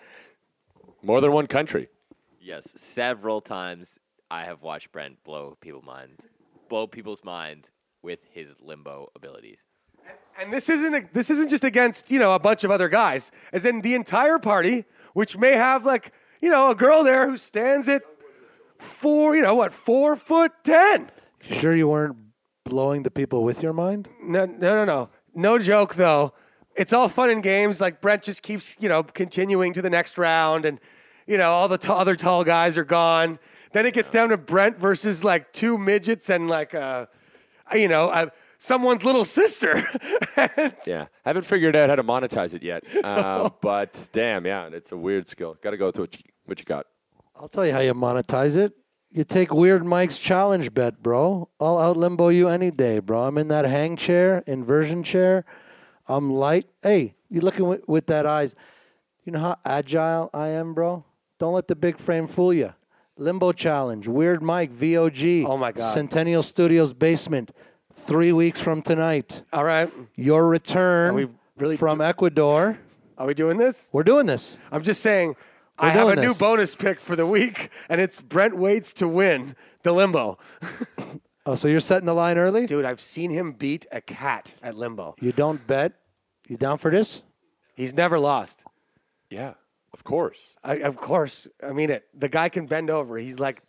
More 1.02 1.20
than 1.20 1.32
one 1.32 1.46
country. 1.46 1.88
Yes, 2.40 2.72
several 2.76 3.40
times 3.40 3.98
I 4.30 4.44
have 4.44 4.62
watched 4.62 4.92
Brent 4.92 5.22
blow 5.24 5.56
people's 5.60 5.84
mind, 5.84 6.26
blow 6.68 6.86
people's 6.86 7.24
mind 7.24 7.68
with 8.02 8.20
his 8.30 8.54
limbo 8.60 9.10
abilities. 9.16 9.58
And 10.38 10.52
this 10.52 10.68
isn't 10.68 10.94
a, 10.94 11.08
this 11.12 11.30
isn't 11.30 11.48
just 11.48 11.64
against 11.64 12.10
you 12.10 12.18
know 12.18 12.34
a 12.34 12.38
bunch 12.38 12.62
of 12.62 12.70
other 12.70 12.88
guys, 12.88 13.30
as 13.52 13.64
in 13.64 13.80
the 13.80 13.94
entire 13.94 14.38
party, 14.38 14.84
which 15.14 15.36
may 15.36 15.54
have 15.54 15.84
like 15.84 16.12
you 16.40 16.50
know 16.50 16.70
a 16.70 16.74
girl 16.74 17.02
there 17.02 17.28
who 17.28 17.36
stands 17.36 17.88
at 17.88 18.02
four, 18.78 19.34
you 19.34 19.42
know 19.42 19.54
what, 19.54 19.72
four 19.72 20.14
foot 20.14 20.52
ten. 20.62 21.10
sure 21.40 21.74
you 21.74 21.88
weren't 21.88 22.16
blowing 22.64 23.02
the 23.02 23.10
people 23.10 23.42
with 23.44 23.62
your 23.62 23.72
mind? 23.72 24.08
No, 24.22 24.44
no, 24.44 24.74
no, 24.76 24.84
no. 24.84 25.08
No 25.34 25.58
joke 25.58 25.94
though. 25.94 26.32
It's 26.76 26.92
all 26.92 27.08
fun 27.08 27.30
and 27.30 27.42
games. 27.42 27.80
Like 27.80 28.00
Brent 28.00 28.22
just 28.22 28.42
keeps, 28.42 28.76
you 28.78 28.88
know, 28.88 29.02
continuing 29.02 29.72
to 29.72 29.82
the 29.82 29.90
next 29.90 30.18
round, 30.18 30.64
and 30.64 30.78
you 31.26 31.38
know 31.38 31.50
all 31.50 31.68
the 31.68 31.78
t- 31.78 31.88
other 31.88 32.14
tall 32.14 32.44
guys 32.44 32.76
are 32.76 32.84
gone. 32.84 33.38
Then 33.72 33.86
it 33.86 33.94
gets 33.94 34.10
down 34.10 34.28
to 34.30 34.36
Brent 34.36 34.78
versus 34.78 35.24
like 35.24 35.52
two 35.52 35.76
midgets 35.76 36.30
and 36.30 36.48
like, 36.48 36.74
uh, 36.74 37.06
you 37.74 37.88
know, 37.88 38.08
uh, 38.08 38.26
someone's 38.58 39.04
little 39.04 39.24
sister. 39.24 39.86
Yeah, 40.86 41.06
haven't 41.24 41.42
figured 41.44 41.74
out 41.74 41.88
how 41.88 41.96
to 41.96 42.04
monetize 42.04 42.54
it 42.54 42.62
yet. 42.62 42.84
Um, 43.04 43.54
but 43.60 44.08
damn, 44.12 44.46
yeah, 44.46 44.68
it's 44.70 44.92
a 44.92 44.96
weird 44.96 45.26
skill. 45.26 45.56
Got 45.62 45.70
to 45.70 45.76
go 45.76 45.86
with 45.86 45.98
what 45.98 46.14
you, 46.16 46.22
what 46.44 46.58
you 46.58 46.64
got. 46.64 46.86
I'll 47.34 47.48
tell 47.48 47.66
you 47.66 47.72
how 47.72 47.80
you 47.80 47.94
monetize 47.94 48.56
it. 48.56 48.72
You 49.10 49.24
take 49.24 49.52
Weird 49.52 49.84
Mike's 49.84 50.18
challenge 50.18 50.74
bet, 50.74 51.02
bro. 51.02 51.48
I'll 51.58 51.78
out 51.78 51.96
limbo 51.96 52.28
you 52.28 52.48
any 52.48 52.70
day, 52.70 52.98
bro. 52.98 53.24
I'm 53.24 53.38
in 53.38 53.48
that 53.48 53.64
hang 53.64 53.96
chair, 53.96 54.44
inversion 54.46 55.02
chair. 55.02 55.44
I'm 56.08 56.32
light. 56.32 56.66
Hey, 56.82 57.14
you 57.30 57.40
looking 57.40 57.66
with, 57.66 57.86
with 57.88 58.06
that 58.06 58.26
eyes. 58.26 58.54
You 59.24 59.32
know 59.32 59.40
how 59.40 59.56
agile 59.64 60.30
I 60.32 60.48
am, 60.48 60.72
bro? 60.74 61.04
Don't 61.38 61.52
let 61.54 61.68
the 61.68 61.76
big 61.76 61.98
frame 61.98 62.26
fool 62.26 62.52
you. 62.54 62.72
Limbo 63.18 63.52
challenge, 63.52 64.06
Weird 64.06 64.42
Mike, 64.42 64.70
VOG. 64.72 65.44
Oh, 65.46 65.56
my 65.56 65.72
God. 65.72 65.90
Centennial 65.92 66.42
Studios 66.42 66.92
basement, 66.92 67.50
three 68.06 68.32
weeks 68.32 68.60
from 68.60 68.82
tonight. 68.82 69.42
all 69.52 69.64
right, 69.64 69.92
Your 70.16 70.46
return 70.48 71.10
Are 71.10 71.14
we 71.14 71.28
really 71.56 71.76
from 71.78 71.98
do- 71.98 72.04
Ecuador. 72.04 72.78
are 73.16 73.26
we 73.26 73.32
doing 73.34 73.56
this? 73.56 73.88
We're 73.92 74.02
doing 74.02 74.26
this. 74.26 74.58
I'm 74.70 74.82
just 74.82 75.00
saying. 75.02 75.34
We're 75.80 75.88
I 75.88 75.90
have 75.90 76.08
a 76.08 76.14
doing 76.14 76.22
new 76.26 76.32
this. 76.32 76.38
bonus 76.38 76.74
pick 76.74 77.00
for 77.00 77.16
the 77.16 77.26
week, 77.26 77.70
and 77.88 78.00
it's 78.00 78.20
Brent 78.20 78.56
waits 78.56 78.92
to 78.94 79.08
win 79.08 79.56
the 79.82 79.92
limbo. 79.92 80.38
Oh, 81.48 81.54
so 81.54 81.68
you're 81.68 81.78
setting 81.78 82.06
the 82.06 82.14
line 82.14 82.38
early? 82.38 82.66
Dude, 82.66 82.84
I've 82.84 83.00
seen 83.00 83.30
him 83.30 83.52
beat 83.52 83.86
a 83.92 84.00
cat 84.00 84.54
at 84.62 84.76
limbo. 84.76 85.14
You 85.20 85.30
don't 85.30 85.64
bet? 85.64 85.92
You 86.48 86.56
down 86.56 86.78
for 86.78 86.90
this? 86.90 87.22
He's 87.76 87.94
never 87.94 88.18
lost. 88.18 88.64
Yeah, 89.30 89.54
of 89.92 90.02
course. 90.02 90.40
I, 90.64 90.78
of 90.78 90.96
course, 90.96 91.46
I 91.62 91.72
mean 91.72 91.90
it. 91.90 92.04
The 92.14 92.28
guy 92.28 92.48
can 92.48 92.66
bend 92.66 92.90
over. 92.90 93.16
He's 93.16 93.38
like 93.38 93.62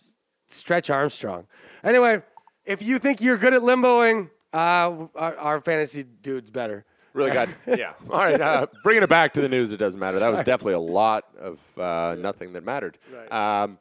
Stretch 0.48 0.90
Armstrong. 0.90 1.46
Anyway, 1.84 2.24
if 2.66 2.82
you 2.82 2.98
think 2.98 3.22
you're 3.22 3.38
good 3.38 3.54
at 3.54 3.62
limboing, 3.62 4.32
uh, 4.54 5.08
our, 5.16 5.38
our 5.38 5.62
fantasy 5.62 6.02
dude's 6.04 6.50
better. 6.50 6.84
Really 7.14 7.32
got 7.32 7.50
yeah. 7.68 7.94
All 8.10 8.20
right, 8.20 8.40
uh, 8.42 8.68
bringing 8.84 9.04
it 9.04 9.10
back 9.10 9.34
to 9.34 9.42
the 9.42 9.50
news. 9.50 9.72
It 9.72 9.78
doesn't 9.78 10.00
matter. 10.00 10.20
That 10.20 10.30
was 10.30 10.40
definitely 10.40 10.74
a 10.74 10.80
lot 10.80 11.26
of 11.40 11.60
uh, 11.78 12.16
nothing 12.18 12.54
that 12.54 12.64
mattered. 12.64 12.98
Um, 13.32 13.78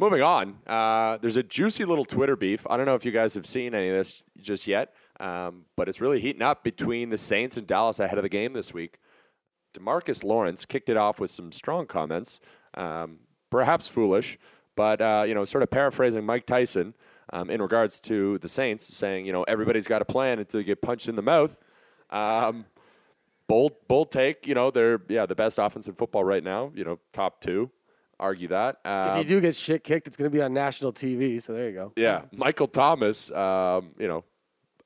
moving 0.00 0.22
on. 0.22 0.56
Uh, 0.66 1.18
there's 1.18 1.36
a 1.36 1.42
juicy 1.42 1.84
little 1.84 2.06
Twitter 2.06 2.34
beef. 2.34 2.66
I 2.68 2.76
don't 2.76 2.86
know 2.86 2.94
if 2.94 3.04
you 3.04 3.12
guys 3.12 3.34
have 3.34 3.44
seen 3.44 3.74
any 3.74 3.88
of 3.88 3.94
this 3.94 4.22
just 4.40 4.66
yet, 4.66 4.94
um, 5.20 5.66
but 5.76 5.88
it's 5.88 6.00
really 6.00 6.20
heating 6.20 6.42
up 6.42 6.64
between 6.64 7.10
the 7.10 7.18
Saints 7.18 7.58
and 7.58 7.66
Dallas 7.66 8.00
ahead 8.00 8.16
of 8.16 8.22
the 8.22 8.30
game 8.30 8.54
this 8.54 8.72
week. 8.72 8.98
Demarcus 9.74 10.24
Lawrence 10.24 10.64
kicked 10.64 10.88
it 10.88 10.96
off 10.96 11.20
with 11.20 11.30
some 11.30 11.52
strong 11.52 11.86
comments, 11.86 12.40
um, 12.74 13.18
perhaps 13.50 13.86
foolish, 13.86 14.38
but 14.74 15.02
uh, 15.02 15.24
you 15.28 15.34
know, 15.34 15.44
sort 15.44 15.62
of 15.62 15.70
paraphrasing 15.70 16.24
Mike 16.24 16.46
Tyson 16.46 16.94
um, 17.32 17.50
in 17.50 17.60
regards 17.60 18.00
to 18.00 18.38
the 18.38 18.48
Saints, 18.48 18.96
saying, 18.96 19.26
you 19.26 19.32
know, 19.32 19.42
everybody's 19.44 19.86
got 19.86 20.02
a 20.02 20.06
plan 20.06 20.38
until 20.38 20.60
you 20.60 20.66
get 20.66 20.80
punched 20.80 21.08
in 21.08 21.14
the 21.14 21.22
mouth. 21.22 21.58
Um, 22.08 22.64
bold, 23.46 23.72
bold 23.86 24.10
take. 24.10 24.46
You 24.46 24.54
know, 24.54 24.70
they're 24.70 25.00
yeah 25.08 25.26
the 25.26 25.34
best 25.34 25.58
offense 25.58 25.86
in 25.86 25.94
football 25.94 26.24
right 26.24 26.42
now. 26.42 26.72
You 26.74 26.84
know, 26.84 26.98
top 27.12 27.40
two. 27.40 27.70
Argue 28.20 28.48
that. 28.48 28.76
If 28.84 28.90
Um, 28.90 29.18
you 29.18 29.24
do 29.24 29.40
get 29.40 29.56
shit 29.56 29.82
kicked, 29.82 30.06
it's 30.06 30.16
going 30.16 30.30
to 30.30 30.34
be 30.36 30.42
on 30.42 30.52
national 30.52 30.92
TV. 30.92 31.42
So 31.42 31.52
there 31.54 31.68
you 31.68 31.74
go. 31.74 31.92
yeah, 31.96 32.22
Michael 32.32 32.68
Thomas, 32.68 33.30
um, 33.32 33.90
you 33.98 34.06
know, 34.06 34.24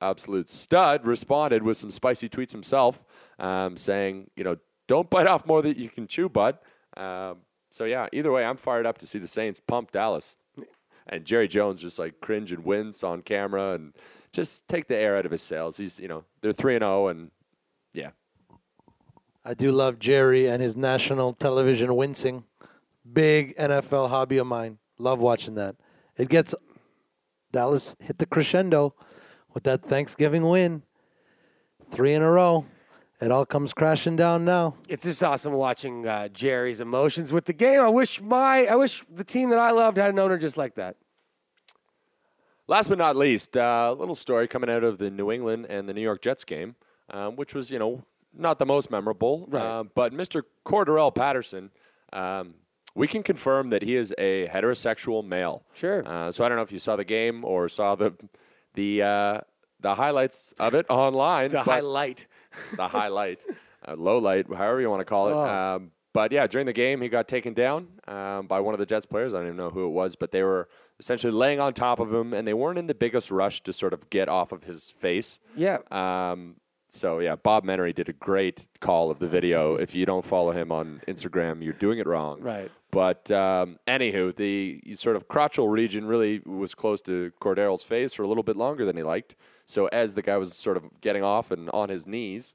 absolute 0.01 0.49
stud, 0.49 1.05
responded 1.05 1.62
with 1.62 1.76
some 1.76 1.91
spicy 1.91 2.28
tweets 2.28 2.53
himself, 2.53 3.03
um, 3.39 3.76
saying, 3.76 4.30
you 4.37 4.45
know, 4.45 4.57
don't 4.87 5.11
bite 5.11 5.26
off 5.26 5.47
more 5.47 5.62
than 5.62 5.76
you 5.76 5.89
can 5.91 6.07
chew, 6.07 6.28
bud. 6.28 6.59
Um, 6.97 7.39
so 7.70 7.85
yeah, 7.85 8.07
either 8.12 8.30
way, 8.30 8.45
I'm 8.45 8.57
fired 8.57 8.87
up 8.87 8.99
to 8.99 9.07
see 9.07 9.18
the 9.18 9.26
Saints 9.26 9.61
pump 9.61 9.91
Dallas, 9.91 10.37
and 11.09 11.24
Jerry 11.24 11.49
Jones 11.49 11.82
just 11.82 11.99
like 11.99 12.20
cringe 12.20 12.53
and 12.53 12.64
wince 12.64 13.03
on 13.03 13.20
camera 13.22 13.72
and 13.74 13.93
just 14.32 14.66
take 14.68 14.87
the 14.87 14.97
air 14.97 15.16
out 15.16 15.26
of 15.26 15.32
his 15.32 15.43
sails. 15.43 15.76
He's, 15.76 15.99
you 15.99 16.07
know, 16.07 16.24
they're 16.41 16.53
three 16.53 16.76
and 16.76 16.82
zero, 16.82 17.09
and 17.09 17.30
yeah, 17.93 18.11
I 19.45 19.55
do 19.55 19.72
love 19.72 19.99
Jerry 19.99 20.47
and 20.49 20.62
his 20.62 20.76
national 20.76 21.32
television 21.35 21.97
wincing. 21.97 22.45
Big 23.11 23.57
NFL 23.57 24.09
hobby 24.09 24.38
of 24.38 24.46
mine. 24.46 24.78
Love 24.98 25.18
watching 25.18 25.55
that. 25.57 25.76
It 26.16 26.28
gets 26.28 26.55
Dallas 27.52 27.94
hit 28.00 28.18
the 28.18 28.26
crescendo 28.26 28.94
with 29.52 29.64
that 29.64 29.82
Thanksgiving 29.82 30.48
win. 30.48 30.82
Three 31.90 32.14
in 32.14 32.22
a 32.22 32.30
row. 32.30 32.66
It 33.20 33.30
all 33.30 33.46
comes 33.46 33.72
crashing 33.72 34.16
down 34.16 34.44
now. 34.44 34.74
It's 34.88 35.05
just 35.05 35.22
awesome 35.22 35.52
watching 35.52 36.07
uh, 36.07 36.28
Jerry's 36.28 36.80
emotions 36.80 37.32
with 37.32 37.44
the 37.44 37.52
game. 37.52 37.80
I 37.80 37.88
wish 37.88 38.20
my, 38.20 38.66
I 38.66 38.74
wish 38.74 39.05
the 39.09 39.24
team 39.24 39.50
that 39.50 39.59
I 39.59 39.70
loved 39.70 39.96
had 39.96 40.11
an 40.11 40.18
owner 40.18 40.36
just 40.36 40.57
like 40.57 40.74
that. 40.74 40.96
Last 42.66 42.88
but 42.88 42.98
not 42.98 43.14
least, 43.14 43.57
uh, 43.57 43.88
a 43.90 43.94
little 43.94 44.14
story 44.14 44.48
coming 44.48 44.68
out 44.68 44.84
of 44.84 44.98
the 44.98 45.11
New 45.11 45.30
England 45.30 45.66
and 45.68 45.88
the 45.88 45.94
New 45.94 46.00
York 46.00 46.22
Jets 46.22 46.44
game, 46.44 46.74
um, 47.11 47.36
which 47.36 47.55
was, 47.55 47.70
you 47.70 47.78
know, 47.78 48.02
not 48.36 48.59
the 48.59 48.66
most 48.66 48.90
memorable. 48.90 49.46
Right. 49.48 49.62
Uh, 49.62 49.84
but 49.94 50.12
Mr. 50.12 50.42
Cordarrelle 50.66 51.14
Patterson, 51.14 51.70
um, 52.12 52.55
we 52.95 53.09
can 53.09 53.22
confirm 53.22 53.70
that 53.70 53.82
he 53.82 53.97
is 53.97 54.14
a 54.18 54.49
heterosexual 54.49 55.26
male. 55.26 55.62
Sure. 55.74 56.07
Uh, 56.07 56.30
so 56.30 56.45
I 56.45 56.49
don't 56.49 56.57
know 56.57 56.62
if 56.62 56.72
you 56.72 56.78
saw 56.78 56.97
the 56.97 57.05
game 57.05 57.45
or 57.45 57.68
saw 57.68 57.95
the 57.95 58.14
the 58.74 59.03
uh, 59.03 59.40
the 59.80 59.95
highlights 59.95 60.55
of 60.59 60.74
it 60.74 60.86
online. 60.88 61.51
The 61.51 61.62
highlight. 61.62 62.26
the 62.76 62.88
highlight, 62.88 63.40
uh, 63.86 63.95
low 63.97 64.18
light, 64.18 64.47
however 64.49 64.80
you 64.80 64.88
want 64.88 65.01
to 65.01 65.05
call 65.05 65.28
it. 65.28 65.32
Oh. 65.32 65.45
Um, 65.45 65.90
but 66.12 66.30
yeah, 66.30 66.47
during 66.47 66.66
the 66.66 66.72
game, 66.72 67.01
he 67.01 67.09
got 67.09 67.26
taken 67.26 67.55
down 67.55 67.88
um, 68.07 68.47
by 68.47 68.61
one 68.61 68.72
of 68.72 68.78
the 68.78 68.86
Jets 68.86 69.05
players. 69.05 69.34
I 69.34 69.38
don't 69.38 69.47
even 69.47 69.57
know 69.57 69.70
who 69.70 69.86
it 69.86 69.90
was, 69.90 70.14
but 70.14 70.30
they 70.30 70.45
were 70.45 70.68
essentially 71.01 71.32
laying 71.32 71.59
on 71.59 71.74
top 71.74 71.99
of 71.99 72.14
him, 72.14 72.32
and 72.32 72.47
they 72.47 72.55
weren't 72.55 72.78
in 72.78 72.86
the 72.86 72.95
biggest 72.95 73.32
rush 73.32 73.62
to 73.64 73.72
sort 73.72 73.92
of 73.92 74.09
get 74.11 74.28
off 74.28 74.53
of 74.53 74.62
his 74.62 74.90
face. 74.90 75.40
Yeah. 75.57 75.78
Um, 75.90 76.57
so 76.95 77.18
yeah, 77.18 77.36
Bob 77.36 77.64
Menery 77.64 77.95
did 77.95 78.09
a 78.09 78.12
great 78.12 78.68
call 78.80 79.11
of 79.11 79.18
the 79.18 79.28
video. 79.28 79.76
If 79.76 79.95
you 79.95 80.07
don't 80.07 80.24
follow 80.24 80.53
him 80.53 80.70
on 80.70 81.01
Instagram, 81.09 81.62
you're 81.62 81.72
doing 81.72 81.99
it 81.99 82.07
wrong. 82.07 82.40
Right. 82.40 82.70
But 82.90 83.28
um, 83.30 83.78
anywho, 83.88 84.34
the 84.36 84.95
sort 84.95 85.16
of 85.16 85.26
crotchal 85.26 85.70
region 85.70 86.07
really 86.07 86.40
was 86.47 86.74
close 86.74 87.03
to 87.03 87.32
Cordero's 87.40 87.82
face 87.82 88.14
for 88.14 88.22
a 88.22 88.28
little 88.28 88.45
bit 88.45 88.57
longer 88.57 88.84
than 88.84 88.97
he 88.97 89.03
liked. 89.03 89.34
So 89.66 89.86
as 89.86 90.14
the 90.14 90.22
guy 90.22 90.36
was 90.36 90.55
sort 90.55 90.76
of 90.76 90.84
getting 91.01 91.24
off 91.24 91.51
and 91.51 91.68
on 91.70 91.88
his 91.88 92.07
knees, 92.07 92.55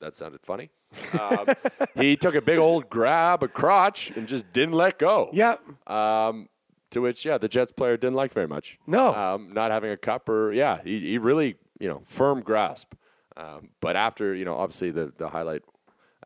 that 0.00 0.14
sounded 0.14 0.42
funny. 0.42 0.70
Um, 1.18 1.46
he 1.96 2.16
took 2.16 2.34
a 2.34 2.42
big 2.42 2.58
old 2.58 2.90
grab, 2.90 3.42
a 3.42 3.48
crotch, 3.48 4.10
and 4.10 4.28
just 4.28 4.52
didn't 4.52 4.74
let 4.74 4.98
go. 4.98 5.30
Yep. 5.32 5.90
Um, 5.90 6.48
to 6.90 7.00
which, 7.00 7.24
yeah, 7.24 7.38
the 7.38 7.48
Jets 7.48 7.72
player 7.72 7.96
didn't 7.96 8.16
like 8.16 8.32
very 8.32 8.46
much. 8.46 8.78
No. 8.86 9.14
Um, 9.14 9.54
not 9.54 9.70
having 9.70 9.90
a 9.90 9.96
cup 9.96 10.28
or, 10.28 10.52
yeah, 10.52 10.80
he, 10.84 11.00
he 11.00 11.18
really, 11.18 11.56
you 11.80 11.88
know, 11.88 12.02
firm 12.06 12.42
grasp. 12.42 12.92
Um, 13.36 13.70
but 13.80 13.96
after, 13.96 14.34
you 14.34 14.44
know, 14.44 14.56
obviously 14.56 14.90
the, 14.90 15.12
the 15.16 15.28
highlight 15.28 15.62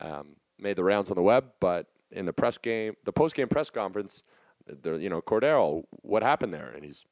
um, 0.00 0.36
made 0.58 0.76
the 0.76 0.84
rounds 0.84 1.10
on 1.10 1.16
the 1.16 1.22
web, 1.22 1.46
but 1.60 1.86
in 2.10 2.26
the 2.26 2.32
press 2.32 2.58
game, 2.58 2.94
the 3.04 3.12
post 3.12 3.34
game 3.34 3.48
press 3.48 3.70
conference, 3.70 4.22
the, 4.66 4.92
you 4.94 5.08
know, 5.08 5.20
Cordero, 5.20 5.84
what 6.02 6.22
happened 6.22 6.54
there? 6.54 6.70
And 6.70 6.84
he's, 6.84 7.04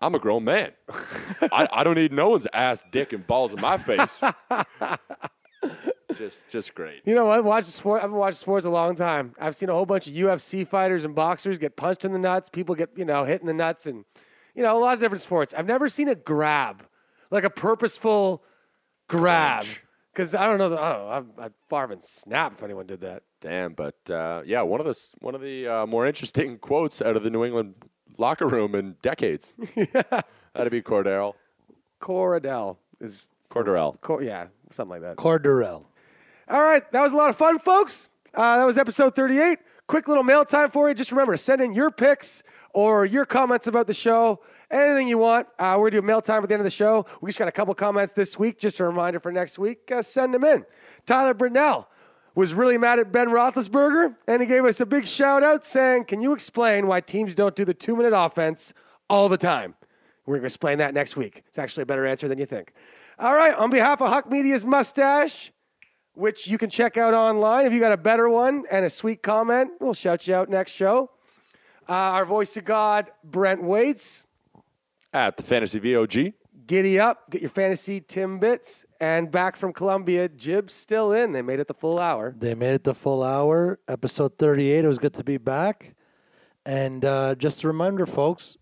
I'm 0.00 0.14
a 0.14 0.18
grown 0.18 0.44
man. 0.44 0.72
I, 1.52 1.68
I 1.70 1.84
don't 1.84 1.96
need 1.96 2.12
no 2.12 2.30
one's 2.30 2.46
ass, 2.52 2.84
dick, 2.90 3.12
and 3.12 3.26
balls 3.26 3.52
in 3.52 3.60
my 3.60 3.76
face. 3.76 4.22
just, 6.14 6.48
just 6.48 6.74
great. 6.74 7.02
You 7.04 7.14
know 7.14 7.26
what? 7.26 7.44
Watch 7.44 7.64
sport. 7.66 8.02
I've 8.02 8.10
watching 8.10 8.36
sports 8.36 8.64
a 8.64 8.70
long 8.70 8.94
time. 8.94 9.34
I've 9.38 9.54
seen 9.54 9.68
a 9.68 9.74
whole 9.74 9.84
bunch 9.84 10.06
of 10.06 10.14
UFC 10.14 10.66
fighters 10.66 11.04
and 11.04 11.14
boxers 11.14 11.58
get 11.58 11.76
punched 11.76 12.06
in 12.06 12.12
the 12.12 12.18
nuts. 12.18 12.48
People 12.48 12.74
get 12.74 12.90
you 12.96 13.04
know 13.04 13.24
hit 13.24 13.42
in 13.42 13.46
the 13.46 13.52
nuts, 13.52 13.86
and 13.86 14.06
you 14.54 14.62
know, 14.62 14.76
a 14.76 14.80
lot 14.80 14.94
of 14.94 15.00
different 15.00 15.22
sports. 15.22 15.54
I've 15.56 15.66
never 15.66 15.88
seen 15.88 16.08
a 16.08 16.14
grab, 16.14 16.86
like 17.30 17.44
a 17.44 17.50
purposeful 17.50 18.42
grab. 19.10 19.66
Because 20.12 20.34
I 20.34 20.46
don't 20.46 20.58
know, 20.58 20.68
the, 20.68 20.80
I 20.80 20.92
don't 20.92 21.06
know, 21.06 21.42
I'd, 21.42 21.46
I'd 21.46 21.52
far 21.68 21.90
and 21.90 22.02
snap 22.02 22.54
if 22.56 22.62
anyone 22.62 22.86
did 22.86 23.00
that. 23.02 23.22
Damn, 23.40 23.74
but 23.74 23.96
uh, 24.10 24.42
yeah, 24.44 24.62
one 24.62 24.80
of 24.80 24.86
the 24.86 24.98
one 25.20 25.34
of 25.34 25.40
the 25.40 25.66
uh, 25.66 25.86
more 25.86 26.06
interesting 26.06 26.58
quotes 26.60 27.00
out 27.00 27.16
of 27.16 27.22
the 27.22 27.30
New 27.30 27.44
England 27.44 27.74
locker 28.18 28.46
room 28.46 28.74
in 28.74 28.96
decades. 29.02 29.54
That'd 29.74 30.72
be 30.72 30.82
Cordell. 30.82 31.34
Coradell 32.00 32.76
is, 33.00 33.26
Corderell. 33.50 34.00
Cor- 34.00 34.22
yeah, 34.22 34.46
something 34.72 34.90
like 34.90 35.02
that. 35.02 35.16
Corderell. 35.16 35.84
All 36.48 36.60
right, 36.60 36.90
that 36.92 37.00
was 37.00 37.12
a 37.12 37.16
lot 37.16 37.30
of 37.30 37.36
fun, 37.36 37.58
folks. 37.58 38.08
Uh, 38.34 38.58
that 38.58 38.64
was 38.64 38.78
episode 38.78 39.14
38. 39.14 39.58
Quick 39.86 40.08
little 40.08 40.24
mail 40.24 40.44
time 40.44 40.70
for 40.70 40.88
you. 40.88 40.94
Just 40.94 41.12
remember 41.12 41.36
send 41.36 41.60
in 41.60 41.72
your 41.72 41.90
picks 41.90 42.42
or 42.72 43.04
your 43.04 43.24
comments 43.24 43.66
about 43.66 43.86
the 43.86 43.94
show, 43.94 44.40
anything 44.70 45.08
you 45.08 45.18
want. 45.18 45.46
Uh, 45.58 45.74
we're 45.78 45.90
going 45.90 45.92
to 45.92 46.00
do 46.00 46.06
mail 46.06 46.22
time 46.22 46.42
at 46.42 46.48
the 46.48 46.54
end 46.54 46.60
of 46.60 46.64
the 46.64 46.70
show. 46.70 47.06
We 47.20 47.28
just 47.28 47.38
got 47.38 47.48
a 47.48 47.52
couple 47.52 47.74
comments 47.74 48.12
this 48.12 48.38
week. 48.38 48.58
Just 48.58 48.80
a 48.80 48.84
reminder 48.84 49.20
for 49.20 49.32
next 49.32 49.58
week. 49.58 49.90
Uh, 49.90 50.02
send 50.02 50.34
them 50.34 50.44
in. 50.44 50.64
Tyler 51.06 51.34
Brunell 51.34 51.86
was 52.34 52.54
really 52.54 52.78
mad 52.78 52.98
at 52.98 53.12
Ben 53.12 53.28
Roethlisberger, 53.28 54.14
and 54.26 54.40
he 54.40 54.46
gave 54.46 54.64
us 54.64 54.80
a 54.80 54.86
big 54.86 55.06
shout 55.06 55.42
out 55.42 55.64
saying, 55.64 56.04
Can 56.04 56.20
you 56.20 56.32
explain 56.32 56.86
why 56.86 57.00
teams 57.00 57.34
don't 57.34 57.56
do 57.56 57.64
the 57.64 57.74
two 57.74 57.96
minute 57.96 58.12
offense 58.16 58.72
all 59.08 59.28
the 59.28 59.38
time? 59.38 59.74
We're 60.26 60.34
going 60.34 60.42
to 60.42 60.46
explain 60.46 60.78
that 60.78 60.94
next 60.94 61.16
week. 61.16 61.42
It's 61.48 61.58
actually 61.58 61.82
a 61.82 61.86
better 61.86 62.06
answer 62.06 62.28
than 62.28 62.38
you 62.38 62.46
think. 62.46 62.72
All 63.18 63.34
right, 63.34 63.54
on 63.54 63.70
behalf 63.70 64.00
of 64.00 64.08
Huck 64.08 64.30
Media's 64.30 64.64
Mustache, 64.64 65.52
which 66.14 66.46
you 66.46 66.56
can 66.56 66.70
check 66.70 66.96
out 66.96 67.14
online. 67.14 67.66
If 67.66 67.72
you 67.72 67.80
got 67.80 67.92
a 67.92 67.96
better 67.96 68.28
one 68.28 68.64
and 68.70 68.84
a 68.84 68.90
sweet 68.90 69.22
comment, 69.22 69.72
we'll 69.80 69.94
shout 69.94 70.26
you 70.26 70.34
out 70.34 70.48
next 70.48 70.72
show. 70.72 71.10
Uh, 71.88 71.92
our 71.92 72.24
voice 72.24 72.56
of 72.56 72.64
God, 72.64 73.10
Brent 73.24 73.62
Waits. 73.62 74.24
At 75.12 75.36
the 75.36 75.42
Fantasy 75.42 75.80
VOG. 75.80 76.34
Giddy 76.66 77.00
up, 77.00 77.30
get 77.30 77.40
your 77.40 77.50
fantasy 77.50 78.00
Timbits. 78.00 78.84
And 79.00 79.30
back 79.30 79.56
from 79.56 79.72
Colombia, 79.72 80.28
Jib's 80.28 80.72
still 80.72 81.12
in. 81.12 81.32
They 81.32 81.42
made 81.42 81.58
it 81.58 81.66
the 81.66 81.74
full 81.74 81.98
hour. 81.98 82.32
They 82.38 82.54
made 82.54 82.74
it 82.74 82.84
the 82.84 82.94
full 82.94 83.24
hour, 83.24 83.80
episode 83.88 84.38
38. 84.38 84.84
It 84.84 84.88
was 84.88 84.98
good 84.98 85.14
to 85.14 85.24
be 85.24 85.36
back. 85.36 85.94
And 86.64 87.04
uh, 87.04 87.34
just 87.34 87.64
a 87.64 87.66
reminder, 87.66 88.06
folks, 88.06 88.56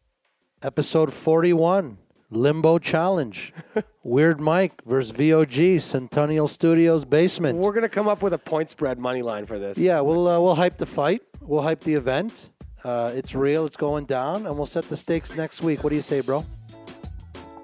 episode 0.62 1.12
41, 1.12 1.98
Limbo 2.30 2.78
Challenge. 2.78 3.52
Weird 4.02 4.40
Mike 4.40 4.80
versus 4.86 5.12
VOG, 5.12 5.78
Centennial 5.82 6.48
Studios 6.48 7.04
basement. 7.04 7.58
We're 7.58 7.72
going 7.72 7.82
to 7.82 7.90
come 7.90 8.08
up 8.08 8.22
with 8.22 8.32
a 8.32 8.38
point 8.38 8.70
spread 8.70 8.98
money 8.98 9.20
line 9.20 9.44
for 9.44 9.58
this. 9.58 9.76
Yeah, 9.76 10.00
we'll 10.00 10.26
uh, 10.26 10.40
we'll 10.40 10.54
hype 10.54 10.78
the 10.78 10.86
fight. 10.86 11.20
We'll 11.42 11.62
hype 11.62 11.80
the 11.80 11.92
event. 11.92 12.48
Uh, 12.84 13.12
it's 13.14 13.34
real. 13.34 13.66
It's 13.66 13.76
going 13.76 14.04
down, 14.04 14.46
and 14.46 14.56
we'll 14.56 14.66
set 14.66 14.88
the 14.88 14.96
stakes 14.96 15.34
next 15.34 15.62
week. 15.62 15.82
What 15.82 15.90
do 15.90 15.96
you 15.96 16.02
say, 16.02 16.20
bro? 16.20 16.44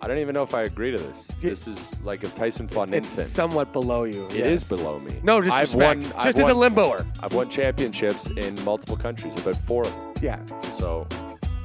I 0.02 0.06
don't 0.06 0.18
even 0.18 0.34
know 0.34 0.42
if 0.42 0.52
I 0.52 0.62
agree 0.64 0.90
to 0.90 0.98
this. 0.98 1.24
This 1.40 1.66
is 1.66 1.98
like 2.02 2.22
if 2.24 2.34
Tyson 2.34 2.68
fought 2.68 2.88
an 2.88 2.94
It's 2.94 3.08
infant. 3.08 3.28
somewhat 3.28 3.72
below 3.72 4.04
you. 4.04 4.26
It 4.26 4.32
is 4.46 4.60
yes. 4.62 4.68
below 4.68 4.98
me. 4.98 5.18
No 5.22 5.38
I've 5.38 5.44
disrespect. 5.44 6.02
won, 6.02 6.12
I've 6.14 6.24
Just 6.26 6.38
as 6.38 6.48
a 6.50 6.54
won- 6.54 6.72
limboer. 6.74 7.06
I've 7.22 7.32
won 7.32 7.48
championships 7.48 8.26
in 8.32 8.62
multiple 8.64 8.96
countries, 8.98 9.32
about 9.40 9.56
four 9.56 9.82
of 9.86 9.90
them. 9.92 10.12
Yeah. 10.20 10.44
So, 10.78 11.06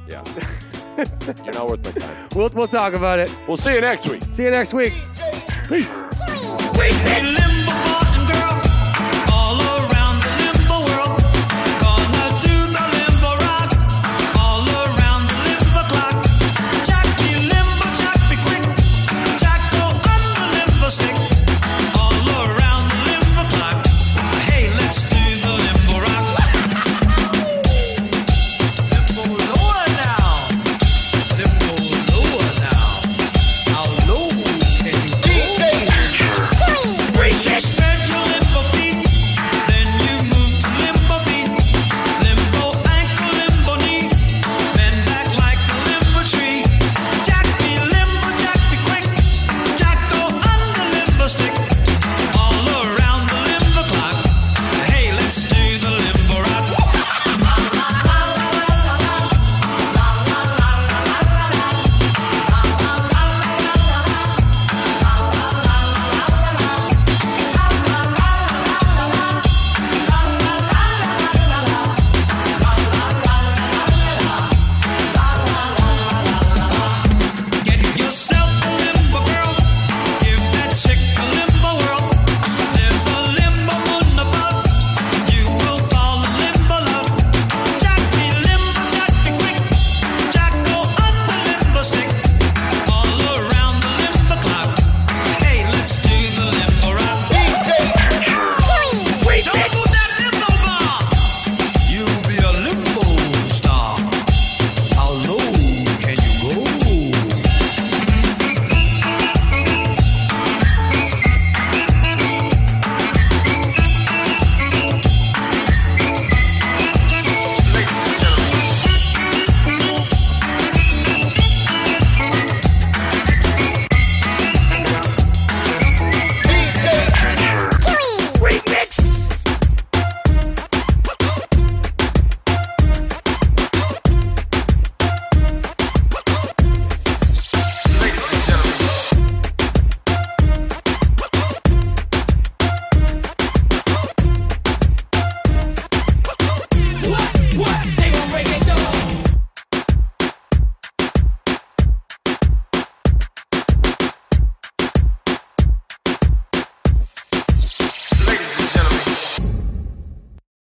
yeah. 0.08 0.24
You're 1.44 1.52
not 1.52 1.68
worth 1.68 1.84
my 1.84 1.92
time. 1.92 2.28
We'll, 2.34 2.48
we'll 2.54 2.66
talk 2.68 2.94
about 2.94 3.18
it. 3.18 3.34
We'll 3.46 3.56
see 3.58 3.74
you 3.74 3.80
next 3.82 4.08
week. 4.08 4.22
See 4.30 4.44
you 4.44 4.50
next 4.50 4.72
week. 4.72 4.94
Peace. 5.68 5.90
Wait, 6.78 7.59